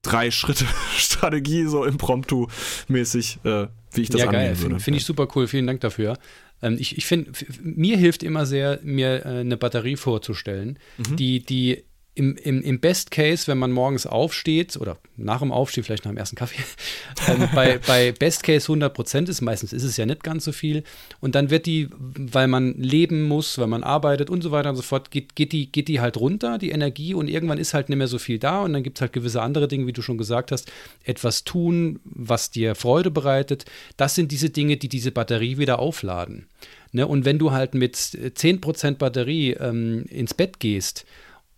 drei 0.02 0.30
Schritte 0.30 0.64
Strategie, 0.96 1.64
so 1.64 1.84
impromptu-mäßig, 1.84 3.44
äh, 3.44 3.66
wie 3.92 4.02
ich 4.02 4.10
das 4.10 4.20
ja, 4.20 4.30
geil. 4.30 4.58
würde. 4.60 4.78
Finde 4.78 4.98
ich 4.98 5.04
super 5.04 5.26
cool. 5.34 5.48
Vielen 5.48 5.66
Dank 5.66 5.80
dafür. 5.80 6.18
Ähm, 6.62 6.76
ich 6.78 6.96
ich 6.98 7.06
finde, 7.06 7.32
mir 7.62 7.96
hilft 7.96 8.22
immer 8.22 8.46
sehr, 8.46 8.78
mir 8.82 9.26
eine 9.26 9.56
Batterie 9.56 9.96
vorzustellen, 9.96 10.78
mhm. 10.98 11.16
die, 11.16 11.40
die 11.40 11.84
im, 12.18 12.34
im, 12.36 12.62
im 12.62 12.80
Best 12.80 13.12
Case, 13.12 13.46
wenn 13.46 13.58
man 13.58 13.70
morgens 13.70 14.04
aufsteht 14.04 14.76
oder 14.76 14.98
nach 15.16 15.38
dem 15.38 15.52
Aufstehen, 15.52 15.84
vielleicht 15.84 16.04
nach 16.04 16.10
dem 16.10 16.18
ersten 16.18 16.34
Kaffee, 16.34 16.60
ähm, 17.28 17.48
bei, 17.54 17.78
bei 17.86 18.10
Best 18.10 18.42
Case 18.42 18.64
100 18.64 18.92
Prozent 18.92 19.28
ist, 19.28 19.40
meistens 19.40 19.72
ist 19.72 19.84
es 19.84 19.96
ja 19.96 20.04
nicht 20.04 20.24
ganz 20.24 20.44
so 20.44 20.50
viel. 20.50 20.82
Und 21.20 21.36
dann 21.36 21.50
wird 21.50 21.66
die, 21.66 21.88
weil 21.98 22.48
man 22.48 22.74
leben 22.74 23.22
muss, 23.22 23.56
weil 23.58 23.68
man 23.68 23.84
arbeitet 23.84 24.30
und 24.30 24.42
so 24.42 24.50
weiter 24.50 24.70
und 24.70 24.76
so 24.76 24.82
fort, 24.82 25.12
geht, 25.12 25.36
geht, 25.36 25.52
die, 25.52 25.70
geht 25.70 25.86
die 25.86 26.00
halt 26.00 26.16
runter, 26.16 26.58
die 26.58 26.70
Energie, 26.70 27.14
und 27.14 27.28
irgendwann 27.28 27.58
ist 27.58 27.72
halt 27.72 27.88
nicht 27.88 27.98
mehr 27.98 28.08
so 28.08 28.18
viel 28.18 28.40
da. 28.40 28.62
Und 28.62 28.72
dann 28.72 28.82
gibt 28.82 28.98
es 28.98 29.00
halt 29.00 29.12
gewisse 29.12 29.40
andere 29.40 29.68
Dinge, 29.68 29.86
wie 29.86 29.92
du 29.92 30.02
schon 30.02 30.18
gesagt 30.18 30.50
hast, 30.50 30.72
etwas 31.04 31.44
tun, 31.44 32.00
was 32.04 32.50
dir 32.50 32.74
Freude 32.74 33.12
bereitet. 33.12 33.64
Das 33.96 34.16
sind 34.16 34.32
diese 34.32 34.50
Dinge, 34.50 34.76
die 34.76 34.88
diese 34.88 35.12
Batterie 35.12 35.58
wieder 35.58 35.78
aufladen. 35.78 36.46
Ne? 36.90 37.06
Und 37.06 37.24
wenn 37.24 37.38
du 37.38 37.52
halt 37.52 37.74
mit 37.74 37.96
10% 37.96 38.96
Batterie 38.96 39.52
ähm, 39.52 40.04
ins 40.08 40.34
Bett 40.34 40.58
gehst, 40.58 41.06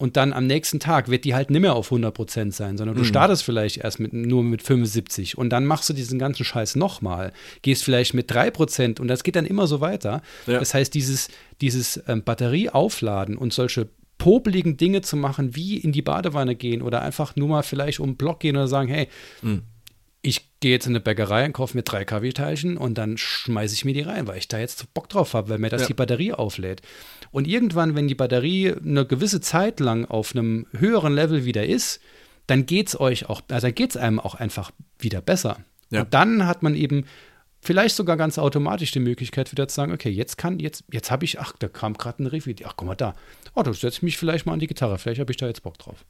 und 0.01 0.17
dann 0.17 0.33
am 0.33 0.47
nächsten 0.47 0.81
Tag 0.81 1.11
wird 1.11 1.25
die 1.25 1.35
halt 1.35 1.51
nicht 1.51 1.61
mehr 1.61 1.75
auf 1.75 1.93
100% 1.93 2.53
sein, 2.53 2.79
sondern 2.79 2.97
du 2.97 3.03
mhm. 3.03 3.07
startest 3.07 3.45
vielleicht 3.45 3.79
erst 3.79 4.01
mit, 4.01 4.15
nur 4.15 4.43
mit 4.43 4.63
75 4.63 5.37
und 5.37 5.51
dann 5.51 5.67
machst 5.67 5.91
du 5.91 5.93
diesen 5.93 6.19
ganzen 6.19 6.45
Scheiß 6.45 6.77
nochmal, 6.77 7.33
gehst 7.61 7.85
vielleicht 7.85 8.15
mit 8.15 8.33
3% 8.33 8.99
und 8.99 9.09
das 9.09 9.23
geht 9.25 9.37
dann 9.37 9.45
immer 9.45 9.67
so 9.67 9.83
weiter. 9.83 10.23
Ja. 10.47 10.59
Das 10.59 10.73
heißt, 10.73 10.95
dieses, 10.95 11.29
dieses 11.61 12.03
ähm, 12.09 12.25
Batterieaufladen 12.25 13.37
und 13.37 13.53
solche 13.53 13.89
popeligen 14.17 14.79
Dinge 14.79 15.03
zu 15.03 15.17
machen, 15.17 15.55
wie 15.55 15.77
in 15.77 15.93
die 15.93 16.03
Badewanne 16.03 16.55
gehen 16.55 16.81
oder 16.81 17.03
einfach 17.03 17.37
nur 17.37 17.49
mal 17.49 17.63
vielleicht 17.63 18.01
um 18.01 18.13
den 18.13 18.17
Block 18.17 18.41
gehen 18.41 18.57
oder 18.57 18.69
sagen, 18.69 18.89
hey, 18.89 19.09
mhm 19.43 19.63
ich 20.23 20.61
gehe 20.61 20.73
jetzt 20.73 20.87
in 20.87 20.93
eine 20.93 21.01
Bäckerei 21.01 21.47
und 21.47 21.55
kaufe 21.55 21.77
mir 21.77 21.83
drei 21.83 22.05
Kaffeeteilchen 22.05 22.77
und 22.77 22.99
dann 22.99 23.17
schmeiße 23.17 23.75
ich 23.75 23.85
mir 23.85 23.95
die 23.95 24.03
rein, 24.03 24.27
weil 24.27 24.39
ich 24.39 24.49
da 24.49 24.59
jetzt 24.59 24.93
Bock 24.93 25.09
drauf 25.09 25.33
habe, 25.33 25.49
weil 25.49 25.59
mir 25.59 25.71
das 25.71 25.83
ja. 25.83 25.87
die 25.89 25.95
Batterie 25.95 26.33
auflädt. 26.33 26.83
Und 27.31 27.47
irgendwann, 27.47 27.95
wenn 27.95 28.09
die 28.09 28.15
Batterie 28.15 28.75
eine 28.75 29.07
gewisse 29.07 29.41
Zeit 29.41 29.81
lang 29.81 30.05
auf 30.05 30.35
einem 30.35 30.67
höheren 30.77 31.15
Level 31.15 31.45
wieder 31.45 31.65
ist, 31.65 32.01
dann 32.47 32.67
geht 32.67 32.89
es 32.89 33.01
euch 33.01 33.31
auch, 33.31 33.43
also 33.49 33.69
dann 33.69 33.75
geht 33.75 33.91
es 33.91 33.97
einem 33.97 34.21
auch 34.21 34.35
einfach 34.35 34.73
wieder 34.99 35.23
besser. 35.23 35.65
Ja. 35.91 36.03
Und 36.03 36.13
dann 36.13 36.47
hat 36.47 36.63
man 36.63 36.75
eben 36.75 37.07
vielleicht 37.63 37.95
sogar 37.95 38.17
ganz 38.17 38.39
automatisch 38.39 38.91
die 38.91 39.01
Möglichkeit 39.01 39.53
wieder 39.53 39.69
zu 39.69 39.77
sagen, 39.77 39.93
okay, 39.93 40.11
jetzt 40.11 40.37
kann, 40.37 40.59
jetzt, 40.59 40.85
jetzt 40.91 41.11
habe 41.11 41.25
ich, 41.25 41.41
ach, 41.41 41.53
da 41.59 41.69
kam 41.69 41.95
gerade 41.95 42.23
ein 42.23 42.27
Riff, 42.27 42.49
ach, 42.65 42.75
guck 42.77 42.87
mal 42.87 42.95
da. 42.95 43.15
Oh, 43.55 43.63
da 43.63 43.73
setze 43.73 43.99
ich 43.99 44.03
mich 44.03 44.19
vielleicht 44.19 44.47
mal 44.47 44.53
an 44.53 44.61
die 44.61 44.67
Gitarre, 44.67 44.99
vielleicht 44.99 45.21
habe 45.21 45.33
ich 45.33 45.37
da 45.37 45.47
jetzt 45.47 45.63
Bock 45.63 45.79
drauf. 45.79 46.05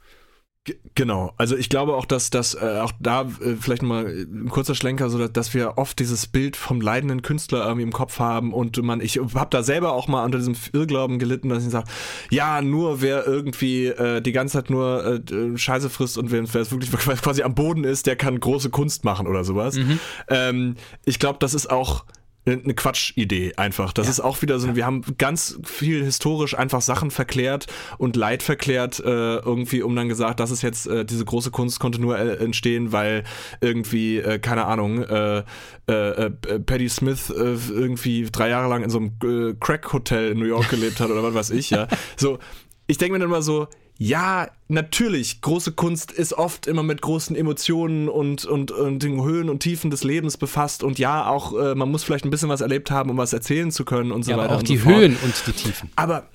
Genau, 0.95 1.33
also 1.39 1.57
ich 1.57 1.71
glaube 1.71 1.97
auch, 1.97 2.05
dass 2.05 2.29
das 2.29 2.53
äh, 2.55 2.81
auch 2.81 2.93
da 3.01 3.23
äh, 3.23 3.57
vielleicht 3.59 3.83
mal 3.83 4.05
ein 4.07 4.51
kurzer 4.51 4.75
Schlenker, 4.75 5.09
so 5.09 5.17
dass, 5.17 5.33
dass, 5.33 5.55
wir 5.55 5.79
oft 5.79 5.99
dieses 5.99 6.27
Bild 6.27 6.55
vom 6.55 6.83
leidenden 6.83 7.23
Künstler 7.23 7.65
irgendwie 7.65 7.85
im 7.85 7.93
Kopf 7.93 8.19
haben 8.19 8.53
und 8.53 8.77
man, 8.83 9.01
ich 9.01 9.19
habe 9.19 9.49
da 9.49 9.63
selber 9.63 9.93
auch 9.93 10.07
mal 10.07 10.23
unter 10.23 10.37
diesem 10.37 10.55
Irrglauben 10.75 11.19
gelitten, 11.19 11.49
dass 11.49 11.65
ich 11.65 11.71
sage, 11.71 11.89
ja, 12.31 12.61
nur 12.61 13.01
wer 13.01 13.27
irgendwie 13.27 13.87
äh, 13.87 14.21
die 14.21 14.33
ganze 14.33 14.59
Zeit 14.59 14.69
nur 14.69 15.23
äh, 15.31 15.57
Scheiße 15.57 15.89
frisst 15.89 16.19
und 16.19 16.31
wer, 16.31 16.43
wer 16.53 16.61
es 16.61 16.71
wirklich 16.71 16.91
quasi 17.23 17.43
am 17.43 17.55
Boden 17.55 17.85
ist, 17.85 18.07
der 18.07 18.17
kann 18.17 18.39
große 18.39 18.69
Kunst 18.69 19.03
machen 19.03 19.27
oder 19.27 19.45
sowas. 19.45 19.77
Mhm. 19.77 19.99
Ähm, 20.29 20.75
ich 21.07 21.19
glaube, 21.19 21.39
das 21.39 21.55
ist 21.55 21.71
auch 21.71 22.05
eine 22.53 22.75
Quatschidee 22.75 23.55
einfach. 23.57 23.93
Das 23.93 24.07
ja. 24.07 24.11
ist 24.11 24.21
auch 24.21 24.43
wieder 24.43 24.59
so, 24.59 24.77
wir 24.77 24.87
haben 24.87 25.03
ganz 25.19 25.59
viel 25.65 26.05
historisch 26.05 26.57
einfach 26.57 26.83
Sachen 26.83 27.11
verklärt 27.11 27.67
und 27.99 28.17
Leid 28.17 28.43
verklärt, 28.43 29.01
äh, 29.01 29.37
irgendwie, 29.37 29.83
um 29.83 29.95
dann 29.97 30.09
gesagt, 30.09 30.41
das 30.41 30.51
ist 30.51 30.63
jetzt, 30.63 30.87
äh, 30.87 31.05
diese 31.05 31.25
große 31.25 31.51
Kunst 31.51 31.81
konnte 31.81 32.01
nur 32.01 32.19
äh, 32.19 32.37
entstehen, 32.37 32.93
weil 32.93 33.25
irgendwie, 33.61 34.19
äh, 34.19 34.39
keine 34.39 34.67
Ahnung, 34.67 35.03
äh, 35.03 35.43
äh, 35.87 36.31
Paddy 36.31 36.89
Smith 36.89 37.31
irgendwie 37.31 38.29
drei 38.31 38.49
Jahre 38.49 38.69
lang 38.69 38.85
in 38.85 38.91
so 38.91 38.99
einem 38.99 39.59
Crack-Hotel 39.59 40.33
in 40.33 40.39
New 40.39 40.47
York 40.47 40.69
gelebt 40.71 41.01
hat 41.01 41.11
oder 41.11 41.23
was 41.23 41.35
weiß 41.35 41.51
ich, 41.51 41.71
ja. 41.71 41.89
So, 42.17 42.39
ich 42.87 42.99
denke 42.99 43.15
mir 43.15 43.19
dann 43.19 43.29
immer 43.29 43.43
so, 43.43 43.67
ja, 44.03 44.49
natürlich, 44.69 45.43
große 45.43 45.73
Kunst 45.73 46.11
ist 46.11 46.33
oft 46.33 46.67
immer 46.67 46.83
mit 46.83 47.03
großen 47.03 47.37
Emotionen 47.37 48.09
und, 48.09 48.47
und, 48.47 48.71
und 48.71 49.03
den 49.03 49.23
Höhen 49.23 49.51
und 49.51 49.61
Tiefen 49.61 49.91
des 49.91 50.05
Lebens 50.05 50.39
befasst 50.39 50.83
und 50.83 50.99
ja, 50.99 51.29
auch 51.29 51.53
äh, 51.53 51.75
man 51.75 51.91
muss 51.91 52.03
vielleicht 52.03 52.25
ein 52.25 52.31
bisschen 52.31 52.49
was 52.49 52.63
erlebt 52.63 52.91
haben, 52.91 53.11
um 53.11 53.19
was 53.19 53.35
erzählen 53.35 53.71
zu 53.71 53.85
können 53.85 54.11
und 54.11 54.25
so 54.25 54.31
ja, 54.31 54.39
weiter. 54.39 54.55
auch 54.55 54.61
und 54.61 54.71
die 54.71 54.79
so 54.79 54.87
Höhen 54.87 55.19
und 55.23 55.47
die 55.47 55.53
Tiefen. 55.53 55.91
Aber 55.97 56.31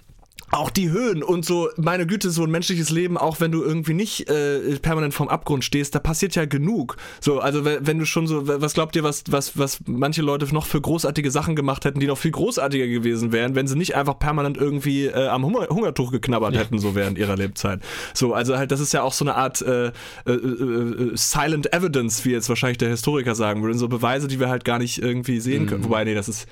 auch 0.55 0.69
die 0.69 0.89
Höhen 0.89 1.23
und 1.23 1.45
so, 1.45 1.69
meine 1.77 2.07
Güte, 2.07 2.29
so 2.29 2.43
ein 2.43 2.51
menschliches 2.51 2.89
Leben, 2.89 3.17
auch 3.17 3.39
wenn 3.39 3.51
du 3.51 3.63
irgendwie 3.63 3.93
nicht 3.93 4.29
äh, 4.29 4.77
permanent 4.79 5.13
vorm 5.13 5.29
Abgrund 5.29 5.63
stehst, 5.63 5.95
da 5.95 5.99
passiert 5.99 6.35
ja 6.35 6.45
genug. 6.45 6.97
So, 7.19 7.39
also 7.39 7.65
wenn 7.65 7.99
du 7.99 8.05
schon 8.05 8.27
so, 8.27 8.47
was 8.47 8.73
glaubt 8.73 8.95
ihr, 8.95 9.03
was, 9.03 9.23
was, 9.29 9.57
was 9.57 9.79
manche 9.85 10.21
Leute 10.21 10.51
noch 10.53 10.65
für 10.65 10.79
großartige 10.81 11.31
Sachen 11.31 11.55
gemacht 11.55 11.85
hätten, 11.85 11.99
die 11.99 12.07
noch 12.07 12.17
viel 12.17 12.31
großartiger 12.31 12.87
gewesen 12.87 13.31
wären, 13.31 13.55
wenn 13.55 13.67
sie 13.67 13.77
nicht 13.77 13.95
einfach 13.95 14.17
permanent 14.17 14.57
irgendwie 14.57 15.05
äh, 15.05 15.27
am 15.27 15.45
Hunger, 15.45 15.67
Hungertuch 15.69 16.11
geknabbert 16.11 16.53
ja. 16.53 16.61
hätten, 16.61 16.79
so 16.79 16.95
während 16.95 17.17
ihrer 17.17 17.35
Lebzeit. 17.35 17.81
So, 18.13 18.33
also 18.33 18.57
halt, 18.57 18.71
das 18.71 18.79
ist 18.79 18.93
ja 18.93 19.01
auch 19.03 19.13
so 19.13 19.25
eine 19.25 19.35
Art 19.35 19.61
äh, 19.61 19.87
äh, 20.25 20.31
äh 20.31 21.11
Silent 21.15 21.73
Evidence, 21.73 22.25
wie 22.25 22.31
jetzt 22.31 22.49
wahrscheinlich 22.49 22.77
der 22.77 22.89
Historiker 22.89 23.35
sagen 23.35 23.61
würde, 23.63 23.77
so 23.77 23.87
Beweise, 23.87 24.27
die 24.27 24.39
wir 24.39 24.49
halt 24.49 24.65
gar 24.65 24.79
nicht 24.79 25.01
irgendwie 25.01 25.39
sehen 25.39 25.63
mhm. 25.63 25.67
können. 25.67 25.83
Wobei, 25.83 26.03
nee, 26.03 26.15
das 26.15 26.29
ist 26.29 26.47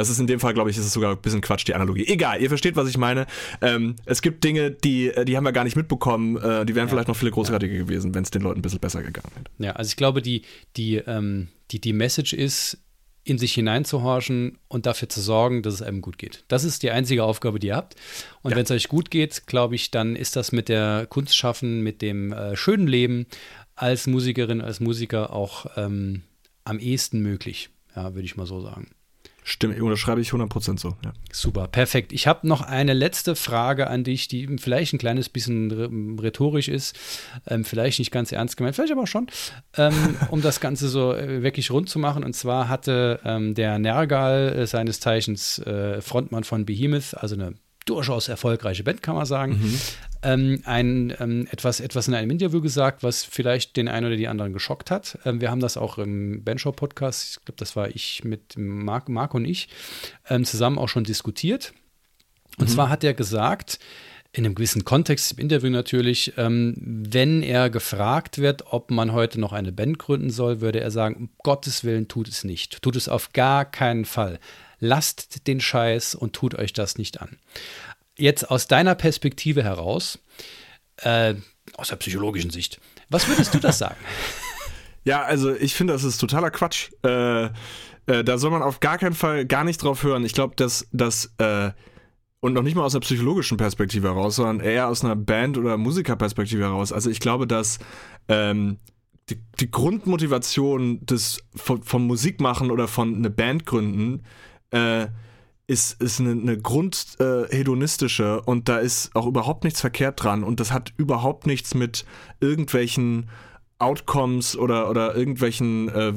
das 0.00 0.08
ist 0.08 0.18
in 0.18 0.26
dem 0.26 0.40
Fall, 0.40 0.54
glaube 0.54 0.70
ich, 0.70 0.78
ist 0.78 0.86
es 0.86 0.94
sogar 0.94 1.12
ein 1.12 1.20
bisschen 1.20 1.42
Quatsch, 1.42 1.66
die 1.66 1.74
Analogie. 1.74 2.06
Egal, 2.06 2.40
ihr 2.40 2.48
versteht, 2.48 2.74
was 2.74 2.88
ich 2.88 2.96
meine. 2.96 3.26
Ähm, 3.60 3.96
es 4.06 4.22
gibt 4.22 4.42
Dinge, 4.42 4.70
die, 4.70 5.08
äh, 5.08 5.26
die 5.26 5.36
haben 5.36 5.44
wir 5.44 5.52
gar 5.52 5.64
nicht 5.64 5.76
mitbekommen. 5.76 6.36
Äh, 6.38 6.64
die 6.64 6.74
wären 6.74 6.86
ja. 6.86 6.90
vielleicht 6.90 7.08
noch 7.08 7.16
viel 7.16 7.30
großartiger 7.30 7.74
ja. 7.74 7.82
gewesen, 7.82 8.14
wenn 8.14 8.22
es 8.22 8.30
den 8.30 8.40
Leuten 8.40 8.60
ein 8.60 8.62
bisschen 8.62 8.80
besser 8.80 9.02
gegangen 9.02 9.30
wäre. 9.34 9.68
Ja, 9.68 9.76
also 9.76 9.90
ich 9.90 9.96
glaube, 9.96 10.22
die, 10.22 10.42
die, 10.78 10.96
ähm, 10.96 11.48
die, 11.70 11.82
die 11.82 11.92
Message 11.92 12.32
ist, 12.32 12.78
in 13.24 13.36
sich 13.36 13.52
hineinzuhorchen 13.52 14.58
und 14.68 14.86
dafür 14.86 15.10
zu 15.10 15.20
sorgen, 15.20 15.62
dass 15.62 15.74
es 15.74 15.82
einem 15.82 16.00
gut 16.00 16.16
geht. 16.16 16.44
Das 16.48 16.64
ist 16.64 16.82
die 16.82 16.90
einzige 16.90 17.24
Aufgabe, 17.24 17.58
die 17.58 17.68
ihr 17.68 17.76
habt. 17.76 17.94
Und 18.40 18.52
ja. 18.52 18.56
wenn 18.56 18.64
es 18.64 18.70
euch 18.70 18.88
gut 18.88 19.10
geht, 19.10 19.46
glaube 19.46 19.74
ich, 19.74 19.90
dann 19.90 20.16
ist 20.16 20.36
das 20.36 20.52
mit 20.52 20.70
der 20.70 21.06
Kunstschaffen, 21.08 21.82
mit 21.82 22.00
dem 22.00 22.32
äh, 22.32 22.56
schönen 22.56 22.86
Leben 22.86 23.26
als 23.76 24.06
Musikerin, 24.06 24.62
als 24.62 24.80
Musiker 24.80 25.34
auch 25.34 25.66
ähm, 25.76 26.22
am 26.64 26.78
ehesten 26.78 27.20
möglich. 27.20 27.68
Ja, 27.94 28.14
würde 28.14 28.24
ich 28.24 28.36
mal 28.36 28.46
so 28.46 28.62
sagen. 28.62 28.88
Stimmt, 29.50 29.80
unterschreibe 29.80 30.20
ich 30.20 30.30
100% 30.30 30.78
so. 30.78 30.90
Ja. 31.04 31.12
Super, 31.32 31.66
perfekt. 31.66 32.12
Ich 32.12 32.28
habe 32.28 32.46
noch 32.46 32.60
eine 32.60 32.94
letzte 32.94 33.34
Frage 33.34 33.88
an 33.90 34.04
dich, 34.04 34.28
die 34.28 34.46
vielleicht 34.58 34.92
ein 34.92 34.98
kleines 34.98 35.28
bisschen 35.28 36.20
rhetorisch 36.20 36.68
ist, 36.68 36.96
ähm, 37.48 37.64
vielleicht 37.64 37.98
nicht 37.98 38.12
ganz 38.12 38.30
ernst 38.30 38.56
gemeint, 38.56 38.76
vielleicht 38.76 38.92
aber 38.92 39.08
schon, 39.08 39.26
ähm, 39.76 40.16
um 40.30 40.40
das 40.40 40.60
Ganze 40.60 40.88
so 40.88 41.12
äh, 41.12 41.42
wirklich 41.42 41.72
rund 41.72 41.88
zu 41.88 41.98
machen. 41.98 42.22
Und 42.22 42.34
zwar 42.36 42.68
hatte 42.68 43.18
ähm, 43.24 43.56
der 43.56 43.80
Nergal, 43.80 44.54
äh, 44.56 44.66
seines 44.68 45.00
Zeichens 45.00 45.58
äh, 45.58 46.00
Frontmann 46.00 46.44
von 46.44 46.64
Behemoth, 46.64 47.14
also 47.16 47.34
eine 47.34 47.54
durchaus 47.86 48.28
erfolgreiche 48.28 48.84
Band, 48.84 49.02
kann 49.02 49.14
man 49.14 49.26
sagen, 49.26 49.52
mhm. 49.52 49.80
ähm, 50.22 50.62
ein, 50.64 51.14
ähm, 51.18 51.48
etwas, 51.50 51.80
etwas 51.80 52.08
in 52.08 52.14
einem 52.14 52.30
Interview 52.30 52.60
gesagt, 52.60 53.02
was 53.02 53.24
vielleicht 53.24 53.76
den 53.76 53.88
einen 53.88 54.06
oder 54.06 54.16
die 54.16 54.28
anderen 54.28 54.52
geschockt 54.52 54.90
hat. 54.90 55.18
Ähm, 55.24 55.40
wir 55.40 55.50
haben 55.50 55.60
das 55.60 55.76
auch 55.76 55.98
im 55.98 56.44
Bandshow-Podcast, 56.44 57.38
ich 57.38 57.44
glaube, 57.44 57.58
das 57.58 57.76
war 57.76 57.88
ich 57.88 58.24
mit 58.24 58.54
Marc, 58.56 59.08
Marc 59.08 59.34
und 59.34 59.44
ich, 59.44 59.68
ähm, 60.28 60.44
zusammen 60.44 60.78
auch 60.78 60.88
schon 60.88 61.04
diskutiert. 61.04 61.72
Und 62.58 62.68
mhm. 62.68 62.72
zwar 62.72 62.88
hat 62.88 63.04
er 63.04 63.14
gesagt, 63.14 63.78
in 64.32 64.44
einem 64.44 64.54
gewissen 64.54 64.84
Kontext 64.84 65.32
im 65.32 65.38
Interview 65.38 65.70
natürlich, 65.70 66.34
ähm, 66.36 66.74
wenn 66.78 67.42
er 67.42 67.68
gefragt 67.68 68.38
wird, 68.38 68.72
ob 68.72 68.90
man 68.92 69.12
heute 69.12 69.40
noch 69.40 69.52
eine 69.52 69.72
Band 69.72 69.98
gründen 69.98 70.30
soll, 70.30 70.60
würde 70.60 70.80
er 70.80 70.92
sagen, 70.92 71.16
um 71.16 71.30
Gottes 71.42 71.82
Willen 71.82 72.06
tut 72.06 72.28
es 72.28 72.44
nicht. 72.44 72.80
Tut 72.82 72.94
es 72.94 73.08
auf 73.08 73.32
gar 73.32 73.64
keinen 73.64 74.04
Fall 74.04 74.38
lasst 74.80 75.46
den 75.46 75.60
Scheiß 75.60 76.14
und 76.14 76.32
tut 76.32 76.54
euch 76.54 76.72
das 76.72 76.98
nicht 76.98 77.20
an. 77.20 77.38
Jetzt 78.16 78.50
aus 78.50 78.66
deiner 78.66 78.94
Perspektive 78.94 79.62
heraus, 79.62 80.18
äh, 80.96 81.34
aus 81.74 81.88
der 81.88 81.96
psychologischen 81.96 82.50
Sicht, 82.50 82.80
was 83.08 83.28
würdest 83.28 83.54
du 83.54 83.58
das 83.58 83.78
sagen? 83.78 83.96
Ja, 85.02 85.22
also 85.22 85.54
ich 85.54 85.74
finde, 85.74 85.94
das 85.94 86.04
ist 86.04 86.18
totaler 86.18 86.50
Quatsch. 86.50 86.90
Äh, 87.02 87.44
äh, 87.44 88.22
da 88.22 88.36
soll 88.36 88.50
man 88.50 88.62
auf 88.62 88.80
gar 88.80 88.98
keinen 88.98 89.14
Fall 89.14 89.46
gar 89.46 89.64
nicht 89.64 89.82
drauf 89.82 90.02
hören. 90.02 90.26
Ich 90.26 90.34
glaube, 90.34 90.56
dass 90.56 90.86
das 90.92 91.32
äh, 91.38 91.70
und 92.40 92.54
noch 92.54 92.62
nicht 92.62 92.74
mal 92.74 92.84
aus 92.84 92.94
einer 92.94 93.00
psychologischen 93.00 93.58
Perspektive 93.58 94.08
heraus, 94.08 94.36
sondern 94.36 94.60
eher 94.60 94.88
aus 94.88 95.04
einer 95.04 95.16
Band- 95.16 95.58
oder 95.58 95.76
Musikerperspektive 95.76 96.62
heraus. 96.62 96.92
Also 96.92 97.10
ich 97.10 97.20
glaube, 97.20 97.46
dass 97.46 97.78
ähm, 98.28 98.78
die, 99.28 99.40
die, 99.60 99.70
Grundmotivation 99.70 101.04
des 101.04 101.42
von, 101.54 101.82
von 101.82 102.06
Musikmachen 102.06 102.70
oder 102.70 102.88
von 102.88 103.14
eine 103.14 103.30
Band 103.30 103.66
gründen 103.66 104.24
äh, 104.70 105.06
ist, 105.66 106.00
ist 106.02 106.20
eine, 106.20 106.32
eine 106.32 106.58
grundhedonistische 106.58 108.42
äh, 108.44 108.50
und 108.50 108.68
da 108.68 108.78
ist 108.78 109.14
auch 109.14 109.26
überhaupt 109.26 109.64
nichts 109.64 109.80
verkehrt 109.80 110.22
dran 110.22 110.42
und 110.42 110.58
das 110.58 110.72
hat 110.72 110.92
überhaupt 110.96 111.46
nichts 111.46 111.74
mit 111.74 112.04
irgendwelchen 112.40 113.28
Outcomes 113.80 114.58
oder, 114.58 114.90
oder 114.90 115.16
irgendwelchen 115.16 115.88
äh, 115.88 116.12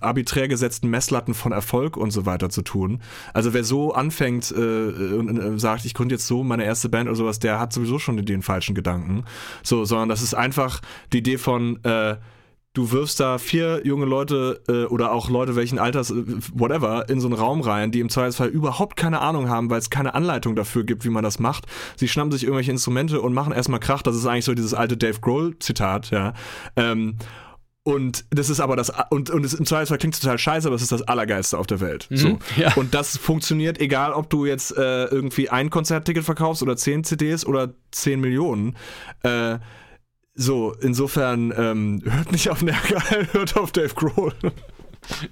arbiträr 0.00 0.48
gesetzten 0.48 0.88
Messlatten 0.90 1.34
von 1.34 1.50
Erfolg 1.50 1.96
und 1.96 2.12
so 2.12 2.24
weiter 2.24 2.50
zu 2.50 2.62
tun. 2.62 3.00
Also 3.34 3.52
wer 3.52 3.64
so 3.64 3.92
anfängt 3.92 4.52
äh, 4.52 4.54
und 4.54 5.38
äh, 5.38 5.58
sagt, 5.58 5.84
ich 5.86 5.94
gründe 5.94 6.14
jetzt 6.14 6.26
so 6.26 6.44
meine 6.44 6.64
erste 6.64 6.88
Band 6.88 7.08
oder 7.08 7.16
sowas, 7.16 7.40
der 7.40 7.58
hat 7.58 7.72
sowieso 7.72 7.98
schon 7.98 8.24
den 8.24 8.42
falschen 8.42 8.76
Gedanken. 8.76 9.24
So, 9.62 9.84
sondern 9.84 10.08
das 10.08 10.22
ist 10.22 10.34
einfach 10.34 10.80
die 11.12 11.18
Idee 11.18 11.38
von 11.38 11.82
äh, 11.84 12.16
du 12.72 12.92
wirfst 12.92 13.18
da 13.18 13.38
vier 13.38 13.82
junge 13.84 14.06
Leute 14.06 14.62
äh, 14.68 14.84
oder 14.84 15.12
auch 15.12 15.28
Leute 15.28 15.56
welchen 15.56 15.78
Alters, 15.78 16.10
äh, 16.10 16.24
whatever, 16.54 17.08
in 17.08 17.20
so 17.20 17.26
einen 17.26 17.36
Raum 17.36 17.60
rein, 17.60 17.90
die 17.90 18.00
im 18.00 18.08
Zweifelsfall 18.08 18.48
überhaupt 18.48 18.96
keine 18.96 19.20
Ahnung 19.20 19.48
haben, 19.48 19.70
weil 19.70 19.78
es 19.78 19.90
keine 19.90 20.14
Anleitung 20.14 20.54
dafür 20.54 20.84
gibt, 20.84 21.04
wie 21.04 21.10
man 21.10 21.24
das 21.24 21.38
macht. 21.38 21.66
Sie 21.96 22.08
schnappen 22.08 22.32
sich 22.32 22.44
irgendwelche 22.44 22.70
Instrumente 22.70 23.20
und 23.20 23.34
machen 23.34 23.52
erstmal 23.52 23.80
Krach. 23.80 24.02
Das 24.02 24.16
ist 24.16 24.26
eigentlich 24.26 24.44
so 24.44 24.54
dieses 24.54 24.74
alte 24.74 24.96
Dave 24.96 25.20
Grohl-Zitat, 25.20 26.10
ja. 26.10 26.34
Ähm, 26.76 27.16
und 27.82 28.26
das 28.30 28.50
ist 28.50 28.60
aber 28.60 28.76
das, 28.76 28.92
und, 29.08 29.30
und 29.30 29.44
es 29.44 29.54
im 29.54 29.64
Zweifelsfall 29.64 29.98
klingt 29.98 30.20
total 30.20 30.38
scheiße, 30.38 30.68
aber 30.68 30.76
es 30.76 30.82
ist 30.82 30.92
das 30.92 31.02
Allergeilste 31.02 31.58
auf 31.58 31.66
der 31.66 31.80
Welt. 31.80 32.06
Mhm, 32.10 32.16
so. 32.16 32.38
Ja. 32.56 32.74
Und 32.74 32.94
das 32.94 33.16
funktioniert, 33.16 33.80
egal 33.80 34.12
ob 34.12 34.28
du 34.28 34.44
jetzt 34.44 34.76
äh, 34.76 35.06
irgendwie 35.06 35.48
ein 35.48 35.70
Konzertticket 35.70 36.22
verkaufst 36.22 36.62
oder 36.62 36.76
zehn 36.76 37.04
CDs 37.04 37.46
oder 37.46 37.72
zehn 37.90 38.20
Millionen. 38.20 38.76
Äh, 39.22 39.58
so, 40.34 40.74
insofern 40.80 41.52
ähm, 41.56 42.02
hört 42.04 42.32
nicht 42.32 42.48
auf 42.50 42.62
Nergal, 42.62 43.28
hört 43.32 43.56
auf 43.56 43.72
Dave 43.72 43.94
Grohl. 43.94 44.34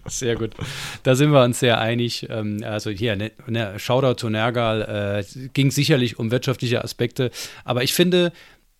Sehr 0.06 0.36
gut. 0.36 0.54
Da 1.02 1.14
sind 1.14 1.30
wir 1.30 1.42
uns 1.42 1.60
sehr 1.60 1.78
einig. 1.78 2.26
Ähm, 2.30 2.62
also 2.64 2.90
hier, 2.90 3.16
ne, 3.16 3.32
ne, 3.46 3.78
Shoutout 3.78 4.14
zu 4.14 4.28
Nergal, 4.28 5.24
äh, 5.24 5.48
ging 5.54 5.70
sicherlich 5.70 6.18
um 6.18 6.30
wirtschaftliche 6.30 6.82
Aspekte, 6.82 7.30
aber 7.64 7.82
ich 7.82 7.94
finde, 7.94 8.32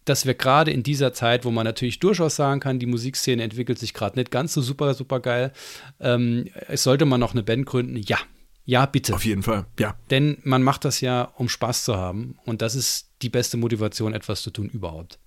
dass 0.05 0.27
wir 0.27 0.35
gerade 0.35 0.71
in 0.71 0.83
dieser 0.83 1.13
Zeit, 1.13 1.45
wo 1.45 1.51
man 1.51 1.65
natürlich 1.65 1.99
durchaus 1.99 2.37
sagen 2.37 2.61
kann, 2.61 2.79
die 2.79 2.87
Musikszene 2.87 3.43
entwickelt 3.43 3.79
sich 3.79 3.93
gerade 3.93 4.19
nicht 4.19 4.31
ganz 4.31 4.55
so 4.55 4.63
super, 4.63 4.95
super 4.95 5.21
geil, 5.21 5.53
ähm, 6.01 6.49
es 6.69 6.83
sollte 6.83 7.05
man 7.05 7.21
noch 7.21 7.33
eine 7.33 7.43
Band 7.43 7.67
gründen, 7.67 7.97
ja. 7.97 8.19
Ja, 8.65 8.85
bitte. 8.85 9.15
Auf 9.15 9.25
jeden 9.25 9.43
Fall, 9.43 9.65
ja. 9.79 9.97
Denn 10.11 10.39
man 10.45 10.63
macht 10.63 10.85
das 10.85 11.01
ja, 11.01 11.23
um 11.37 11.49
Spaß 11.49 11.85
zu 11.85 11.97
haben. 11.97 12.37
Und 12.45 12.61
das 12.61 12.75
ist 12.75 13.09
die 13.23 13.31
beste 13.31 13.57
Motivation, 13.57 14.13
etwas 14.13 14.43
zu 14.43 14.51
tun 14.51 14.69
überhaupt. 14.69 15.19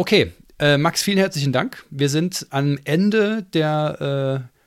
Okay, 0.00 0.30
äh, 0.60 0.78
Max, 0.78 1.02
vielen 1.02 1.18
herzlichen 1.18 1.52
Dank. 1.52 1.84
Wir 1.90 2.08
sind 2.08 2.46
am 2.50 2.78
Ende 2.84 3.42
der, 3.52 4.46
äh, 4.46 4.60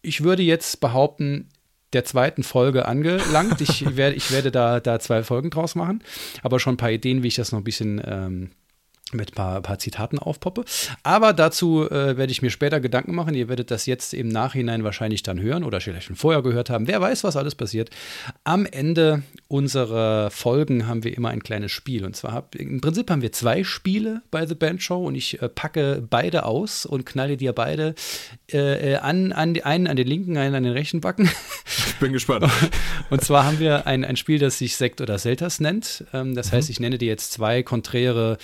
ich 0.00 0.22
würde 0.22 0.44
jetzt 0.44 0.78
behaupten, 0.78 1.48
der 1.92 2.04
zweiten 2.04 2.44
Folge 2.44 2.86
angelangt. 2.86 3.60
Ich 3.60 3.84
werde, 3.96 4.14
ich 4.14 4.30
werde 4.30 4.52
da, 4.52 4.78
da 4.78 5.00
zwei 5.00 5.24
Folgen 5.24 5.50
draus 5.50 5.74
machen, 5.74 6.04
aber 6.44 6.60
schon 6.60 6.74
ein 6.74 6.76
paar 6.76 6.92
Ideen, 6.92 7.24
wie 7.24 7.28
ich 7.28 7.34
das 7.34 7.50
noch 7.50 7.58
ein 7.58 7.64
bisschen 7.64 8.00
ähm, 8.06 8.50
mit 9.14 9.32
ein 9.32 9.34
paar, 9.34 9.60
paar, 9.60 9.78
Zitaten 9.78 10.18
aufpoppe. 10.18 10.64
Aber 11.02 11.32
dazu 11.32 11.90
äh, 11.90 12.16
werde 12.16 12.32
ich 12.32 12.42
mir 12.42 12.50
später 12.50 12.80
Gedanken 12.80 13.14
machen. 13.14 13.34
Ihr 13.34 13.48
werdet 13.48 13.70
das 13.70 13.86
jetzt 13.86 14.14
im 14.14 14.28
Nachhinein 14.28 14.84
wahrscheinlich 14.84 15.22
dann 15.22 15.40
hören 15.40 15.64
oder 15.64 15.80
vielleicht 15.80 16.06
schon 16.06 16.16
vorher 16.16 16.42
gehört 16.42 16.70
haben. 16.70 16.86
Wer 16.86 17.00
weiß, 17.00 17.24
was 17.24 17.36
alles 17.36 17.54
passiert. 17.54 17.90
Am 18.44 18.66
Ende 18.66 19.22
unserer 19.48 20.30
Folgen 20.30 20.86
haben 20.86 21.04
wir 21.04 21.16
immer 21.16 21.30
ein 21.30 21.42
kleines 21.42 21.72
Spiel. 21.72 22.04
Und 22.04 22.16
zwar 22.16 22.32
hab, 22.32 22.54
im 22.54 22.80
Prinzip 22.80 23.10
haben 23.10 23.22
wir 23.22 23.32
zwei 23.32 23.64
Spiele 23.64 24.22
bei 24.30 24.46
The 24.46 24.54
Band 24.54 24.82
Show 24.82 25.04
und 25.06 25.14
ich 25.14 25.40
äh, 25.40 25.48
packe 25.48 26.02
beide 26.08 26.44
aus 26.44 26.86
und 26.86 27.06
knalle 27.06 27.36
dir 27.36 27.52
beide 27.52 27.94
äh, 28.52 28.92
äh 28.92 28.96
an, 28.96 29.32
an 29.32 29.60
einen 29.62 29.86
an 29.86 29.96
den 29.96 30.06
linken, 30.06 30.36
einen 30.36 30.54
an 30.54 30.62
den 30.62 30.72
rechten 30.72 31.00
Backen. 31.00 31.30
Ich 31.88 31.96
bin 31.96 32.12
gespannt. 32.12 32.50
und 33.10 33.22
zwar 33.22 33.44
haben 33.44 33.58
wir 33.58 33.86
ein, 33.86 34.04
ein 34.04 34.16
Spiel, 34.16 34.38
das 34.38 34.58
sich 34.58 34.76
Sekt 34.76 35.00
oder 35.00 35.18
Selters 35.18 35.60
nennt. 35.60 36.04
Ähm, 36.12 36.34
das 36.34 36.50
mhm. 36.50 36.56
heißt, 36.56 36.70
ich 36.70 36.80
nenne 36.80 36.98
dir 36.98 37.08
jetzt 37.08 37.32
zwei 37.32 37.62
konträre 37.62 38.38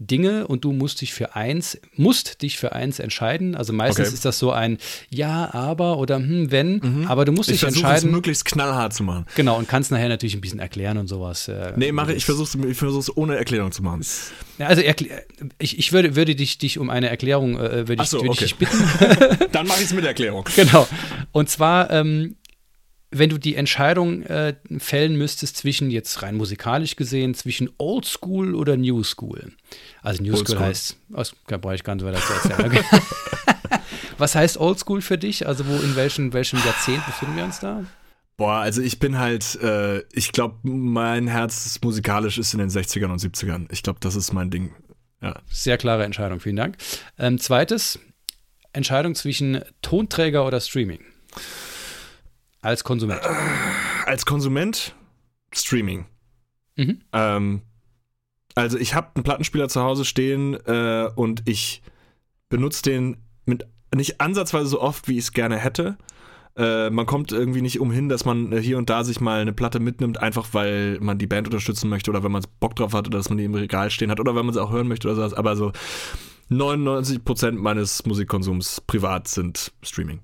Dinge 0.00 0.48
und 0.48 0.64
du 0.64 0.72
musst 0.72 1.00
dich 1.00 1.14
für 1.14 1.36
eins, 1.36 1.78
musst 1.94 2.42
dich 2.42 2.58
für 2.58 2.72
eins 2.72 2.98
entscheiden. 2.98 3.54
Also 3.54 3.72
meistens 3.72 4.08
okay. 4.08 4.14
ist 4.14 4.24
das 4.24 4.38
so 4.38 4.50
ein 4.50 4.78
Ja, 5.08 5.54
aber 5.54 5.98
oder 5.98 6.16
hm, 6.16 6.50
wenn, 6.50 6.78
mhm. 6.78 7.06
aber 7.06 7.24
du 7.24 7.32
musst 7.32 7.48
ich 7.48 7.60
dich 7.60 7.68
entscheiden. 7.68 8.08
Es 8.08 8.12
möglichst 8.12 8.44
knallhart 8.44 8.92
zu 8.92 9.04
machen. 9.04 9.26
Genau, 9.36 9.56
und 9.56 9.68
kannst 9.68 9.92
nachher 9.92 10.08
natürlich 10.08 10.34
ein 10.34 10.40
bisschen 10.40 10.58
erklären 10.58 10.98
und 10.98 11.06
sowas. 11.06 11.46
Äh, 11.46 11.72
nee, 11.76 11.92
mache 11.92 12.12
ich, 12.12 12.24
versuche 12.24 12.58
es 12.58 12.64
ich 12.70 12.76
versuch's 12.76 13.16
ohne 13.16 13.36
Erklärung 13.36 13.70
zu 13.70 13.82
machen. 13.82 14.04
Also 14.58 14.82
ich, 15.58 15.78
ich 15.78 15.92
würde, 15.92 16.16
würde 16.16 16.34
dich, 16.34 16.58
dich 16.58 16.78
um 16.78 16.90
eine 16.90 17.08
Erklärung 17.08 17.56
äh, 17.58 17.88
würde 17.88 18.02
ich, 18.02 18.08
so, 18.08 18.18
würde 18.18 18.30
okay. 18.30 18.44
ich 18.44 18.56
dich 18.56 18.68
bitten. 18.68 19.48
Dann 19.52 19.66
mache 19.66 19.78
ich 19.78 19.86
es 19.86 19.92
mit 19.92 20.04
Erklärung. 20.04 20.48
Genau. 20.54 20.86
Und 21.32 21.50
zwar 21.50 21.90
ähm, 21.90 22.36
wenn 23.18 23.30
du 23.30 23.38
die 23.38 23.54
Entscheidung 23.54 24.22
äh, 24.22 24.54
fällen 24.78 25.16
müsstest 25.16 25.56
zwischen 25.56 25.90
jetzt 25.90 26.22
rein 26.22 26.34
musikalisch 26.34 26.96
gesehen, 26.96 27.34
zwischen 27.34 27.70
Old 27.78 28.04
School 28.06 28.54
oder 28.54 28.76
New 28.76 29.02
School. 29.04 29.52
Also 30.02 30.22
New 30.22 30.34
School, 30.34 30.46
School, 30.46 30.58
heißt, 30.58 30.96
aus, 31.12 31.36
da 31.46 31.56
brauche 31.56 31.76
ich 31.76 31.84
gar 31.84 31.94
nicht 31.94 32.04
weiter 32.04 32.20
zu 32.20 32.32
erzählen. 32.32 32.84
Was 34.18 34.34
heißt 34.34 34.58
Old 34.58 34.78
School 34.80 35.00
für 35.00 35.16
dich? 35.16 35.46
Also 35.46 35.66
wo, 35.66 35.74
in 35.74 35.94
welchem, 35.96 36.32
welchem 36.32 36.58
Jahrzehnt 36.64 37.06
befinden 37.06 37.36
wir 37.36 37.44
uns 37.44 37.60
da? 37.60 37.84
Boah, 38.36 38.56
also 38.56 38.82
ich 38.82 38.98
bin 38.98 39.18
halt, 39.18 39.60
äh, 39.62 40.00
ich 40.12 40.32
glaube, 40.32 40.56
mein 40.64 41.28
Herz 41.28 41.78
musikalisch 41.82 42.38
ist 42.38 42.52
in 42.52 42.58
den 42.58 42.68
60ern 42.68 43.12
und 43.12 43.20
70ern. 43.20 43.66
Ich 43.70 43.84
glaube, 43.84 44.00
das 44.00 44.16
ist 44.16 44.32
mein 44.32 44.50
Ding. 44.50 44.74
Ja. 45.22 45.40
Sehr 45.48 45.78
klare 45.78 46.04
Entscheidung, 46.04 46.40
vielen 46.40 46.56
Dank. 46.56 46.76
Ähm, 47.16 47.38
zweites, 47.38 48.00
Entscheidung 48.72 49.14
zwischen 49.14 49.60
Tonträger 49.82 50.44
oder 50.46 50.60
Streaming. 50.60 51.00
Als 52.64 52.82
Konsument. 52.82 53.20
Äh, 53.22 53.28
als 54.06 54.24
Konsument 54.24 54.94
Streaming. 55.52 56.06
Mhm. 56.76 57.02
Ähm, 57.12 57.60
also 58.54 58.78
ich 58.78 58.94
habe 58.94 59.10
einen 59.14 59.22
Plattenspieler 59.22 59.68
zu 59.68 59.82
Hause 59.82 60.06
stehen 60.06 60.54
äh, 60.66 61.10
und 61.14 61.42
ich 61.44 61.82
benutze 62.48 62.82
den 62.82 63.18
mit 63.44 63.66
nicht 63.94 64.20
ansatzweise 64.20 64.66
so 64.66 64.80
oft, 64.80 65.08
wie 65.08 65.18
ich 65.18 65.24
es 65.24 65.32
gerne 65.32 65.58
hätte. 65.58 65.98
Äh, 66.56 66.88
man 66.88 67.04
kommt 67.04 67.32
irgendwie 67.32 67.60
nicht 67.60 67.80
umhin, 67.80 68.08
dass 68.08 68.24
man 68.24 68.56
hier 68.58 68.78
und 68.78 68.88
da 68.88 69.04
sich 69.04 69.20
mal 69.20 69.42
eine 69.42 69.52
Platte 69.52 69.78
mitnimmt, 69.78 70.22
einfach 70.22 70.48
weil 70.52 70.98
man 71.00 71.18
die 71.18 71.26
Band 71.26 71.46
unterstützen 71.48 71.90
möchte 71.90 72.10
oder 72.10 72.22
wenn 72.22 72.32
man 72.32 72.44
Bock 72.60 72.76
drauf 72.76 72.94
hat 72.94 73.06
oder 73.06 73.18
dass 73.18 73.28
man 73.28 73.36
die 73.36 73.44
im 73.44 73.54
Regal 73.54 73.90
stehen 73.90 74.10
hat 74.10 74.20
oder 74.20 74.34
wenn 74.34 74.46
man 74.46 74.54
sie 74.54 74.62
auch 74.62 74.72
hören 74.72 74.88
möchte 74.88 75.06
oder 75.08 75.16
sowas. 75.16 75.34
Aber 75.34 75.54
so 75.54 75.72
99% 76.50 77.52
meines 77.52 78.06
Musikkonsums 78.06 78.80
privat 78.80 79.28
sind 79.28 79.72
Streaming. 79.82 80.20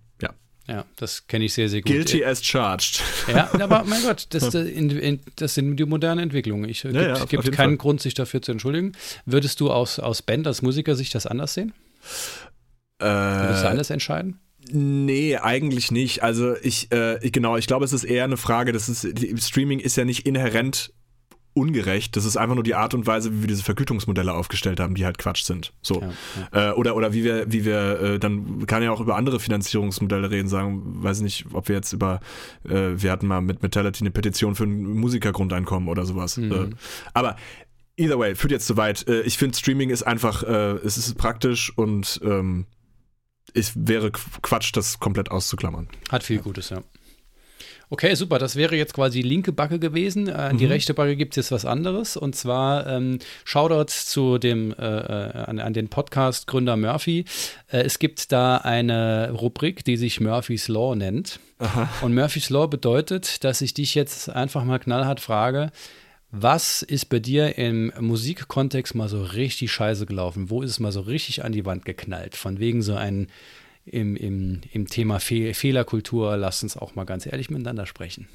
Ja. 0.66 0.84
Das 0.96 1.26
kenne 1.26 1.46
ich 1.46 1.54
sehr, 1.54 1.68
sehr 1.68 1.80
gut. 1.80 1.90
Guilty 1.90 2.24
as 2.24 2.44
charged. 2.44 3.02
Ja, 3.28 3.50
aber 3.61 3.84
mein 3.84 4.02
Gott, 4.02 4.26
das, 4.30 4.50
das 4.50 5.54
sind 5.54 5.76
die 5.76 5.84
modernen 5.84 6.20
Entwicklungen. 6.20 6.70
Es 6.70 6.82
gibt, 6.82 6.94
ja, 6.94 7.16
ja, 7.16 7.24
gibt 7.24 7.44
keinen 7.52 7.70
Fall. 7.70 7.76
Grund, 7.76 8.00
sich 8.00 8.14
dafür 8.14 8.40
zu 8.40 8.52
entschuldigen. 8.52 8.92
Würdest 9.26 9.61
du 9.61 9.70
aus, 9.70 9.98
aus 9.98 10.22
Band, 10.22 10.46
als 10.46 10.62
Musiker, 10.62 10.94
sich 10.94 11.11
das 11.11 11.26
anders 11.26 11.54
sehen? 11.54 11.72
Äh, 12.98 13.04
Würdest 13.04 13.64
du 13.64 13.68
anders 13.68 13.90
entscheiden? 13.90 14.38
Nee, 14.70 15.36
eigentlich 15.36 15.90
nicht. 15.90 16.22
Also 16.22 16.54
ich, 16.62 16.92
äh, 16.92 17.18
genau, 17.30 17.56
ich 17.56 17.66
glaube, 17.66 17.84
es 17.84 17.92
ist 17.92 18.04
eher 18.04 18.24
eine 18.24 18.36
Frage, 18.36 18.72
das 18.72 18.88
ist, 18.88 19.06
Streaming 19.42 19.80
ist 19.80 19.96
ja 19.96 20.04
nicht 20.04 20.26
inhärent 20.26 20.92
ungerecht. 21.53 22.16
Das 22.16 22.24
ist 22.24 22.36
einfach 22.36 22.55
nur 22.55 22.64
die 22.64 22.74
Art 22.74 22.94
und 22.94 23.07
Weise, 23.07 23.32
wie 23.32 23.40
wir 23.42 23.48
diese 23.48 23.64
Vergütungsmodelle 23.64 24.32
aufgestellt 24.32 24.80
haben, 24.80 24.94
die 24.94 25.05
halt 25.05 25.18
Quatsch 25.18 25.42
sind. 25.42 25.72
So. 25.82 26.01
Ja, 26.01 26.12
ja. 26.53 26.70
Äh, 26.70 26.74
oder, 26.74 26.96
oder 26.96 27.12
wie 27.12 27.24
wir, 27.24 27.51
wie 27.51 27.64
wir, 27.64 28.01
äh, 28.01 28.18
dann 28.18 28.66
kann 28.66 28.82
ja 28.82 28.92
auch 28.92 29.01
über 29.01 29.16
andere 29.16 29.40
Finanzierungsmodelle 29.40 30.30
reden, 30.30 30.48
sagen, 30.48 31.03
weiß 31.03 31.20
nicht, 31.20 31.46
ob 31.53 31.68
wir 31.68 31.76
jetzt 31.76 31.92
über, 31.92 32.20
äh, 32.64 32.90
wir 32.96 33.11
hatten 33.11 33.26
mal 33.26 33.40
mit 33.40 33.62
Metality 33.62 34.03
eine 34.03 34.11
Petition 34.11 34.55
für 34.55 34.64
ein 34.64 34.82
Musikergrundeinkommen 34.82 35.88
oder 35.88 36.05
sowas. 36.05 36.36
Mhm. 36.36 36.53
Äh, 36.53 36.68
aber 37.14 37.36
either 37.96 38.18
way, 38.18 38.34
führt 38.34 38.53
jetzt 38.53 38.66
zu 38.66 38.76
weit. 38.76 39.07
Äh, 39.09 39.22
ich 39.22 39.36
finde, 39.36 39.57
Streaming 39.57 39.90
ist 39.90 40.03
einfach, 40.03 40.42
äh, 40.42 40.76
es 40.84 40.96
ist 40.96 41.16
praktisch 41.16 41.76
und 41.76 42.20
ähm, 42.24 42.66
es 43.55 43.72
wäre 43.74 44.11
Quatsch, 44.11 44.70
das 44.74 45.01
komplett 45.01 45.30
auszuklammern. 45.30 45.88
Hat 46.11 46.22
viel 46.22 46.38
Gutes, 46.38 46.70
ja. 46.70 46.82
Okay, 47.93 48.14
super. 48.14 48.38
Das 48.38 48.55
wäre 48.55 48.76
jetzt 48.76 48.95
quasi 48.95 49.20
die 49.20 49.28
linke 49.28 49.51
Backe 49.51 49.80
gewesen. 49.80 50.28
Äh, 50.28 50.32
an 50.32 50.55
mhm. 50.55 50.59
die 50.59 50.66
rechte 50.66 50.95
Backe 50.95 51.16
gibt 51.16 51.32
es 51.32 51.36
jetzt 51.36 51.53
was 51.53 51.64
anderes. 51.64 52.16
Und 52.16 52.36
zwar 52.36 52.86
ähm, 52.86 53.18
Shoutouts 53.45 54.07
zu 54.07 54.38
dem, 54.38 54.72
äh, 54.72 54.76
äh, 54.76 55.32
an, 55.45 55.59
an, 55.59 55.72
den 55.72 55.88
Podcast-Gründer 55.88 56.76
Murphy. 56.76 57.24
Äh, 57.68 57.82
es 57.82 57.99
gibt 57.99 58.30
da 58.30 58.59
eine 58.59 59.32
Rubrik, 59.32 59.84
die 59.84 59.97
sich 59.97 60.20
Murphy's 60.20 60.68
Law 60.68 60.95
nennt. 60.95 61.41
Aha. 61.59 61.88
Und 62.03 62.14
Murphy's 62.14 62.49
Law 62.49 62.68
bedeutet, 62.68 63.43
dass 63.43 63.61
ich 63.61 63.74
dich 63.74 63.97
jetzt 63.97 64.30
einfach 64.30 64.62
mal 64.62 64.78
knallhart 64.78 65.18
frage, 65.18 65.72
was 66.30 66.82
ist 66.82 67.07
bei 67.07 67.18
dir 67.18 67.59
im 67.59 67.93
Musikkontext 67.99 68.95
mal 68.95 69.09
so 69.09 69.20
richtig 69.20 69.72
scheiße 69.72 70.07
gelaufen? 70.07 70.49
Wo 70.49 70.62
ist 70.62 70.70
es 70.70 70.78
mal 70.78 70.93
so 70.93 71.01
richtig 71.01 71.45
an 71.45 71.51
die 71.51 71.66
Wand 71.66 71.84
geknallt? 71.84 72.36
Von 72.36 72.61
wegen 72.61 72.82
so 72.82 72.95
ein 72.95 73.26
im, 73.91 74.16
im, 74.16 74.61
im 74.72 74.86
Thema 74.86 75.20
Fe 75.20 75.55
Fehlerkultur, 75.55 76.36
lasst 76.36 76.62
uns 76.62 76.76
auch 76.76 76.95
mal 76.95 77.05
ganz 77.05 77.26
ehrlich 77.26 77.51
miteinander 77.51 77.86
sprechen. 77.86 78.28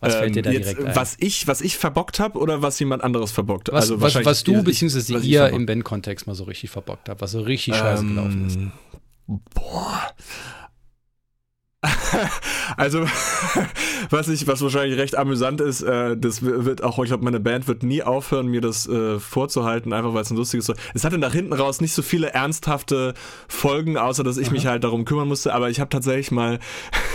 Was 0.00 0.14
ähm, 0.14 0.20
fällt 0.20 0.36
dir 0.36 0.42
da 0.42 0.50
jetzt, 0.50 0.64
direkt 0.64 0.84
ein? 0.84 0.96
Was 0.96 1.16
ich, 1.18 1.46
was 1.46 1.60
ich 1.60 1.76
verbockt 1.76 2.20
habe 2.20 2.38
oder 2.38 2.62
was 2.62 2.78
jemand 2.78 3.02
anderes 3.02 3.32
verbockt? 3.32 3.70
Was, 3.72 3.90
also 3.90 4.00
was, 4.00 4.14
was 4.24 4.44
du 4.44 4.62
bzw. 4.62 5.18
ihr 5.18 5.48
im 5.48 5.66
Band-Kontext 5.66 6.26
mal 6.26 6.34
so 6.34 6.44
richtig 6.44 6.70
verbockt 6.70 7.08
habt, 7.08 7.20
was 7.20 7.32
so 7.32 7.40
richtig 7.40 7.76
scheiße 7.76 8.02
ähm, 8.02 8.08
gelaufen 8.08 8.46
ist. 8.46 8.58
Boah. 9.54 10.14
also, 12.76 13.06
was 14.10 14.28
ich, 14.28 14.46
was 14.46 14.62
wahrscheinlich 14.62 14.98
recht 14.98 15.16
amüsant 15.16 15.60
ist, 15.60 15.82
äh, 15.82 16.16
das 16.16 16.42
wird 16.42 16.82
auch, 16.82 16.98
ich 16.98 17.06
glaube, 17.08 17.24
meine 17.24 17.40
Band 17.40 17.68
wird 17.68 17.82
nie 17.82 18.02
aufhören, 18.02 18.46
mir 18.46 18.60
das 18.60 18.88
äh, 18.88 19.18
vorzuhalten, 19.18 19.92
einfach 19.92 20.14
weil 20.14 20.22
es 20.22 20.30
ein 20.30 20.36
lustiges. 20.36 20.72
Es 20.94 21.04
hatte 21.04 21.18
nach 21.18 21.32
hinten 21.32 21.52
raus 21.52 21.80
nicht 21.80 21.92
so 21.92 22.02
viele 22.02 22.32
ernsthafte 22.32 23.14
Folgen, 23.48 23.96
außer 23.96 24.24
dass 24.24 24.38
ich 24.38 24.48
Aha. 24.48 24.54
mich 24.54 24.66
halt 24.66 24.84
darum 24.84 25.04
kümmern 25.04 25.28
musste. 25.28 25.54
Aber 25.54 25.70
ich 25.70 25.80
habe 25.80 25.90
tatsächlich 25.90 26.30
mal 26.30 26.58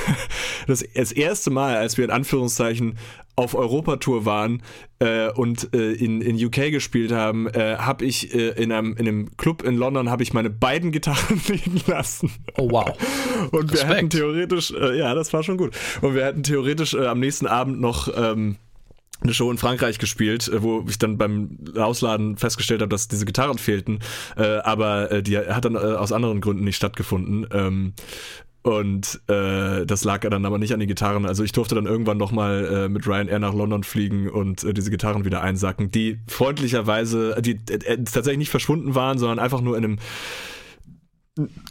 das, 0.68 0.84
das 0.93 1.12
erste 1.12 1.49
Mal, 1.49 1.76
als 1.76 1.97
wir 1.97 2.05
in 2.05 2.12
Anführungszeichen 2.12 2.97
auf 3.42 3.56
Europatour 3.56 4.26
waren 4.26 4.62
äh, 5.00 5.30
und 5.32 5.74
äh, 5.74 5.94
in, 5.94 6.22
in 6.22 6.44
UK 6.44 6.72
gespielt 6.72 7.12
haben, 7.12 7.48
äh, 7.48 7.78
habe 7.78 8.06
ich 8.06 8.34
äh, 8.36 8.50
in, 8.50 8.72
einem, 8.72 8.96
in 8.96 9.08
einem 9.08 9.38
Club 9.38 9.64
in 9.64 9.76
London 9.76 10.10
habe 10.10 10.22
ich 10.22 10.32
meine 10.34 10.52
beiden 10.52 10.92
Gitarren 10.92 11.42
liegen 11.48 11.82
lassen. 11.88 12.32
Oh 12.56 12.70
wow. 12.70 12.96
und 13.52 13.74
wir 13.74 13.88
hätten 13.88 14.12
theoretisch, 14.12 14.72
äh, 14.72 14.98
ja, 14.98 15.16
das 15.16 15.34
war 15.34 15.42
schon 15.42 15.58
gut. 15.58 15.76
Und 16.02 16.14
wir 16.14 16.24
hätten 16.24 16.44
theoretisch 16.44 16.94
äh, 16.94 17.08
am 17.08 17.20
nächsten 17.20 17.48
Abend 17.48 17.82
noch 17.82 18.10
ähm, 18.16 18.58
eine 19.22 19.34
Show 19.34 19.50
in 19.50 19.58
Frankreich 19.58 19.98
gespielt, 19.98 20.52
wo 20.62 20.86
ich 20.88 20.98
dann 20.98 21.18
beim 21.18 21.58
Ausladen 21.76 22.38
festgestellt 22.38 22.82
habe, 22.82 22.89
dass 22.89 23.08
diese 23.08 23.26
Gitarren 23.26 23.60
fehlten, 23.60 24.00
aber 24.36 25.22
die 25.22 25.38
hat 25.38 25.64
dann 25.64 25.78
aus 25.78 26.12
anderen 26.12 26.42
Gründen 26.42 26.64
nicht 26.64 26.78
stattgefunden. 26.78 27.46
Ähm, 27.54 27.94
und 28.64 29.22
äh, 29.28 29.86
das 29.86 30.03
lag 30.03 30.22
dann 30.22 30.45
aber 30.45 30.59
nicht 30.59 30.74
an 30.74 30.80
den 30.80 30.88
Gitarren. 30.88 31.26
Also 31.26 31.43
ich 31.43 31.51
durfte 31.51 31.74
dann 31.76 31.88
irgendwann 31.88 32.18
nochmal 32.18 32.66
äh, 32.66 32.89
mit 32.89 33.07
Ryanair 33.07 33.39
nach 33.39 33.53
London 33.53 33.84
fliegen 33.84 34.30
und 34.30 34.64
äh, 34.64 34.74
diese 34.74 34.91
Gitarren 34.91 35.26
wieder 35.26 35.41
einsacken, 35.41 35.89
die 35.89 36.20
freundlicherweise, 36.28 37.41
die 37.41 37.59
äh, 37.70 38.03
tatsächlich 38.03 38.38
nicht 38.38 38.51
verschwunden 38.51 38.93
waren, 38.93 39.18
sondern 39.18 39.39
einfach 39.39 39.62
nur 39.62 39.78
in 39.78 39.84
einem 39.84 39.99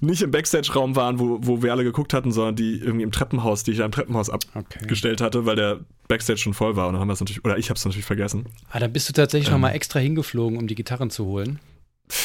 nicht 0.01 0.23
im 0.23 0.31
Backstage-Raum 0.31 0.97
waren, 0.97 1.19
wo, 1.19 1.39
wo 1.43 1.63
wir 1.63 1.73
alle 1.73 1.85
geguckt 1.85 2.15
hatten, 2.15 2.33
sondern 2.33 2.57
die 2.57 2.79
irgendwie 2.79 3.03
im 3.03 3.13
Treppenhaus, 3.13 3.63
die 3.63 3.73
ich 3.73 3.79
im 3.81 3.93
Treppenhaus 3.93 4.31
abgestellt 4.31 5.21
okay. 5.21 5.27
hatte, 5.27 5.45
weil 5.45 5.55
der 5.55 5.81
Backstage 6.09 6.39
schon 6.39 6.55
voll 6.55 6.77
war. 6.77 6.89
Und 6.89 6.95
dann 6.95 7.01
haben 7.01 7.09
wir 7.09 7.13
es 7.13 7.21
natürlich, 7.21 7.45
oder 7.45 7.59
ich 7.59 7.69
habe 7.69 7.77
es 7.77 7.85
natürlich 7.85 8.07
vergessen. 8.07 8.47
Ah, 8.71 8.79
dann 8.79 8.93
bist 8.93 9.09
du 9.09 9.13
tatsächlich 9.13 9.49
ähm, 9.49 9.55
nochmal 9.55 9.75
extra 9.75 10.01
hingeflogen, 10.01 10.59
um 10.59 10.67
die 10.67 10.75
Gitarren 10.75 11.11
zu 11.11 11.27
holen. 11.27 11.61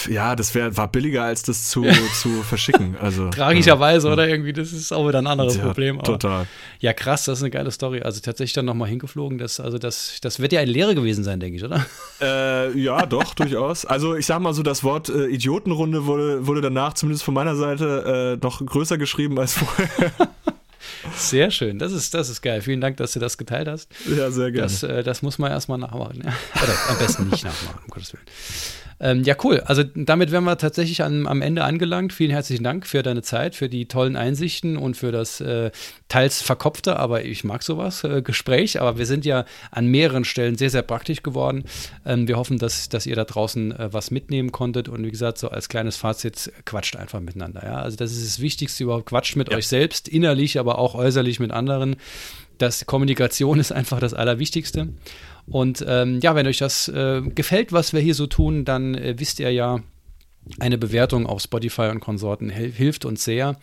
Ja, 0.10 0.36
das 0.36 0.54
wär, 0.56 0.76
war 0.78 0.88
billiger, 0.88 1.24
als 1.24 1.44
das 1.44 1.70
zu, 1.70 1.86
zu 2.14 2.30
verschicken. 2.44 2.96
Also, 3.00 3.30
Tragischerweise, 3.32 4.08
ja. 4.08 4.14
oder 4.14 4.28
irgendwie, 4.28 4.54
das 4.54 4.74
ist 4.74 4.92
auch 4.92 5.08
wieder 5.08 5.20
ein 5.20 5.28
anderes 5.28 5.58
ja, 5.58 5.64
Problem. 5.64 6.00
Aber, 6.00 6.06
total. 6.06 6.48
Ja, 6.80 6.94
krass, 6.94 7.26
das 7.26 7.40
ist 7.40 7.44
eine 7.44 7.52
geile 7.52 7.72
Story. 7.72 8.02
Also 8.02 8.22
tatsächlich 8.22 8.54
dann 8.54 8.66
nochmal 8.66 8.90
hingeflogen, 8.90 9.38
das, 9.38 9.60
also 9.60 9.78
das, 9.78 10.20
das 10.22 10.40
wird 10.40 10.54
ja 10.54 10.62
eine 10.62 10.72
Lehre 10.72 10.96
gewesen 10.96 11.24
sein, 11.24 11.40
denke 11.40 11.58
ich, 11.58 11.64
oder? 11.64 11.86
Äh, 12.22 12.78
ja, 12.78 13.06
doch, 13.06 13.34
durchaus. 13.36 13.86
Also 13.86 14.16
ich 14.16 14.26
sag 14.26 14.40
mal 14.40 14.54
so, 14.54 14.64
das 14.64 14.84
Wort 14.84 15.10
äh, 15.10 15.28
Idiotenrunde 15.28 16.06
wurde, 16.06 16.48
wurde 16.48 16.62
danach, 16.62 16.94
zumindest 16.94 17.24
von 17.24 17.34
meiner 17.34 17.56
Seite, 17.56 18.38
äh, 18.42 18.44
noch 18.44 18.66
größer 18.66 18.98
geschrieben 18.98 19.40
als 19.40 19.54
vorher. 19.54 20.12
Sehr 21.16 21.52
schön, 21.52 21.80
das 21.80 21.92
ist, 21.92 22.14
das 22.14 22.30
ist 22.30 22.42
geil. 22.42 22.62
Vielen 22.62 22.82
Dank, 22.82 22.98
dass 22.98 23.14
du 23.14 23.20
das 23.20 23.38
geteilt 23.38 23.68
hast. 23.68 23.90
Ja, 24.06 24.32
sehr 24.32 24.52
gerne. 24.52 24.64
Das, 24.64 24.84
äh, 24.84 25.04
das 25.04 25.22
muss 25.22 25.38
man 25.38 25.52
erstmal 25.52 25.78
nachmachen. 25.78 26.24
Ja. 26.24 26.34
Oder 26.62 26.74
am 26.90 26.98
besten 26.98 27.30
nicht 27.30 27.44
nachmachen, 27.44 27.80
um 27.84 27.90
Gottes 27.90 28.14
Willen. 28.14 28.26
Ähm, 29.00 29.24
ja, 29.24 29.36
cool. 29.43 29.60
Also 29.66 29.84
damit 29.84 30.32
wären 30.32 30.46
wir 30.46 30.58
tatsächlich 30.58 31.04
an, 31.04 31.28
am 31.28 31.41
Ende 31.41 31.64
angelangt. 31.64 32.14
Vielen 32.14 32.32
herzlichen 32.32 32.64
Dank 32.64 32.88
für 32.88 33.04
deine 33.04 33.22
Zeit, 33.22 33.56
für 33.56 33.68
die 33.68 33.88
tollen 33.88 34.16
Einsichten 34.16 34.78
und 34.78 34.96
für 34.96 35.12
das 35.12 35.41
äh, 35.41 35.72
teils 36.08 36.41
verkopfte, 36.41 36.98
aber 36.98 37.26
ich 37.26 37.43
mag 37.43 37.62
sowas, 37.62 38.04
äh, 38.06 38.22
Gespräch. 38.22 38.80
Aber 38.80 38.98
wir 38.98 39.06
sind 39.06 39.26
ja 39.26 39.46
an 39.72 39.88
mehreren 39.88 40.24
Stellen 40.24 40.56
sehr, 40.56 40.70
sehr 40.70 40.82
praktisch 40.82 41.24
geworden. 41.24 41.66
Ähm, 42.06 42.28
wir 42.28 42.38
hoffen, 42.38 42.58
dass, 42.58 42.88
dass 42.88 43.06
ihr 43.06 43.16
da 43.16 43.26
draußen 43.26 43.78
äh, 43.78 43.93
was 43.93 44.12
mitnehmen 44.12 44.54
konntet. 44.54 44.88
Und 44.88 45.06
wie 45.06 45.12
gesagt, 45.12 45.39
so 45.39 45.50
als 45.50 45.68
kleines 45.68 45.98
Fazit, 45.98 46.54
quatscht 46.64 46.96
einfach 46.96 47.20
miteinander. 47.20 47.64
Ja? 47.66 47.76
Also 47.82 47.98
das 47.98 48.14
ist 48.14 48.26
das 48.26 48.39
Wichtigste 48.39 48.86
überhaupt. 48.86 49.08
Quatscht 49.08 49.36
mit 49.36 49.52
ja. 49.52 49.58
euch 49.58 49.68
selbst, 49.68 50.08
innerlich, 50.08 50.58
aber 50.58 50.80
auch 50.80 50.96
äußerlich 50.96 51.41
mit 51.41 51.52
anderen. 51.52 51.98
Das 52.58 52.86
Kommunikation 52.86 53.60
ist 53.60 53.74
einfach 53.74 54.00
das 54.00 54.14
Allerwichtigste. 54.14 54.88
Und 55.48 55.86
ähm, 55.88 56.20
ja, 56.22 56.36
wenn 56.36 56.48
euch 56.48 56.58
das 56.58 56.88
äh, 56.88 57.22
gefällt, 57.22 57.72
was 57.72 57.93
wir 57.93 58.00
hier 58.00 58.16
so 58.16 58.28
tun, 58.28 58.66
dann 58.66 58.96
äh, 58.96 59.16
wisst 59.18 59.39
ihr 59.39 59.52
ja, 59.52 59.80
eine 60.60 60.78
Bewertung 60.78 61.26
auf 61.26 61.41
Spotify 61.41 61.89
und 61.89 62.00
Konsorten 62.00 62.50
hilft 62.50 63.06
uns 63.06 63.24
sehr, 63.24 63.58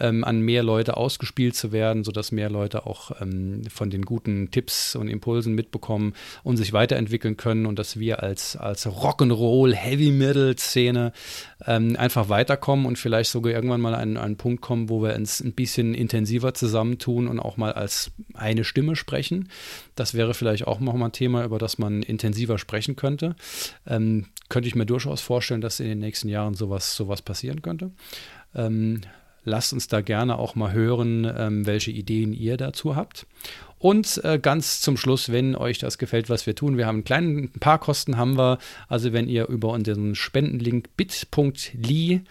ähm, 0.00 0.24
an 0.24 0.40
mehr 0.40 0.62
Leute 0.62 0.96
ausgespielt 0.96 1.54
zu 1.54 1.72
werden, 1.72 2.04
sodass 2.04 2.32
mehr 2.32 2.48
Leute 2.48 2.86
auch 2.86 3.20
ähm, 3.20 3.62
von 3.68 3.90
den 3.90 4.02
guten 4.02 4.50
Tipps 4.50 4.96
und 4.96 5.08
Impulsen 5.08 5.54
mitbekommen 5.54 6.14
und 6.42 6.56
sich 6.56 6.72
weiterentwickeln 6.72 7.36
können 7.36 7.66
und 7.66 7.78
dass 7.78 7.98
wir 7.98 8.22
als, 8.22 8.56
als 8.56 8.86
Rock'n'Roll, 8.86 9.74
Heavy-Metal-Szene 9.74 11.12
ähm, 11.66 11.96
einfach 11.96 12.28
weiterkommen 12.28 12.86
und 12.86 12.98
vielleicht 12.98 13.30
sogar 13.30 13.52
irgendwann 13.52 13.80
mal 13.80 13.94
an 13.94 14.16
einen 14.16 14.36
Punkt 14.36 14.62
kommen, 14.62 14.88
wo 14.88 15.02
wir 15.02 15.14
uns 15.14 15.40
ein 15.40 15.52
bisschen 15.52 15.94
intensiver 15.94 16.54
zusammentun 16.54 17.28
und 17.28 17.40
auch 17.40 17.56
mal 17.56 17.72
als 17.72 18.10
eine 18.34 18.64
Stimme 18.64 18.96
sprechen. 18.96 19.48
Das 19.94 20.14
wäre 20.14 20.34
vielleicht 20.34 20.66
auch 20.66 20.80
nochmal 20.80 21.10
ein 21.10 21.12
Thema, 21.12 21.44
über 21.44 21.58
das 21.58 21.78
man 21.78 22.02
intensiver 22.02 22.58
sprechen 22.58 22.96
könnte. 22.96 23.36
Ähm, 23.86 24.26
könnte 24.48 24.68
ich 24.68 24.74
mir 24.74 24.86
durchaus 24.86 25.20
vorstellen, 25.20 25.62
dass 25.62 25.80
in 25.80 25.88
den 25.88 25.98
nächsten 25.98 26.21
Jahren 26.28 26.54
sowas, 26.54 26.94
sowas 26.94 27.22
passieren 27.22 27.62
könnte. 27.62 27.90
Ähm, 28.54 29.02
lasst 29.44 29.72
uns 29.72 29.88
da 29.88 30.00
gerne 30.00 30.38
auch 30.38 30.54
mal 30.54 30.72
hören, 30.72 31.30
ähm, 31.36 31.66
welche 31.66 31.90
Ideen 31.90 32.32
ihr 32.32 32.56
dazu 32.56 32.96
habt. 32.96 33.26
Und 33.78 34.20
äh, 34.22 34.38
ganz 34.38 34.80
zum 34.80 34.96
Schluss, 34.96 35.32
wenn 35.32 35.56
euch 35.56 35.78
das 35.78 35.98
gefällt, 35.98 36.30
was 36.30 36.46
wir 36.46 36.54
tun, 36.54 36.76
wir 36.76 36.86
haben 36.86 36.96
einen 36.96 37.04
kleinen, 37.04 37.38
ein 37.44 37.60
paar 37.60 37.78
Kosten 37.78 38.16
haben 38.16 38.38
wir. 38.38 38.58
Also 38.88 39.12
wenn 39.12 39.28
ihr 39.28 39.48
über 39.48 39.70
unseren 39.70 40.14
Spendenlink 40.14 40.96
bit.ly 40.96 42.22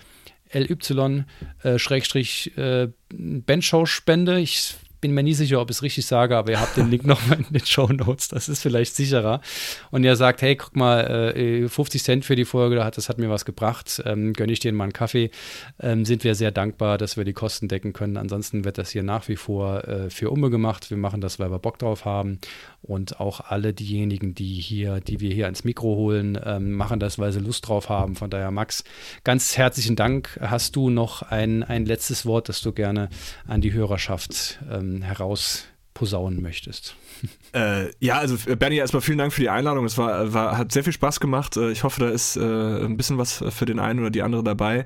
ly 0.54 1.26
äh, 1.64 1.80
Schrägstrich 1.80 2.58
äh, 2.58 2.90
Benchhow 3.10 3.86
Spende, 3.86 4.40
ich 4.40 4.76
bin 5.02 5.14
mir 5.14 5.24
nie 5.24 5.34
sicher, 5.34 5.60
ob 5.60 5.70
ich 5.72 5.78
es 5.78 5.84
richtig 5.84 6.06
sage, 6.06 6.38
aber 6.38 6.52
ihr 6.52 6.62
habt 6.62 6.78
den 6.78 6.90
Link 6.90 7.06
nochmal 7.06 7.40
in 7.40 7.52
den 7.52 7.66
Show 7.66 7.88
Notes. 7.88 8.28
Das 8.28 8.48
ist 8.48 8.62
vielleicht 8.62 8.96
sicherer. 8.96 9.42
Und 9.90 10.06
er 10.06 10.16
sagt, 10.16 10.42
hey, 10.44 10.56
guck 10.56 10.76
mal, 10.76 11.36
äh, 11.36 11.68
50 11.68 12.04
Cent 12.04 12.26
für 12.26 12.36
die 12.36 12.46
Folge, 12.46 12.76
das 12.76 13.10
hat 13.10 13.18
mir 13.18 13.30
was 13.30 13.44
gebracht. 13.44 14.02
Ähm, 14.06 14.34
gönne 14.34 14.54
ich 14.54 14.60
dir 14.60 14.72
mal 14.72 14.86
einen 14.86 14.94
Kaffee. 14.94 15.32
Ähm, 15.80 16.06
sind 16.06 16.24
wir 16.24 16.36
sehr 16.36 16.52
dankbar, 16.52 17.00
dass 17.00 17.18
wir 17.18 17.26
die 17.26 17.34
Kosten 17.34 17.68
decken 17.68 17.94
können. 17.94 18.16
Ansonsten 18.16 18.64
wird 18.64 18.78
das 18.78 18.92
hier 18.92 19.04
nach 19.04 19.28
wie 19.28 19.36
vor 19.36 19.88
äh, 19.88 20.10
für 20.10 20.30
Umme 20.30 20.52
gemacht. 20.52 20.92
Wir 20.92 20.98
machen 20.98 21.20
das, 21.20 21.40
weil 21.40 21.52
wir 21.52 21.60
Bock 21.60 21.80
drauf 21.80 22.06
haben. 22.06 22.40
Und 22.84 23.20
auch 23.20 23.42
alle 23.42 23.74
diejenigen, 23.74 24.36
die 24.36 24.54
hier, 24.54 25.00
die 25.02 25.20
wir 25.20 25.34
hier 25.34 25.46
ans 25.46 25.64
Mikro 25.64 25.96
holen, 25.96 26.40
ähm, 26.44 26.74
machen 26.74 27.00
das, 27.00 27.18
weil 27.18 27.32
sie 27.32 27.40
Lust 27.40 27.68
drauf 27.68 27.90
haben. 27.90 28.16
Von 28.16 28.30
daher, 28.30 28.52
Max, 28.52 28.84
ganz 29.24 29.58
herzlichen 29.58 29.96
Dank. 29.96 30.40
Hast 30.42 30.76
du 30.76 30.90
noch 30.90 31.24
ein, 31.24 31.64
ein 31.64 31.86
letztes 31.86 32.26
Wort, 32.26 32.50
das 32.50 32.62
du 32.62 32.72
gerne 32.72 33.10
an 33.48 33.62
die 33.62 33.74
Hörerschaft 33.74 34.60
ähm, 34.72 34.91
herausposaunen 35.02 36.42
möchtest? 36.42 36.96
Äh, 37.54 37.92
ja, 38.00 38.18
also 38.18 38.38
äh, 38.50 38.56
Bernie, 38.56 38.78
erstmal 38.78 39.02
vielen 39.02 39.18
Dank 39.18 39.34
für 39.34 39.42
die 39.42 39.50
Einladung. 39.50 39.84
Es 39.84 39.98
war, 39.98 40.34
war, 40.34 40.58
hat 40.58 40.72
sehr 40.72 40.86
viel 40.86 40.94
Spaß 40.94 41.20
gemacht. 41.20 41.58
Äh, 41.58 41.72
ich 41.72 41.84
hoffe, 41.84 42.00
da 42.00 42.08
ist 42.08 42.38
äh, 42.38 42.40
ein 42.40 42.96
bisschen 42.96 43.18
was 43.18 43.44
für 43.50 43.66
den 43.66 43.78
einen 43.78 44.00
oder 44.00 44.10
die 44.10 44.22
andere 44.22 44.42
dabei. 44.42 44.86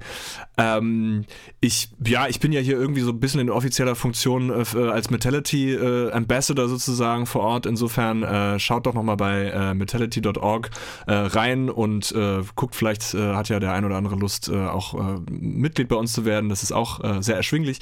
Ähm, 0.58 1.26
ich, 1.62 1.90
ja, 2.04 2.28
ich 2.28 2.40
bin 2.40 2.52
ja 2.52 2.62
hier 2.62 2.76
irgendwie 2.76 3.02
so 3.02 3.12
ein 3.12 3.20
bisschen 3.20 3.40
in 3.40 3.52
offizieller 3.52 3.94
Funktion 3.94 4.50
äh, 4.50 4.90
als 4.90 5.12
Metality 5.12 5.76
äh, 5.76 6.12
Ambassador 6.12 6.68
sozusagen 6.68 7.28
vor 7.28 7.42
Ort. 7.44 7.68
Insofern 7.68 8.60
schaut 8.60 8.88
doch 8.88 8.96
nochmal 8.96 9.18
bei 9.18 9.74
metality.org 9.76 10.70
rein 11.08 11.70
und 11.70 12.14
guckt, 12.56 12.76
vielleicht 12.76 13.14
hat 13.14 13.50
ja 13.50 13.60
der 13.60 13.74
ein 13.74 13.86
oder 13.86 13.96
andere 13.96 14.16
Lust, 14.16 14.50
auch 14.50 15.20
Mitglied 15.30 15.88
bei 15.88 15.96
uns 15.96 16.14
zu 16.14 16.26
werden. 16.26 16.50
Das 16.50 16.64
ist 16.64 16.72
auch 16.72 17.22
sehr 17.22 17.36
erschwinglich. 17.36 17.80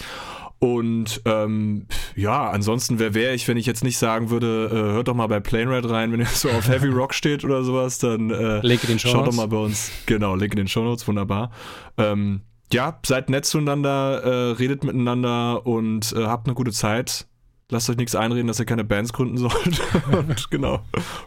Und 0.60 1.22
ähm, 1.26 1.88
ja, 2.16 2.50
ansonsten, 2.50 2.98
wer 2.98 3.14
wäre 3.14 3.34
ich, 3.34 3.48
wenn 3.48 3.58
ich 3.58 3.66
jetzt 3.66 3.84
nicht 3.84 3.98
sagen 3.98 4.30
würde, 4.30 4.70
äh, 4.72 4.94
hört 4.94 5.10
doch 5.10 5.14
mal 5.14 5.28
bei 5.28 5.42
Plane 5.42 5.70
Red 5.70 5.90
rein, 5.90 6.12
wenn 6.14 6.22
ihr 6.22 6.26
so 6.26 6.50
auf 6.50 6.70
Heavy 6.70 6.88
Rock 6.94 7.14
steht 7.14 7.44
oder 7.44 7.64
sowas, 7.64 8.00
dann 8.00 8.30
äh, 8.30 8.98
schaut 8.98 9.28
doch 9.28 9.34
mal 9.34 9.48
bei 9.48 9.58
uns. 9.58 9.92
Genau, 10.06 10.36
Link 10.36 10.54
in 10.54 10.58
den 10.58 10.68
Show 10.70 10.84
Notes, 10.84 11.06
wunderbar. 11.08 11.52
Ähm, 11.98 12.42
ja, 12.72 12.98
seid 13.06 13.30
nett 13.30 13.46
zueinander, 13.46 14.24
äh, 14.24 14.52
redet 14.54 14.84
miteinander 14.84 15.66
und 15.66 16.14
äh, 16.14 16.26
habt 16.26 16.48
eine 16.48 16.56
gute 16.56 16.72
Zeit. 16.72 17.28
Lasst 17.70 17.90
euch 17.90 17.98
nichts 17.98 18.16
einreden, 18.16 18.48
dass 18.48 18.60
ihr 18.60 18.66
keine 18.66 18.84
Bands 18.84 19.14
gründen 19.14 19.38
sollt. 19.38 19.82
und 20.12 20.50
genau, 20.50 20.80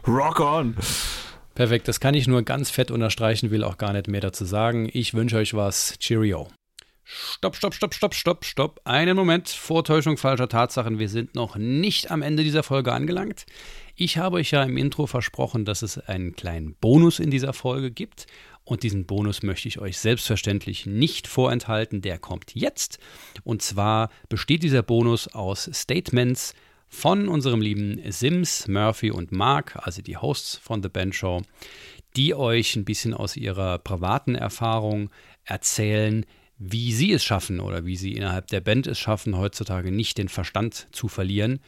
rock 0.07 0.39
on! 0.39 0.75
Perfekt, 1.55 1.87
das 1.87 1.99
kann 1.99 2.13
ich 2.13 2.27
nur 2.27 2.43
ganz 2.43 2.69
fett 2.69 2.91
unterstreichen, 2.91 3.49
will 3.49 3.63
auch 3.63 3.77
gar 3.77 3.93
nicht 3.93 4.07
mehr 4.07 4.21
dazu 4.21 4.45
sagen. 4.45 4.89
Ich 4.93 5.13
wünsche 5.13 5.37
euch 5.37 5.53
was. 5.53 5.97
Cheerio. 5.99 6.47
Stopp, 7.09 7.55
stopp, 7.55 7.73
stopp, 7.73 7.93
stopp, 7.93 8.13
stopp, 8.13 8.43
stopp. 8.45 8.81
Einen 8.83 9.15
Moment. 9.15 9.47
Vortäuschung 9.47 10.17
falscher 10.17 10.49
Tatsachen. 10.49 10.99
Wir 10.99 11.07
sind 11.07 11.35
noch 11.35 11.55
nicht 11.55 12.11
am 12.11 12.21
Ende 12.21 12.43
dieser 12.43 12.63
Folge 12.63 12.91
angelangt. 12.91 13.45
Ich 13.95 14.17
habe 14.17 14.35
euch 14.35 14.51
ja 14.51 14.61
im 14.63 14.75
Intro 14.75 15.07
versprochen, 15.07 15.63
dass 15.63 15.83
es 15.83 15.97
einen 15.97 16.35
kleinen 16.35 16.75
Bonus 16.75 17.19
in 17.19 17.31
dieser 17.31 17.53
Folge 17.53 17.91
gibt. 17.91 18.27
Und 18.65 18.83
diesen 18.83 19.05
Bonus 19.05 19.41
möchte 19.41 19.69
ich 19.69 19.79
euch 19.79 19.97
selbstverständlich 19.99 20.85
nicht 20.85 21.29
vorenthalten. 21.29 22.01
Der 22.01 22.19
kommt 22.19 22.53
jetzt. 22.55 22.99
Und 23.45 23.61
zwar 23.61 24.09
besteht 24.27 24.63
dieser 24.63 24.83
Bonus 24.83 25.29
aus 25.29 25.69
Statements 25.71 26.55
von 26.89 27.29
unserem 27.29 27.61
lieben 27.61 28.01
Sims, 28.11 28.67
Murphy 28.67 29.11
und 29.11 29.31
Mark, 29.31 29.77
also 29.81 30.01
die 30.01 30.17
Hosts 30.17 30.57
von 30.57 30.83
The 30.83 30.89
Band 30.89 31.15
Show, 31.15 31.41
die 32.17 32.35
euch 32.35 32.75
ein 32.75 32.83
bisschen 32.83 33.13
aus 33.13 33.37
ihrer 33.37 33.77
privaten 33.77 34.35
Erfahrung 34.35 35.09
erzählen, 35.45 36.25
wie 36.57 36.93
sie 36.93 37.13
es 37.13 37.23
schaffen 37.23 37.59
oder 37.59 37.85
wie 37.85 37.95
sie 37.95 38.13
innerhalb 38.13 38.47
der 38.47 38.61
Band 38.61 38.87
es 38.87 38.99
schaffen, 38.99 39.37
heutzutage 39.37 39.91
nicht 39.91 40.17
den 40.17 40.29
Verstand 40.29 40.87
zu 40.91 41.07
verlieren. 41.07 41.59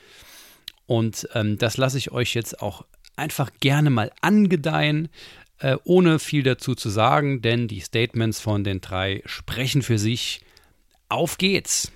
Und 0.85 1.27
ähm, 1.33 1.57
das 1.57 1.77
lasse 1.77 1.97
ich 1.97 2.11
euch 2.11 2.33
jetzt 2.33 2.61
auch 2.61 2.85
einfach 3.15 3.51
gerne 3.59 3.89
mal 3.89 4.11
angedeihen, 4.21 5.09
äh, 5.59 5.77
ohne 5.83 6.19
viel 6.19 6.43
dazu 6.43 6.73
zu 6.73 6.89
sagen, 6.89 7.41
denn 7.41 7.67
die 7.67 7.81
Statements 7.81 8.39
von 8.39 8.63
den 8.63 8.81
drei 8.81 9.21
sprechen 9.25 9.81
für 9.81 9.99
sich. 9.99 10.41
Auf 11.09 11.37
geht's! 11.37 11.91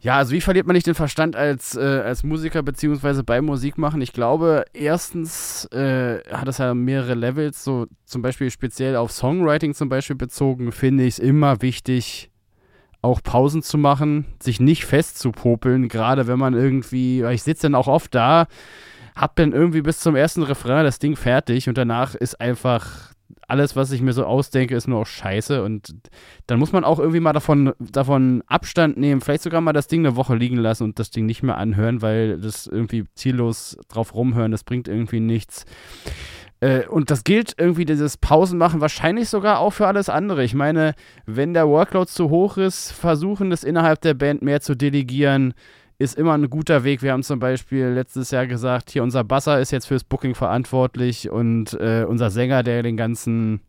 Ja, 0.00 0.16
also 0.16 0.32
wie 0.32 0.40
verliert 0.40 0.66
man 0.66 0.74
nicht 0.74 0.86
den 0.86 0.94
Verstand 0.94 1.34
als, 1.34 1.76
äh, 1.76 1.80
als 1.80 2.22
Musiker 2.22 2.62
beziehungsweise 2.62 3.24
beim 3.24 3.44
Musikmachen? 3.46 4.00
Ich 4.00 4.12
glaube, 4.12 4.64
erstens 4.72 5.64
äh, 5.72 6.22
hat 6.30 6.46
es 6.46 6.58
ja 6.58 6.72
mehrere 6.72 7.14
Levels, 7.14 7.64
so 7.64 7.86
zum 8.04 8.22
Beispiel 8.22 8.50
speziell 8.50 8.94
auf 8.94 9.10
Songwriting 9.10 9.74
zum 9.74 9.88
Beispiel 9.88 10.14
bezogen, 10.14 10.70
finde 10.70 11.04
ich 11.04 11.14
es 11.14 11.18
immer 11.18 11.62
wichtig, 11.62 12.30
auch 13.02 13.22
Pausen 13.22 13.62
zu 13.62 13.76
machen, 13.76 14.26
sich 14.40 14.60
nicht 14.60 14.84
festzupopeln, 14.84 15.88
gerade 15.88 16.28
wenn 16.28 16.38
man 16.38 16.54
irgendwie, 16.54 17.24
ich 17.24 17.42
sitze 17.42 17.62
dann 17.62 17.74
auch 17.74 17.88
oft 17.88 18.14
da, 18.14 18.46
hab 19.16 19.34
dann 19.34 19.52
irgendwie 19.52 19.82
bis 19.82 19.98
zum 19.98 20.14
ersten 20.14 20.44
Refrain 20.44 20.84
das 20.84 21.00
Ding 21.00 21.16
fertig 21.16 21.68
und 21.68 21.76
danach 21.76 22.14
ist 22.14 22.40
einfach 22.40 23.12
alles, 23.48 23.76
was 23.76 23.90
ich 23.92 24.02
mir 24.02 24.12
so 24.12 24.24
ausdenke, 24.24 24.76
ist 24.76 24.86
nur 24.86 25.00
auch 25.00 25.06
scheiße. 25.06 25.64
Und 25.64 25.94
dann 26.46 26.58
muss 26.58 26.72
man 26.72 26.84
auch 26.84 26.98
irgendwie 26.98 27.20
mal 27.20 27.32
davon, 27.32 27.72
davon 27.78 28.42
Abstand 28.46 28.98
nehmen, 28.98 29.22
vielleicht 29.22 29.42
sogar 29.42 29.62
mal 29.62 29.72
das 29.72 29.88
Ding 29.88 30.06
eine 30.06 30.16
Woche 30.16 30.36
liegen 30.36 30.58
lassen 30.58 30.84
und 30.84 30.98
das 30.98 31.10
Ding 31.10 31.24
nicht 31.24 31.42
mehr 31.42 31.56
anhören, 31.56 32.02
weil 32.02 32.38
das 32.38 32.66
irgendwie 32.66 33.04
ziellos 33.14 33.78
drauf 33.88 34.14
rumhören, 34.14 34.52
das 34.52 34.64
bringt 34.64 34.86
irgendwie 34.86 35.20
nichts. 35.20 35.64
Äh, 36.60 36.86
und 36.88 37.10
das 37.10 37.24
gilt 37.24 37.54
irgendwie, 37.56 37.86
dieses 37.86 38.18
Pausen 38.18 38.58
machen, 38.58 38.82
wahrscheinlich 38.82 39.30
sogar 39.30 39.60
auch 39.60 39.70
für 39.70 39.86
alles 39.86 40.10
andere. 40.10 40.44
Ich 40.44 40.54
meine, 40.54 40.94
wenn 41.24 41.54
der 41.54 41.68
Workload 41.68 42.10
zu 42.10 42.28
hoch 42.28 42.58
ist, 42.58 42.92
versuchen 42.92 43.48
das 43.48 43.64
innerhalb 43.64 44.02
der 44.02 44.14
Band 44.14 44.42
mehr 44.42 44.60
zu 44.60 44.74
delegieren 44.74 45.54
ist 45.98 46.16
immer 46.16 46.34
ein 46.34 46.48
guter 46.48 46.84
Weg. 46.84 47.02
Wir 47.02 47.12
haben 47.12 47.24
zum 47.24 47.40
Beispiel 47.40 47.86
letztes 47.86 48.30
Jahr 48.30 48.46
gesagt, 48.46 48.90
hier 48.90 49.02
unser 49.02 49.24
Basser 49.24 49.60
ist 49.60 49.72
jetzt 49.72 49.86
fürs 49.86 50.04
Booking 50.04 50.34
verantwortlich 50.34 51.28
und 51.28 51.74
äh, 51.74 52.04
unser 52.08 52.30
Sänger, 52.30 52.62
der 52.62 52.84
den 52.84 52.96
ganzen 52.96 53.60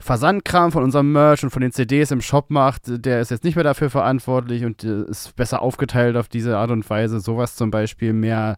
Versandkram 0.00 0.72
von 0.72 0.82
unserem 0.82 1.12
Merch 1.12 1.44
und 1.44 1.50
von 1.50 1.62
den 1.62 1.72
CDs 1.72 2.10
im 2.10 2.22
Shop 2.22 2.50
macht, 2.50 2.84
der 2.86 3.20
ist 3.20 3.30
jetzt 3.30 3.44
nicht 3.44 3.54
mehr 3.54 3.64
dafür 3.64 3.90
verantwortlich 3.90 4.64
und 4.64 4.84
äh, 4.84 5.04
ist 5.04 5.36
besser 5.36 5.60
aufgeteilt 5.60 6.16
auf 6.16 6.28
diese 6.28 6.56
Art 6.56 6.70
und 6.70 6.88
Weise. 6.88 7.20
Sowas 7.20 7.56
zum 7.56 7.70
Beispiel 7.70 8.14
mehr, 8.14 8.56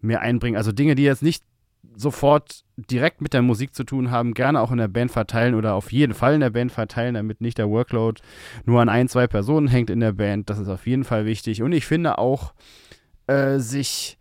mehr 0.00 0.20
einbringen. 0.20 0.56
Also 0.56 0.72
Dinge, 0.72 0.96
die 0.96 1.04
jetzt 1.04 1.22
nicht 1.22 1.44
sofort 1.96 2.64
direkt 2.76 3.20
mit 3.20 3.34
der 3.34 3.42
Musik 3.42 3.74
zu 3.74 3.84
tun 3.84 4.10
haben, 4.10 4.34
gerne 4.34 4.60
auch 4.60 4.70
in 4.70 4.78
der 4.78 4.88
Band 4.88 5.10
verteilen 5.10 5.54
oder 5.54 5.74
auf 5.74 5.92
jeden 5.92 6.14
Fall 6.14 6.34
in 6.34 6.40
der 6.40 6.50
Band 6.50 6.72
verteilen, 6.72 7.14
damit 7.14 7.40
nicht 7.40 7.58
der 7.58 7.68
Workload 7.68 8.20
nur 8.64 8.80
an 8.80 8.88
ein, 8.88 9.08
zwei 9.08 9.26
Personen 9.26 9.68
hängt 9.68 9.90
in 9.90 10.00
der 10.00 10.12
Band. 10.12 10.50
Das 10.50 10.58
ist 10.58 10.68
auf 10.68 10.86
jeden 10.86 11.04
Fall 11.04 11.26
wichtig. 11.26 11.62
Und 11.62 11.72
ich 11.72 11.86
finde 11.86 12.18
auch, 12.18 12.54
äh, 13.26 13.58
sich 13.58 14.18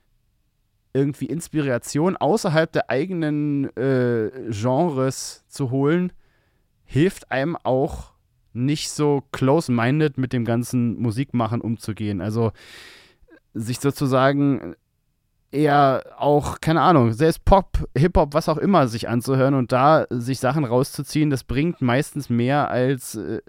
irgendwie 0.94 1.26
Inspiration 1.26 2.18
außerhalb 2.18 2.72
der 2.72 2.90
eigenen 2.90 3.66
äh, 3.78 4.30
Genres 4.50 5.46
zu 5.48 5.72
holen, 5.72 6.12
hilft 6.86 7.32
einem 7.32 7.56
auch 7.56 8.14
nicht 8.54 8.90
so 8.90 9.24
close-minded 9.32 10.18
mit 10.18 10.34
dem 10.34 10.46
ganzen 10.46 11.00
Musikmachen 11.00 11.62
umzugehen. 11.62 12.22
Also 12.22 12.52
sich 13.54 13.80
sozusagen 13.80 14.76
eher 15.52 16.04
auch, 16.18 16.62
keine 16.62 16.82
Ahnung, 16.82 17.14
selbst 17.14 17.46
Pop, 17.46 17.88
Hip-Hop, 17.98 18.34
was 18.34 18.50
auch 18.50 18.58
immer 18.58 18.88
sich 18.88 19.10
anzuhören 19.10 19.54
und 19.54 19.72
da 19.72 20.06
sich 20.10 20.40
Sachen 20.40 20.64
rauszuziehen, 20.64 21.30
das 21.30 21.44
bringt 21.44 21.82
meistens 21.82 22.30
mehr 22.30 22.70
als 22.70 23.16
äh, 23.16 23.42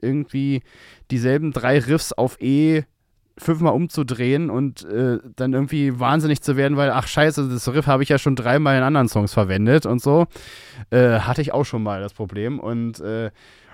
irgendwie 0.00 0.62
dieselben 1.10 1.52
drei 1.52 1.78
Riffs 1.78 2.12
auf 2.12 2.40
E 2.40 2.84
fünfmal 3.38 3.72
umzudrehen 3.72 4.50
und 4.50 4.84
äh, 4.84 5.18
dann 5.36 5.52
irgendwie 5.52 5.98
wahnsinnig 5.98 6.42
zu 6.42 6.56
werden, 6.56 6.76
weil, 6.76 6.90
ach 6.90 7.06
scheiße, 7.06 7.48
das 7.48 7.72
Riff 7.72 7.86
habe 7.86 8.02
ich 8.02 8.10
ja 8.10 8.18
schon 8.18 8.36
dreimal 8.36 8.76
in 8.76 8.82
anderen 8.82 9.08
Songs 9.08 9.32
verwendet 9.32 9.86
und 9.86 10.02
so. 10.02 10.26
Äh, 10.90 11.20
hatte 11.20 11.40
ich 11.40 11.52
auch 11.52 11.64
schon 11.64 11.82
mal 11.82 12.00
das 12.00 12.12
Problem. 12.12 12.60
Und, 12.60 13.00
äh, 13.00 13.30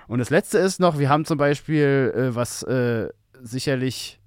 und 0.07 0.19
das 0.19 0.29
letzte 0.29 0.59
ist 0.59 0.79
noch, 0.79 0.97
wir 0.97 1.09
haben 1.09 1.25
zum 1.25 1.37
Beispiel, 1.37 2.13
äh, 2.15 2.35
was 2.35 2.63
äh, 2.63 3.09
sicherlich 3.41 4.18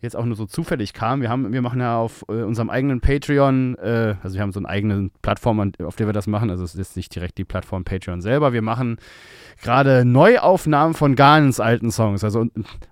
jetzt 0.00 0.16
auch 0.16 0.24
nur 0.24 0.36
so 0.36 0.46
zufällig 0.46 0.92
kam. 0.92 1.20
Wir, 1.20 1.28
haben, 1.28 1.52
wir 1.52 1.62
machen 1.62 1.80
ja 1.80 1.98
auf 1.98 2.24
äh, 2.28 2.42
unserem 2.42 2.70
eigenen 2.70 3.00
Patreon, 3.00 3.76
äh, 3.78 4.14
also 4.22 4.34
wir 4.34 4.42
haben 4.42 4.52
so 4.52 4.60
eine 4.60 4.68
eigene 4.68 5.10
Plattform, 5.22 5.72
auf 5.84 5.96
der 5.96 6.06
wir 6.06 6.12
das 6.12 6.26
machen. 6.26 6.50
Also 6.50 6.64
es 6.64 6.74
ist 6.74 6.96
nicht 6.96 7.14
direkt 7.14 7.38
die 7.38 7.44
Plattform 7.44 7.84
Patreon 7.84 8.20
selber. 8.20 8.52
Wir 8.52 8.62
machen 8.62 8.98
gerade 9.62 10.04
Neuaufnahmen 10.04 10.94
von 10.94 11.16
ganz 11.16 11.58
alten 11.60 11.90
Songs. 11.90 12.22
Also 12.22 12.46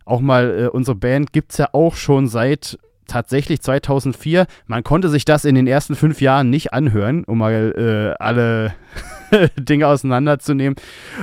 auch 0.05 0.21
mal 0.21 0.65
äh, 0.65 0.69
unsere 0.69 0.97
Band 0.97 1.33
gibt 1.33 1.53
es 1.53 1.59
ja 1.59 1.69
auch 1.73 1.95
schon 1.95 2.27
seit 2.27 2.79
tatsächlich 3.07 3.61
2004. 3.61 4.47
Man 4.67 4.85
konnte 4.85 5.09
sich 5.09 5.25
das 5.25 5.45
in 5.45 5.55
den 5.55 5.67
ersten 5.67 5.95
fünf 5.95 6.21
Jahren 6.21 6.51
nicht 6.51 6.73
anhören, 6.73 7.25
um 7.25 7.39
mal 7.39 8.15
äh, 8.19 8.23
alle 8.23 8.75
Dinge 9.59 9.87
auseinanderzunehmen. 9.87 10.77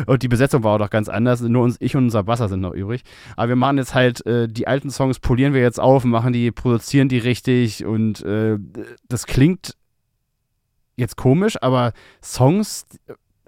Und 0.05 0.23
die 0.23 0.27
Besetzung 0.27 0.63
war 0.63 0.75
auch 0.75 0.79
noch 0.79 0.89
ganz 0.89 1.09
anders. 1.09 1.41
Nur 1.41 1.63
uns, 1.63 1.77
ich 1.79 1.95
und 1.95 2.05
unser 2.05 2.23
Basser 2.23 2.49
sind 2.49 2.61
noch 2.61 2.73
übrig. 2.73 3.03
Aber 3.35 3.49
wir 3.49 3.55
machen 3.55 3.77
jetzt 3.77 3.93
halt 3.93 4.25
äh, 4.25 4.47
die 4.47 4.67
alten 4.67 4.89
Songs, 4.89 5.19
polieren 5.19 5.53
wir 5.53 5.61
jetzt 5.61 5.79
auf, 5.79 6.03
machen 6.03 6.33
die, 6.33 6.51
produzieren 6.51 7.09
die 7.09 7.19
richtig 7.19 7.85
und 7.85 8.23
äh, 8.23 8.57
das 9.07 9.25
klingt 9.25 9.75
jetzt 10.95 11.17
komisch, 11.17 11.57
aber 11.61 11.93
Songs, 12.21 12.85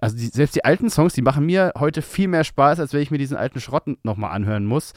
also 0.01 0.17
die, 0.17 0.27
selbst 0.27 0.55
die 0.55 0.65
alten 0.65 0.89
Songs, 0.89 1.13
die 1.13 1.21
machen 1.21 1.45
mir 1.45 1.73
heute 1.77 2.01
viel 2.01 2.27
mehr 2.27 2.43
Spaß, 2.43 2.79
als 2.79 2.93
wenn 2.93 3.01
ich 3.01 3.11
mir 3.11 3.17
diesen 3.17 3.37
alten 3.37 3.61
Schrott 3.61 3.83
nochmal 4.03 4.31
anhören 4.31 4.65
muss 4.65 4.93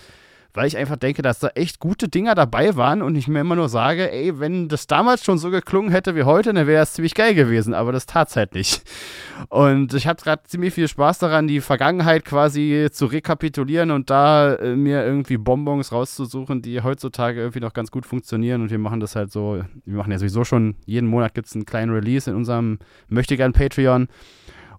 weil 0.55 0.67
ich 0.67 0.77
einfach 0.77 0.97
denke, 0.97 1.23
dass 1.23 1.39
da 1.39 1.49
echt 1.49 1.79
gute 1.79 2.09
Dinger 2.09 2.35
dabei 2.35 2.77
waren 2.77 3.03
und 3.03 3.17
ich 3.17 3.29
mir 3.29 3.41
immer 3.41 3.55
nur 3.55 3.69
sage, 3.69 4.11
ey, 4.11 4.41
wenn 4.41 4.69
das 4.69 4.87
damals 4.87 5.25
schon 5.25 5.39
so 5.39 5.51
geklungen 5.51 5.91
hätte 5.91 6.17
wie 6.17 6.23
heute, 6.23 6.53
dann 6.53 6.67
wäre 6.67 6.83
es 6.83 6.95
ziemlich 6.95 7.15
geil 7.15 7.35
gewesen, 7.35 7.75
aber 7.75 7.93
das 7.93 8.07
tat 8.07 8.35
halt 8.35 8.55
nicht. 8.55 8.83
Und 9.51 9.95
ich 9.95 10.07
habe 10.07 10.21
gerade 10.21 10.43
ziemlich 10.45 10.75
viel 10.75 10.89
Spaß 10.89 11.19
daran, 11.19 11.47
die 11.47 11.61
Vergangenheit 11.61 12.25
quasi 12.25 12.89
zu 12.91 13.07
rekapitulieren 13.07 13.91
und 13.91 14.11
da 14.11 14.55
äh, 14.55 14.75
mir 14.75 15.05
irgendwie 15.05 15.37
Bonbons 15.37 15.93
rauszusuchen, 15.93 16.63
die 16.63 16.83
heutzutage 16.83 17.41
irgendwie 17.41 17.61
noch 17.61 17.73
ganz 17.73 17.91
gut 17.91 18.07
funktionieren 18.07 18.63
und 18.63 18.71
wir 18.71 18.79
machen 18.79 19.01
das 19.01 19.17
halt 19.17 19.31
so, 19.31 19.63
wir 19.85 19.97
machen 19.97 20.13
ja 20.13 20.19
sowieso 20.19 20.45
schon, 20.45 20.77
jeden 20.87 21.09
Monat 21.09 21.35
gibt 21.35 21.49
es 21.49 21.55
einen 21.55 21.67
kleinen 21.67 21.93
Release 21.93 22.29
in 22.29 22.37
unserem 22.37 22.79
Möchtegern 23.09 23.53
Patreon 23.53 24.09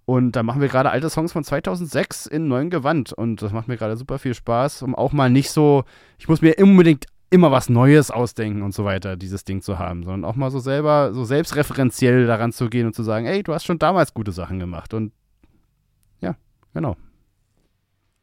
und 0.10 0.32
da 0.32 0.42
machen 0.42 0.60
wir 0.60 0.70
gerade 0.70 0.90
alte 0.90 1.08
Songs 1.08 1.34
von 1.34 1.44
2006 1.44 2.26
in 2.26 2.48
neuem 2.48 2.72
Gewand. 2.72 3.14
Und 3.14 3.44
das 3.44 3.54
macht 3.54 3.68
mir 3.68 3.78
gerade 3.78 3.96
super 3.96 4.18
viel 4.18 4.34
Spaß, 4.34 4.82
um 4.82 4.96
auch 4.96 5.12
mal 5.12 5.30
nicht 5.30 5.52
so, 5.52 5.84
ich 6.18 6.28
muss 6.28 6.42
mir 6.42 6.56
unbedingt 6.58 7.06
immer 7.30 7.52
was 7.52 7.70
Neues 7.70 8.10
ausdenken 8.10 8.64
und 8.64 8.74
so 8.74 8.86
weiter, 8.86 9.18
dieses 9.18 9.44
Ding 9.44 9.62
zu 9.62 9.78
haben, 9.78 10.02
sondern 10.02 10.26
auch 10.26 10.36
mal 10.36 10.50
so 10.50 10.58
selber, 10.58 11.14
so 11.14 11.26
selbstreferenziell 11.26 12.26
daran 12.26 12.52
zu 12.52 12.72
gehen 12.72 12.88
und 12.88 12.96
zu 12.96 13.04
sagen, 13.04 13.28
ey, 13.28 13.44
du 13.44 13.54
hast 13.54 13.66
schon 13.66 13.78
damals 13.78 14.16
gute 14.16 14.32
Sachen 14.32 14.58
gemacht. 14.58 14.96
Und 14.96 15.14
ja, 16.22 16.36
genau. 16.74 16.98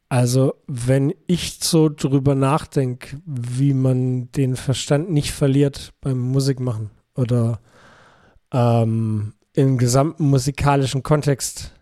Also, 0.08 0.54
wenn 0.66 1.14
ich 1.28 1.60
so 1.60 1.88
drüber 1.88 2.34
nachdenke, 2.34 3.22
wie 3.26 3.74
man 3.74 4.32
den 4.32 4.56
Verstand 4.56 5.12
nicht 5.12 5.30
verliert 5.30 5.94
beim 6.00 6.18
Musikmachen 6.18 6.90
oder 7.14 7.60
ähm, 8.52 9.34
im 9.52 9.78
gesamten 9.78 10.28
musikalischen 10.30 11.04
Kontext 11.04 11.75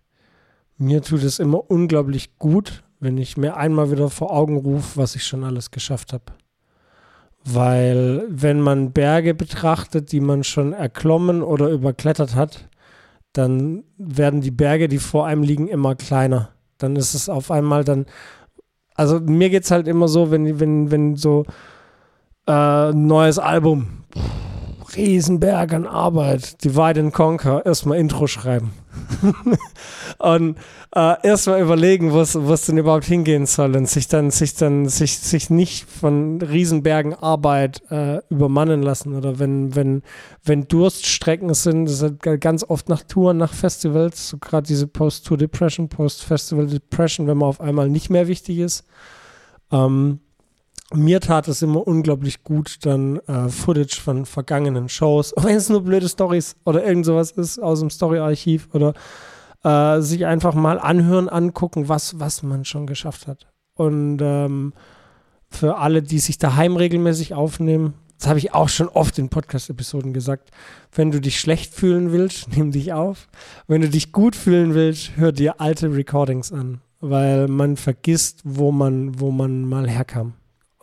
mir 0.79 1.03
tut 1.03 1.23
es 1.23 1.39
immer 1.39 1.71
unglaublich 1.71 2.39
gut, 2.39 2.83
wenn 3.01 3.19
ich 3.19 3.37
mir 3.37 3.57
einmal 3.57 3.91
wieder 3.91 4.09
vor 4.11 4.33
Augen 4.33 4.57
rufe, 4.57 4.97
was 4.99 5.15
ich 5.15 5.25
schon 5.25 5.45
alles 5.45 5.71
geschafft 5.71 6.13
habe. 6.13 6.25
Weil 7.45 8.25
wenn 8.29 8.61
man 8.61 8.93
Berge 8.93 9.35
betrachtet, 9.35 10.13
die 10.13 10.21
man 10.21 10.45
schon 10.45 10.73
erklommen 10.73 11.43
oder 11.43 11.69
überklettert 11.69 12.35
hat, 12.35 12.69
dann 13.35 13.85
werden 13.99 14.41
die 14.41 14.51
Berge, 14.51 14.89
die 14.89 14.99
vor 14.99 15.27
einem 15.27 15.43
liegen, 15.43 15.69
immer 15.69 15.95
kleiner. 15.95 16.51
Dann 16.79 16.97
ist 16.97 17.15
es 17.15 17.29
auf 17.29 17.51
einmal 17.51 17.85
dann, 17.85 18.07
also 18.95 19.21
mir 19.21 19.51
geht 19.51 19.65
es 19.65 19.71
halt 19.71 19.89
immer 19.89 20.09
so, 20.09 20.31
wenn, 20.31 20.59
wenn, 20.59 20.91
wenn 20.91 21.17
so 21.17 21.45
äh, 22.47 22.93
neues 22.93 23.39
Album, 23.39 24.05
Riesenberg 24.97 25.73
an 25.73 25.87
Arbeit, 25.87 26.65
Divide 26.65 27.01
and 27.01 27.13
Conquer, 27.13 27.65
erstmal 27.65 27.99
Intro 27.99 28.27
schreiben. 28.27 28.73
und 30.19 30.57
äh, 30.95 31.27
erstmal 31.27 31.61
überlegen, 31.61 32.13
wo 32.13 32.21
es 32.21 32.67
denn 32.67 32.79
überhaupt 32.79 33.05
hingehen 33.05 33.47
soll 33.47 33.77
und 33.77 33.89
sich 33.89 34.09
dann, 34.09 34.31
sich 34.31 34.55
dann, 34.55 34.89
sich, 34.89 35.19
sich 35.19 35.51
nicht 35.51 35.89
von 35.89 36.41
Riesenbergen 36.41 37.15
Arbeit 37.15 37.83
äh, 37.91 38.21
übermannen 38.31 38.83
lassen. 38.83 39.15
Oder 39.15 39.39
wenn, 39.39 39.75
wenn, 39.75 40.03
wenn 40.45 40.69
Durststrecken 40.69 41.53
sind, 41.55 41.87
das 41.87 41.95
ist 41.95 42.03
halt 42.03 42.41
ganz 42.41 42.65
oft 42.65 42.89
nach 42.89 43.03
Touren, 43.03 43.37
nach 43.37 43.53
Festivals, 43.53 44.29
so 44.29 44.39
gerade 44.39 44.67
diese 44.67 44.87
Post-Tour-Depression, 44.87 45.89
Post-Festival-Depression, 45.89 47.27
wenn 47.27 47.39
man 47.39 47.49
auf 47.49 47.61
einmal 47.61 47.89
nicht 47.89 48.11
mehr 48.11 48.29
wichtig 48.29 48.59
ist. 48.59 48.85
Ähm, 49.73 50.21
mir 50.95 51.21
tat 51.21 51.49
es 51.49 51.63
immer 51.63 51.87
unglaublich 51.87 52.43
gut, 52.43 52.79
dann 52.83 53.19
äh, 53.27 53.49
Footage 53.49 54.01
von 54.01 54.27
vergangenen 54.27 54.89
Shows, 54.89 55.35
wenn 55.43 55.57
es 55.57 55.69
nur 55.69 55.83
blöde 55.83 56.09
Stories 56.09 56.57
oder 56.65 56.85
irgend 56.85 57.07
sowas 57.07 57.33
ist 57.33 57.59
aus 57.59 57.81
dem 57.81 57.91
Story-Archiv 57.91 58.69
oder 58.73 58.95
äh, 59.65 60.01
sich 60.01 60.27
einfach 60.27 60.55
mal 60.55 60.79
anhören, 60.79 61.29
angucken, 61.29 61.89
was, 61.89 62.21
was 62.21 62.43
man 62.43 62.65
schon 62.65 62.87
geschafft 62.87 63.27
hat. 63.27 63.47
Und 63.77 64.19
ähm, 64.23 64.73
für 65.49 65.79
alle, 65.79 66.03
die 66.03 66.19
sich 66.19 66.39
daheim 66.39 66.77
regelmäßig 66.77 67.35
aufnehmen, 67.35 67.95
das 68.19 68.29
habe 68.29 68.39
ich 68.39 68.55
auch 68.55 68.69
schon 68.69 68.89
oft 68.89 69.19
in 69.19 69.29
Podcast-Episoden 69.29 70.13
gesagt, 70.13 70.51
wenn 70.93 71.11
du 71.11 71.21
dich 71.21 71.41
schlecht 71.41 71.75
fühlen 71.75 72.13
willst, 72.13 72.49
nimm 72.57 72.71
dich 72.71 72.93
auf. 72.93 73.29
Wenn 73.67 73.81
du 73.81 73.89
dich 73.89 74.13
gut 74.13 74.37
fühlen 74.37 74.75
willst, 74.75 75.17
hör 75.17 75.33
dir 75.33 75.61
alte 75.61 75.95
Recordings 75.95 76.53
an, 76.53 76.81
weil 77.01 77.49
man 77.49 77.77
vergisst, 77.77 78.41
wo 78.45 78.73
man, 78.73 79.21
wo 79.21 79.31
man 79.31 79.65
mal 79.65 79.89
herkam. 79.89 80.35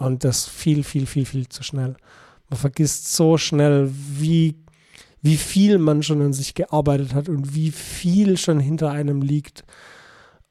Und 0.02 0.24
das 0.24 0.48
viel, 0.48 0.84
viel, 0.84 1.06
viel, 1.06 1.26
viel 1.26 1.48
zu 1.48 1.62
schnell. 1.62 1.96
Man 2.50 2.60
vergisst 2.60 3.16
so 3.16 3.38
schnell, 3.38 3.88
wie, 3.94 4.56
wie 5.22 5.38
viel 5.38 5.78
man 5.78 6.02
schon 6.02 6.24
an 6.24 6.34
sich 6.34 6.56
gearbeitet 6.56 7.14
hat 7.14 7.30
und 7.30 7.54
wie 7.54 7.70
viel 7.70 8.36
schon 8.38 8.60
hinter 8.60 8.90
einem 8.90 9.22
liegt. 9.22 9.64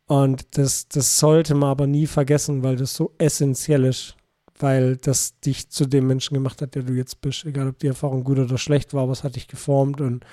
Und 0.06 0.56
das, 0.56 0.86
das 0.86 1.18
sollte 1.18 1.56
man 1.56 1.68
aber 1.68 1.88
nie 1.88 2.06
vergessen, 2.06 2.62
weil 2.62 2.76
das 2.76 2.94
so 2.94 3.12
essentiell 3.18 3.86
ist, 3.86 4.14
weil 4.56 4.96
das 4.96 5.40
dich 5.40 5.68
zu 5.68 5.84
dem 5.84 6.06
Menschen 6.06 6.34
gemacht 6.34 6.62
hat, 6.62 6.76
der 6.76 6.84
du 6.84 6.92
jetzt 6.92 7.20
bist. 7.20 7.44
Egal, 7.44 7.70
ob 7.70 7.78
die 7.80 7.88
Erfahrung 7.88 8.22
gut 8.22 8.38
oder 8.38 8.56
schlecht 8.56 8.94
war, 8.94 9.08
was 9.08 9.24
hat 9.24 9.34
dich 9.34 9.48
geformt 9.48 10.00
und 10.00 10.24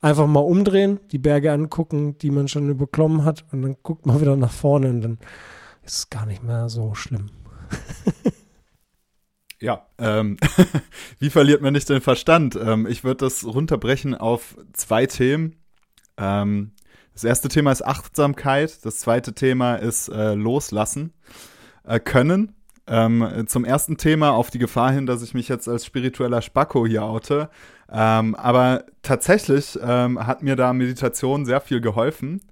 einfach 0.00 0.26
mal 0.26 0.40
umdrehen, 0.40 1.00
die 1.12 1.18
Berge 1.18 1.52
angucken, 1.52 2.16
die 2.16 2.30
man 2.30 2.48
schon 2.48 2.70
überklommen 2.70 3.26
hat 3.26 3.44
und 3.52 3.60
dann 3.60 3.76
guckt 3.82 4.06
man 4.06 4.20
wieder 4.22 4.36
nach 4.36 4.52
vorne 4.52 4.88
und 4.88 5.02
dann 5.02 5.18
ist 5.82 5.96
es 5.98 6.08
gar 6.08 6.24
nicht 6.24 6.42
mehr 6.42 6.70
so 6.70 6.94
schlimm. 6.94 7.26
Ja, 9.64 9.86
ähm, 9.96 10.36
wie 11.20 11.30
verliert 11.30 11.62
man 11.62 11.72
nicht 11.72 11.88
den 11.88 12.02
Verstand? 12.02 12.54
Ähm, 12.54 12.86
ich 12.86 13.02
würde 13.02 13.24
das 13.24 13.46
runterbrechen 13.46 14.14
auf 14.14 14.58
zwei 14.74 15.06
Themen. 15.06 15.56
Ähm, 16.18 16.72
das 17.14 17.24
erste 17.24 17.48
Thema 17.48 17.72
ist 17.72 17.82
Achtsamkeit, 17.82 18.84
das 18.84 18.98
zweite 18.98 19.32
Thema 19.32 19.76
ist 19.76 20.08
äh, 20.08 20.34
Loslassen 20.34 21.14
äh, 21.84 21.98
können. 21.98 22.54
Ähm, 22.86 23.46
zum 23.46 23.64
ersten 23.64 23.96
Thema 23.96 24.32
auf 24.32 24.50
die 24.50 24.58
Gefahr 24.58 24.92
hin, 24.92 25.06
dass 25.06 25.22
ich 25.22 25.32
mich 25.32 25.48
jetzt 25.48 25.66
als 25.66 25.86
spiritueller 25.86 26.42
Spacko 26.42 26.86
hier 26.86 27.04
oute. 27.04 27.48
Ähm, 27.90 28.34
aber 28.34 28.84
tatsächlich 29.00 29.78
ähm, 29.82 30.26
hat 30.26 30.42
mir 30.42 30.56
da 30.56 30.74
Meditation 30.74 31.46
sehr 31.46 31.62
viel 31.62 31.80
geholfen, 31.80 32.42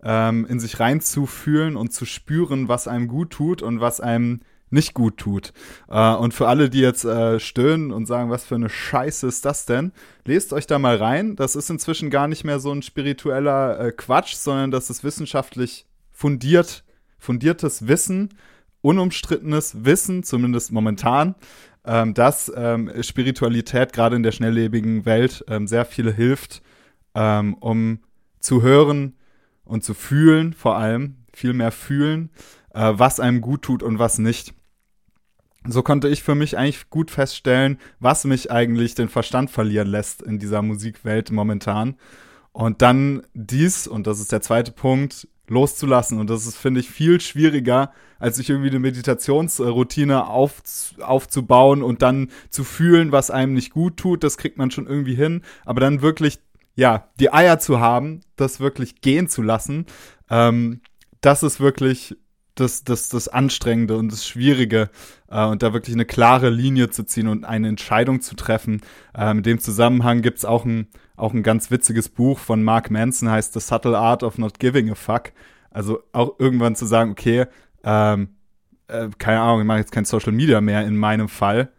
in 0.00 0.60
sich 0.60 0.78
reinzufühlen 0.78 1.74
und 1.76 1.92
zu 1.92 2.04
spüren, 2.04 2.68
was 2.68 2.86
einem 2.86 3.08
gut 3.08 3.30
tut 3.30 3.62
und 3.62 3.80
was 3.80 4.00
einem 4.00 4.42
nicht 4.70 4.94
gut 4.94 5.16
tut. 5.16 5.52
Äh, 5.88 6.14
und 6.14 6.34
für 6.34 6.48
alle, 6.48 6.70
die 6.70 6.80
jetzt 6.80 7.04
äh, 7.04 7.40
stöhnen 7.40 7.92
und 7.92 8.06
sagen, 8.06 8.30
was 8.30 8.44
für 8.44 8.54
eine 8.54 8.68
Scheiße 8.68 9.26
ist 9.26 9.44
das 9.44 9.66
denn, 9.66 9.92
lest 10.24 10.52
euch 10.52 10.66
da 10.66 10.78
mal 10.78 10.96
rein. 10.96 11.36
Das 11.36 11.56
ist 11.56 11.70
inzwischen 11.70 12.10
gar 12.10 12.28
nicht 12.28 12.44
mehr 12.44 12.60
so 12.60 12.72
ein 12.72 12.82
spiritueller 12.82 13.80
äh, 13.80 13.92
Quatsch, 13.92 14.34
sondern 14.34 14.70
das 14.70 14.90
ist 14.90 15.04
wissenschaftlich 15.04 15.86
fundiert, 16.10 16.84
fundiertes 17.18 17.88
Wissen, 17.88 18.30
unumstrittenes 18.80 19.84
Wissen, 19.84 20.22
zumindest 20.22 20.72
momentan, 20.72 21.34
ähm, 21.84 22.14
dass 22.14 22.52
ähm, 22.54 22.90
Spiritualität 23.02 23.92
gerade 23.92 24.16
in 24.16 24.22
der 24.22 24.32
schnelllebigen 24.32 25.04
Welt 25.04 25.44
ähm, 25.48 25.66
sehr 25.66 25.84
viel 25.84 26.12
hilft, 26.12 26.62
um 27.14 28.00
zu 28.38 28.62
hören 28.62 29.16
und 29.64 29.82
zu 29.82 29.94
fühlen, 29.94 30.52
vor 30.52 30.76
allem 30.76 31.16
viel 31.32 31.52
mehr 31.52 31.72
fühlen, 31.72 32.30
was 32.72 33.18
einem 33.18 33.40
gut 33.40 33.62
tut 33.62 33.82
und 33.82 33.98
was 33.98 34.18
nicht 34.18 34.54
so 35.72 35.82
konnte 35.82 36.08
ich 36.08 36.22
für 36.22 36.34
mich 36.34 36.56
eigentlich 36.56 36.90
gut 36.90 37.10
feststellen, 37.10 37.78
was 38.00 38.24
mich 38.24 38.50
eigentlich 38.50 38.94
den 38.94 39.08
Verstand 39.08 39.50
verlieren 39.50 39.88
lässt 39.88 40.22
in 40.22 40.38
dieser 40.38 40.62
Musikwelt 40.62 41.30
momentan. 41.30 41.96
Und 42.52 42.82
dann 42.82 43.22
dies, 43.34 43.86
und 43.86 44.06
das 44.06 44.20
ist 44.20 44.32
der 44.32 44.40
zweite 44.40 44.72
Punkt, 44.72 45.28
loszulassen. 45.48 46.18
Und 46.18 46.30
das 46.30 46.46
ist, 46.46 46.56
finde 46.56 46.80
ich, 46.80 46.90
viel 46.90 47.20
schwieriger, 47.20 47.92
als 48.18 48.36
sich 48.36 48.50
irgendwie 48.50 48.70
eine 48.70 48.80
Meditationsroutine 48.80 50.26
auf, 50.26 50.62
aufzubauen 51.00 51.82
und 51.82 52.02
dann 52.02 52.30
zu 52.50 52.64
fühlen, 52.64 53.12
was 53.12 53.30
einem 53.30 53.54
nicht 53.54 53.72
gut 53.72 53.96
tut. 53.96 54.24
Das 54.24 54.38
kriegt 54.38 54.58
man 54.58 54.70
schon 54.70 54.86
irgendwie 54.86 55.14
hin. 55.14 55.42
Aber 55.64 55.80
dann 55.80 56.02
wirklich, 56.02 56.38
ja, 56.74 57.08
die 57.20 57.32
Eier 57.32 57.58
zu 57.58 57.80
haben, 57.80 58.20
das 58.36 58.60
wirklich 58.60 59.00
gehen 59.00 59.28
zu 59.28 59.42
lassen, 59.42 59.86
ähm, 60.30 60.80
das 61.20 61.42
ist 61.42 61.60
wirklich 61.60 62.16
das, 62.60 62.84
das, 62.84 63.08
das 63.08 63.28
Anstrengende 63.28 63.96
und 63.96 64.12
das 64.12 64.26
Schwierige 64.26 64.90
äh, 65.28 65.44
und 65.44 65.62
da 65.62 65.72
wirklich 65.72 65.94
eine 65.94 66.04
klare 66.04 66.50
Linie 66.50 66.90
zu 66.90 67.04
ziehen 67.04 67.28
und 67.28 67.44
eine 67.44 67.68
Entscheidung 67.68 68.20
zu 68.20 68.36
treffen. 68.36 68.80
Äh, 69.16 69.30
in 69.30 69.42
dem 69.42 69.58
Zusammenhang 69.58 70.22
gibt's 70.22 70.44
auch 70.44 70.64
ein, 70.64 70.88
auch 71.16 71.34
ein 71.34 71.42
ganz 71.42 71.70
witziges 71.70 72.08
Buch 72.08 72.38
von 72.38 72.62
Mark 72.62 72.90
Manson, 72.90 73.30
heißt 73.30 73.52
The 73.54 73.60
Subtle 73.60 73.98
Art 73.98 74.22
of 74.22 74.38
Not 74.38 74.58
Giving 74.58 74.90
a 74.90 74.94
Fuck. 74.94 75.32
Also 75.70 76.02
auch 76.12 76.38
irgendwann 76.38 76.76
zu 76.76 76.86
sagen, 76.86 77.10
okay, 77.10 77.46
ähm, 77.84 78.36
äh, 78.88 79.08
keine 79.18 79.40
Ahnung, 79.40 79.60
ich 79.60 79.66
mache 79.66 79.78
jetzt 79.78 79.92
kein 79.92 80.04
Social 80.04 80.32
Media 80.32 80.60
mehr 80.60 80.84
in 80.86 80.96
meinem 80.96 81.28
Fall. 81.28 81.70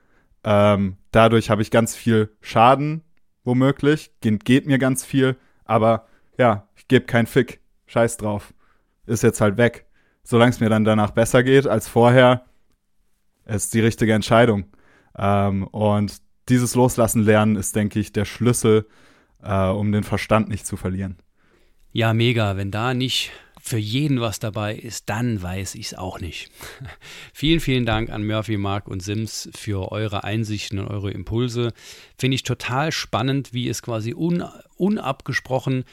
Ähm, 0.44 0.98
dadurch 1.12 1.50
habe 1.50 1.62
ich 1.62 1.72
ganz 1.72 1.96
viel 1.96 2.30
Schaden, 2.42 3.02
womöglich, 3.44 4.12
geht, 4.22 4.46
geht 4.46 4.68
mir 4.68 4.78
ganz 4.78 5.04
viel, 5.04 5.36
aber 5.66 6.06
ja, 6.38 6.68
ich 6.76 6.88
gebe 6.88 7.06
keinen 7.06 7.28
Fick. 7.28 7.60
Scheiß 7.88 8.18
drauf. 8.18 8.54
Ist 9.08 9.24
jetzt 9.24 9.42
halt 9.42 9.58
weg 9.58 9.89
solange 10.24 10.52
es 10.52 10.60
mir 10.60 10.70
dann 10.70 10.84
danach 10.84 11.12
besser 11.12 11.44
geht 11.44 11.68
als 11.68 11.88
vorher, 11.88 12.46
ist 13.46 13.74
die 13.74 13.82
richtige 13.82 14.14
Entscheidung. 14.14 14.66
Ähm, 15.18 15.66
und 15.68 16.18
dieses 16.50 16.76
Loslassen 16.76 17.24
lernen 17.24 17.56
ist, 17.56 17.76
denke 17.76 18.00
ich, 18.00 18.12
der 18.12 18.26
Schlüssel, 18.26 18.88
äh, 19.42 19.68
um 19.68 19.92
den 19.92 20.04
Verstand 20.04 20.50
nicht 20.50 20.66
zu 20.66 20.78
verlieren. 20.78 21.18
Ja, 21.92 22.14
mega. 22.14 22.56
Wenn 22.56 22.72
da 22.72 22.94
nicht 22.94 23.32
für 23.62 23.78
jeden 23.78 24.22
was 24.22 24.40
dabei 24.40 24.76
ist, 24.76 25.10
dann 25.10 25.42
weiß 25.42 25.76
ich 25.76 25.88
es 25.88 25.94
auch 25.94 26.20
nicht. 26.20 26.50
vielen, 27.34 27.60
vielen 27.60 27.86
Dank 27.86 28.10
an 28.10 28.26
Murphy, 28.26 28.58
Mark 28.58 28.88
und 28.88 29.02
Sims 29.02 29.50
für 29.54 29.92
eure 29.92 30.24
Einsichten 30.24 30.80
und 30.80 30.88
eure 30.88 31.12
Impulse. 31.12 31.74
Finde 32.18 32.36
ich 32.36 32.44
total 32.44 32.92
spannend, 32.92 33.54
wie 33.54 33.68
es 33.68 33.82
quasi 33.82 34.14
un 34.14 34.44
unabgesprochen 34.78 35.84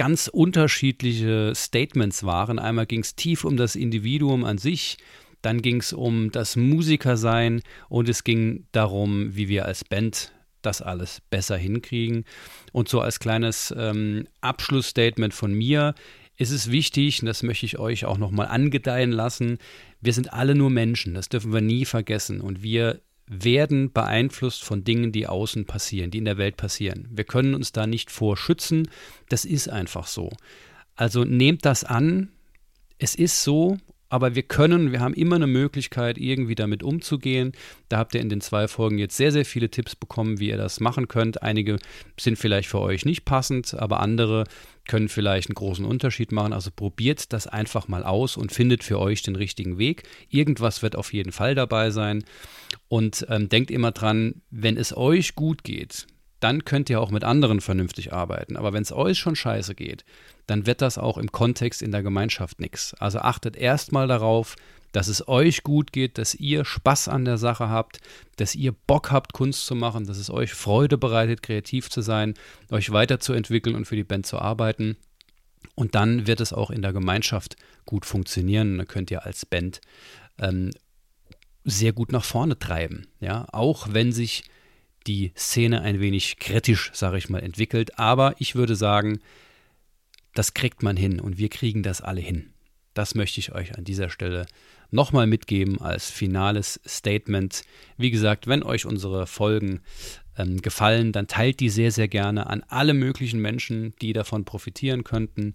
ganz 0.00 0.28
unterschiedliche 0.28 1.52
Statements 1.54 2.24
waren. 2.24 2.58
Einmal 2.58 2.86
ging 2.86 3.00
es 3.00 3.16
tief 3.16 3.44
um 3.44 3.58
das 3.58 3.76
Individuum 3.76 4.44
an 4.44 4.56
sich, 4.56 4.96
dann 5.42 5.60
ging 5.60 5.76
es 5.76 5.92
um 5.92 6.30
das 6.30 6.56
Musikersein 6.56 7.60
und 7.90 8.08
es 8.08 8.24
ging 8.24 8.64
darum, 8.72 9.36
wie 9.36 9.48
wir 9.50 9.66
als 9.66 9.84
Band 9.84 10.32
das 10.62 10.80
alles 10.80 11.20
besser 11.28 11.58
hinkriegen. 11.58 12.24
Und 12.72 12.88
so 12.88 13.02
als 13.02 13.20
kleines 13.20 13.74
ähm, 13.76 14.26
Abschlussstatement 14.40 15.34
von 15.34 15.52
mir 15.52 15.94
ist 16.38 16.50
es 16.50 16.70
wichtig, 16.70 17.20
und 17.20 17.26
das 17.26 17.42
möchte 17.42 17.66
ich 17.66 17.78
euch 17.78 18.06
auch 18.06 18.16
nochmal 18.16 18.46
angedeihen 18.46 19.12
lassen, 19.12 19.58
wir 20.00 20.14
sind 20.14 20.32
alle 20.32 20.54
nur 20.54 20.70
Menschen, 20.70 21.12
das 21.12 21.28
dürfen 21.28 21.52
wir 21.52 21.60
nie 21.60 21.84
vergessen. 21.84 22.40
Und 22.40 22.62
wir 22.62 23.02
werden 23.30 23.92
beeinflusst 23.92 24.64
von 24.64 24.82
Dingen, 24.82 25.12
die 25.12 25.26
außen 25.26 25.64
passieren, 25.64 26.10
die 26.10 26.18
in 26.18 26.24
der 26.24 26.36
Welt 26.36 26.56
passieren. 26.56 27.08
Wir 27.10 27.24
können 27.24 27.54
uns 27.54 27.70
da 27.72 27.86
nicht 27.86 28.10
vorschützen, 28.10 28.90
das 29.28 29.44
ist 29.44 29.68
einfach 29.68 30.06
so. 30.06 30.30
Also 30.96 31.24
nehmt 31.24 31.64
das 31.64 31.84
an, 31.84 32.30
es 32.98 33.14
ist 33.14 33.42
so 33.42 33.78
aber 34.10 34.34
wir 34.34 34.42
können, 34.42 34.90
wir 34.90 35.00
haben 35.00 35.14
immer 35.14 35.36
eine 35.36 35.46
Möglichkeit, 35.46 36.18
irgendwie 36.18 36.56
damit 36.56 36.82
umzugehen. 36.82 37.52
Da 37.88 37.98
habt 37.98 38.12
ihr 38.14 38.20
in 38.20 38.28
den 38.28 38.40
zwei 38.40 38.66
Folgen 38.66 38.98
jetzt 38.98 39.16
sehr, 39.16 39.30
sehr 39.30 39.44
viele 39.44 39.70
Tipps 39.70 39.94
bekommen, 39.94 40.40
wie 40.40 40.48
ihr 40.48 40.56
das 40.56 40.80
machen 40.80 41.06
könnt. 41.06 41.42
Einige 41.44 41.78
sind 42.18 42.36
vielleicht 42.36 42.68
für 42.68 42.80
euch 42.80 43.04
nicht 43.04 43.24
passend, 43.24 43.72
aber 43.72 44.00
andere 44.00 44.44
können 44.90 45.08
vielleicht 45.08 45.48
einen 45.48 45.54
großen 45.54 45.84
Unterschied 45.84 46.32
machen. 46.32 46.52
Also 46.52 46.72
probiert 46.74 47.32
das 47.32 47.46
einfach 47.46 47.86
mal 47.86 48.02
aus 48.02 48.36
und 48.36 48.50
findet 48.50 48.82
für 48.82 48.98
euch 48.98 49.22
den 49.22 49.36
richtigen 49.36 49.78
Weg. 49.78 50.02
Irgendwas 50.28 50.82
wird 50.82 50.96
auf 50.96 51.12
jeden 51.12 51.30
Fall 51.30 51.54
dabei 51.54 51.92
sein. 51.92 52.24
Und 52.88 53.24
ähm, 53.28 53.48
denkt 53.48 53.70
immer 53.70 53.92
dran, 53.92 54.42
wenn 54.50 54.76
es 54.76 54.96
euch 54.96 55.36
gut 55.36 55.62
geht, 55.62 56.08
dann 56.40 56.64
könnt 56.64 56.90
ihr 56.90 57.00
auch 57.00 57.12
mit 57.12 57.22
anderen 57.22 57.60
vernünftig 57.60 58.12
arbeiten. 58.12 58.56
Aber 58.56 58.72
wenn 58.72 58.82
es 58.82 58.90
euch 58.90 59.16
schon 59.16 59.36
scheiße 59.36 59.76
geht, 59.76 60.04
dann 60.48 60.66
wird 60.66 60.82
das 60.82 60.98
auch 60.98 61.18
im 61.18 61.30
Kontext 61.30 61.82
in 61.82 61.92
der 61.92 62.02
Gemeinschaft 62.02 62.58
nichts. 62.58 62.92
Also 62.94 63.20
achtet 63.20 63.56
erstmal 63.56 64.08
darauf, 64.08 64.56
dass 64.92 65.08
es 65.08 65.28
euch 65.28 65.62
gut 65.62 65.92
geht, 65.92 66.18
dass 66.18 66.34
ihr 66.34 66.64
Spaß 66.64 67.08
an 67.08 67.24
der 67.24 67.38
Sache 67.38 67.68
habt, 67.68 68.00
dass 68.36 68.54
ihr 68.54 68.72
Bock 68.72 69.10
habt, 69.10 69.32
Kunst 69.32 69.66
zu 69.66 69.74
machen, 69.74 70.06
dass 70.06 70.18
es 70.18 70.30
euch 70.30 70.52
Freude 70.52 70.98
bereitet, 70.98 71.42
kreativ 71.42 71.90
zu 71.90 72.00
sein, 72.00 72.34
euch 72.70 72.90
weiterzuentwickeln 72.90 73.76
und 73.76 73.86
für 73.86 73.96
die 73.96 74.04
Band 74.04 74.26
zu 74.26 74.38
arbeiten. 74.38 74.96
Und 75.74 75.94
dann 75.94 76.26
wird 76.26 76.40
es 76.40 76.52
auch 76.52 76.70
in 76.70 76.82
der 76.82 76.92
Gemeinschaft 76.92 77.56
gut 77.86 78.04
funktionieren. 78.04 78.78
Dann 78.78 78.88
könnt 78.88 79.10
ihr 79.10 79.24
als 79.24 79.46
Band 79.46 79.80
ähm, 80.38 80.70
sehr 81.64 81.92
gut 81.92 82.12
nach 82.12 82.24
vorne 82.24 82.58
treiben. 82.58 83.06
Ja, 83.20 83.46
auch 83.52 83.88
wenn 83.92 84.12
sich 84.12 84.44
die 85.06 85.32
Szene 85.36 85.80
ein 85.82 86.00
wenig 86.00 86.38
kritisch, 86.38 86.90
sage 86.94 87.18
ich 87.18 87.28
mal, 87.28 87.42
entwickelt. 87.42 87.98
Aber 87.98 88.34
ich 88.38 88.54
würde 88.54 88.76
sagen, 88.76 89.20
das 90.34 90.54
kriegt 90.54 90.82
man 90.82 90.96
hin 90.96 91.20
und 91.20 91.38
wir 91.38 91.48
kriegen 91.48 91.82
das 91.82 92.00
alle 92.00 92.20
hin. 92.20 92.52
Das 92.94 93.14
möchte 93.14 93.40
ich 93.40 93.52
euch 93.52 93.76
an 93.76 93.84
dieser 93.84 94.10
Stelle 94.10 94.46
nochmal 94.90 95.26
mitgeben 95.26 95.80
als 95.80 96.10
finales 96.10 96.80
Statement. 96.86 97.62
Wie 97.96 98.10
gesagt, 98.10 98.46
wenn 98.46 98.62
euch 98.62 98.86
unsere 98.86 99.26
Folgen 99.26 99.80
ähm, 100.36 100.60
gefallen, 100.62 101.12
dann 101.12 101.26
teilt 101.26 101.60
die 101.60 101.68
sehr, 101.68 101.92
sehr 101.92 102.08
gerne 102.08 102.48
an 102.48 102.64
alle 102.68 102.94
möglichen 102.94 103.40
Menschen, 103.40 103.94
die 104.00 104.12
davon 104.12 104.44
profitieren 104.44 105.04
könnten. 105.04 105.54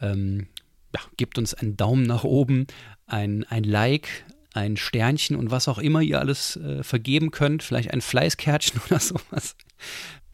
Ähm, 0.00 0.48
ja, 0.94 1.00
gebt 1.16 1.38
uns 1.38 1.54
einen 1.54 1.76
Daumen 1.76 2.02
nach 2.02 2.24
oben, 2.24 2.66
ein, 3.06 3.44
ein 3.44 3.64
Like, 3.64 4.08
ein 4.54 4.76
Sternchen 4.76 5.36
und 5.36 5.50
was 5.50 5.68
auch 5.68 5.78
immer 5.78 6.00
ihr 6.00 6.18
alles 6.18 6.56
äh, 6.56 6.82
vergeben 6.82 7.30
könnt, 7.30 7.62
vielleicht 7.62 7.92
ein 7.92 8.00
Fleißkärtchen 8.00 8.80
oder 8.86 9.00
sowas. 9.00 9.56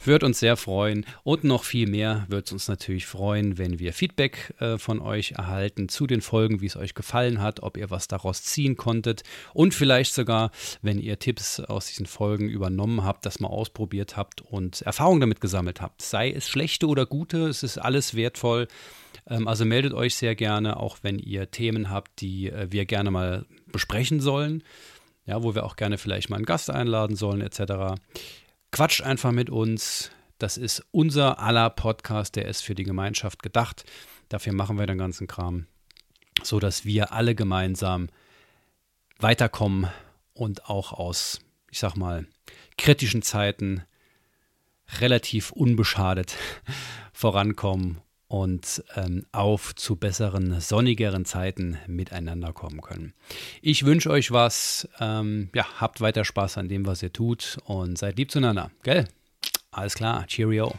Wird 0.05 0.23
uns 0.23 0.39
sehr 0.39 0.57
freuen. 0.57 1.05
Und 1.25 1.43
noch 1.43 1.65
viel 1.65 1.89
mehr 1.89 2.27
wird 2.29 2.47
es 2.47 2.53
uns 2.53 2.69
natürlich 2.69 3.07
freuen, 3.07 3.59
wenn 3.59 3.79
wir 3.81 3.93
Feedback 3.93 4.55
äh, 4.61 4.79
von 4.79 5.01
euch 5.01 5.33
erhalten 5.33 5.89
zu 5.89 6.07
den 6.07 6.21
Folgen, 6.21 6.61
wie 6.61 6.67
es 6.67 6.77
euch 6.77 6.95
gefallen 6.95 7.41
hat, 7.41 7.63
ob 7.63 7.77
ihr 7.77 7.91
was 7.91 8.07
daraus 8.07 8.43
ziehen 8.43 8.77
konntet 8.77 9.25
und 9.53 9.75
vielleicht 9.75 10.15
sogar, 10.15 10.53
wenn 10.81 10.99
ihr 10.99 11.19
Tipps 11.19 11.59
aus 11.59 11.87
diesen 11.87 12.07
Folgen 12.07 12.49
übernommen 12.49 13.05
habt, 13.05 13.27
das 13.27 13.41
mal 13.41 13.49
ausprobiert 13.49 14.17
habt 14.17 14.43
und 14.43 14.83
Erfahrungen 14.83 15.21
damit 15.21 15.41
gesammelt 15.41 15.81
habt. 15.81 16.03
Sei 16.03 16.31
es 16.31 16.47
schlechte 16.49 16.87
oder 16.87 17.07
gute, 17.07 17.49
es 17.49 17.63
ist 17.63 17.79
alles 17.79 18.15
wertvoll. 18.15 18.69
Ähm, 19.29 19.49
also 19.49 19.65
meldet 19.65 19.93
euch 19.93 20.15
sehr 20.15 20.37
gerne, 20.37 20.79
auch 20.79 20.99
wenn 21.03 21.19
ihr 21.19 21.51
Themen 21.51 21.91
habt, 21.91 22.21
die 22.21 22.51
äh, 22.51 22.69
wir 22.71 22.85
gerne 22.85 23.11
mal 23.11 23.47
besprechen 23.73 24.21
sollen. 24.21 24.63
Ja, 25.25 25.43
wo 25.43 25.57
wir 25.57 25.65
auch 25.65 25.75
gerne 25.75 25.99
vielleicht 25.99 26.31
mal 26.31 26.37
einen 26.37 26.47
Gast 26.47 26.71
einladen 26.71 27.17
sollen, 27.17 27.41
etc. 27.41 27.99
Quatscht 28.73 29.03
einfach 29.03 29.33
mit 29.33 29.51
uns. 29.51 30.11
Das 30.39 30.57
ist 30.57 30.85
unser 30.91 31.39
aller 31.39 31.71
Podcast, 31.71 32.37
der 32.37 32.47
ist 32.47 32.63
für 32.63 32.75
die 32.75 32.85
Gemeinschaft 32.85 33.43
gedacht. 33.43 33.85
Dafür 34.29 34.53
machen 34.53 34.79
wir 34.79 34.87
den 34.87 34.99
ganzen 34.99 35.27
Kram, 35.27 35.67
so 36.43 36.61
dass 36.61 36.85
wir 36.85 37.13
alle 37.13 37.35
gemeinsam 37.35 38.09
weiterkommen 39.19 39.91
und 40.35 40.69
auch 40.69 40.93
aus, 40.93 41.41
ich 41.71 41.79
sag 41.79 41.97
mal, 41.97 42.27
kritischen 42.77 43.23
Zeiten 43.23 43.85
relativ 45.01 45.53
unbeschadet 45.53 46.37
vorankommen 47.13 48.03
und 48.29 48.83
ähm, 48.97 49.25
auf 49.33 49.75
zu 49.75 49.97
besseren, 49.97 50.61
sonnigeren 50.61 51.25
Zeiten 51.25 51.79
miteinander 51.87 52.53
kommen 52.53 52.81
können. 52.81 53.15
Ich 53.63 53.85
wünsche 53.85 54.11
euch 54.11 54.33
was. 54.33 54.89
Ähm, 55.01 55.51
ja, 55.55 55.67
habt 55.81 56.01
weiter 56.01 56.25
Spaß 56.25 56.59
an 56.59 56.69
dem, 56.69 56.87
was 56.87 57.03
ihr 57.03 57.13
tut 57.13 57.59
und 57.65 57.99
seid 57.99 58.19
lieb 58.19 58.31
zueinander. 58.31 58.71
Gell? 58.83 59.07
Alles 59.71 59.95
klar. 59.95 60.27
Cheerio. 60.27 60.75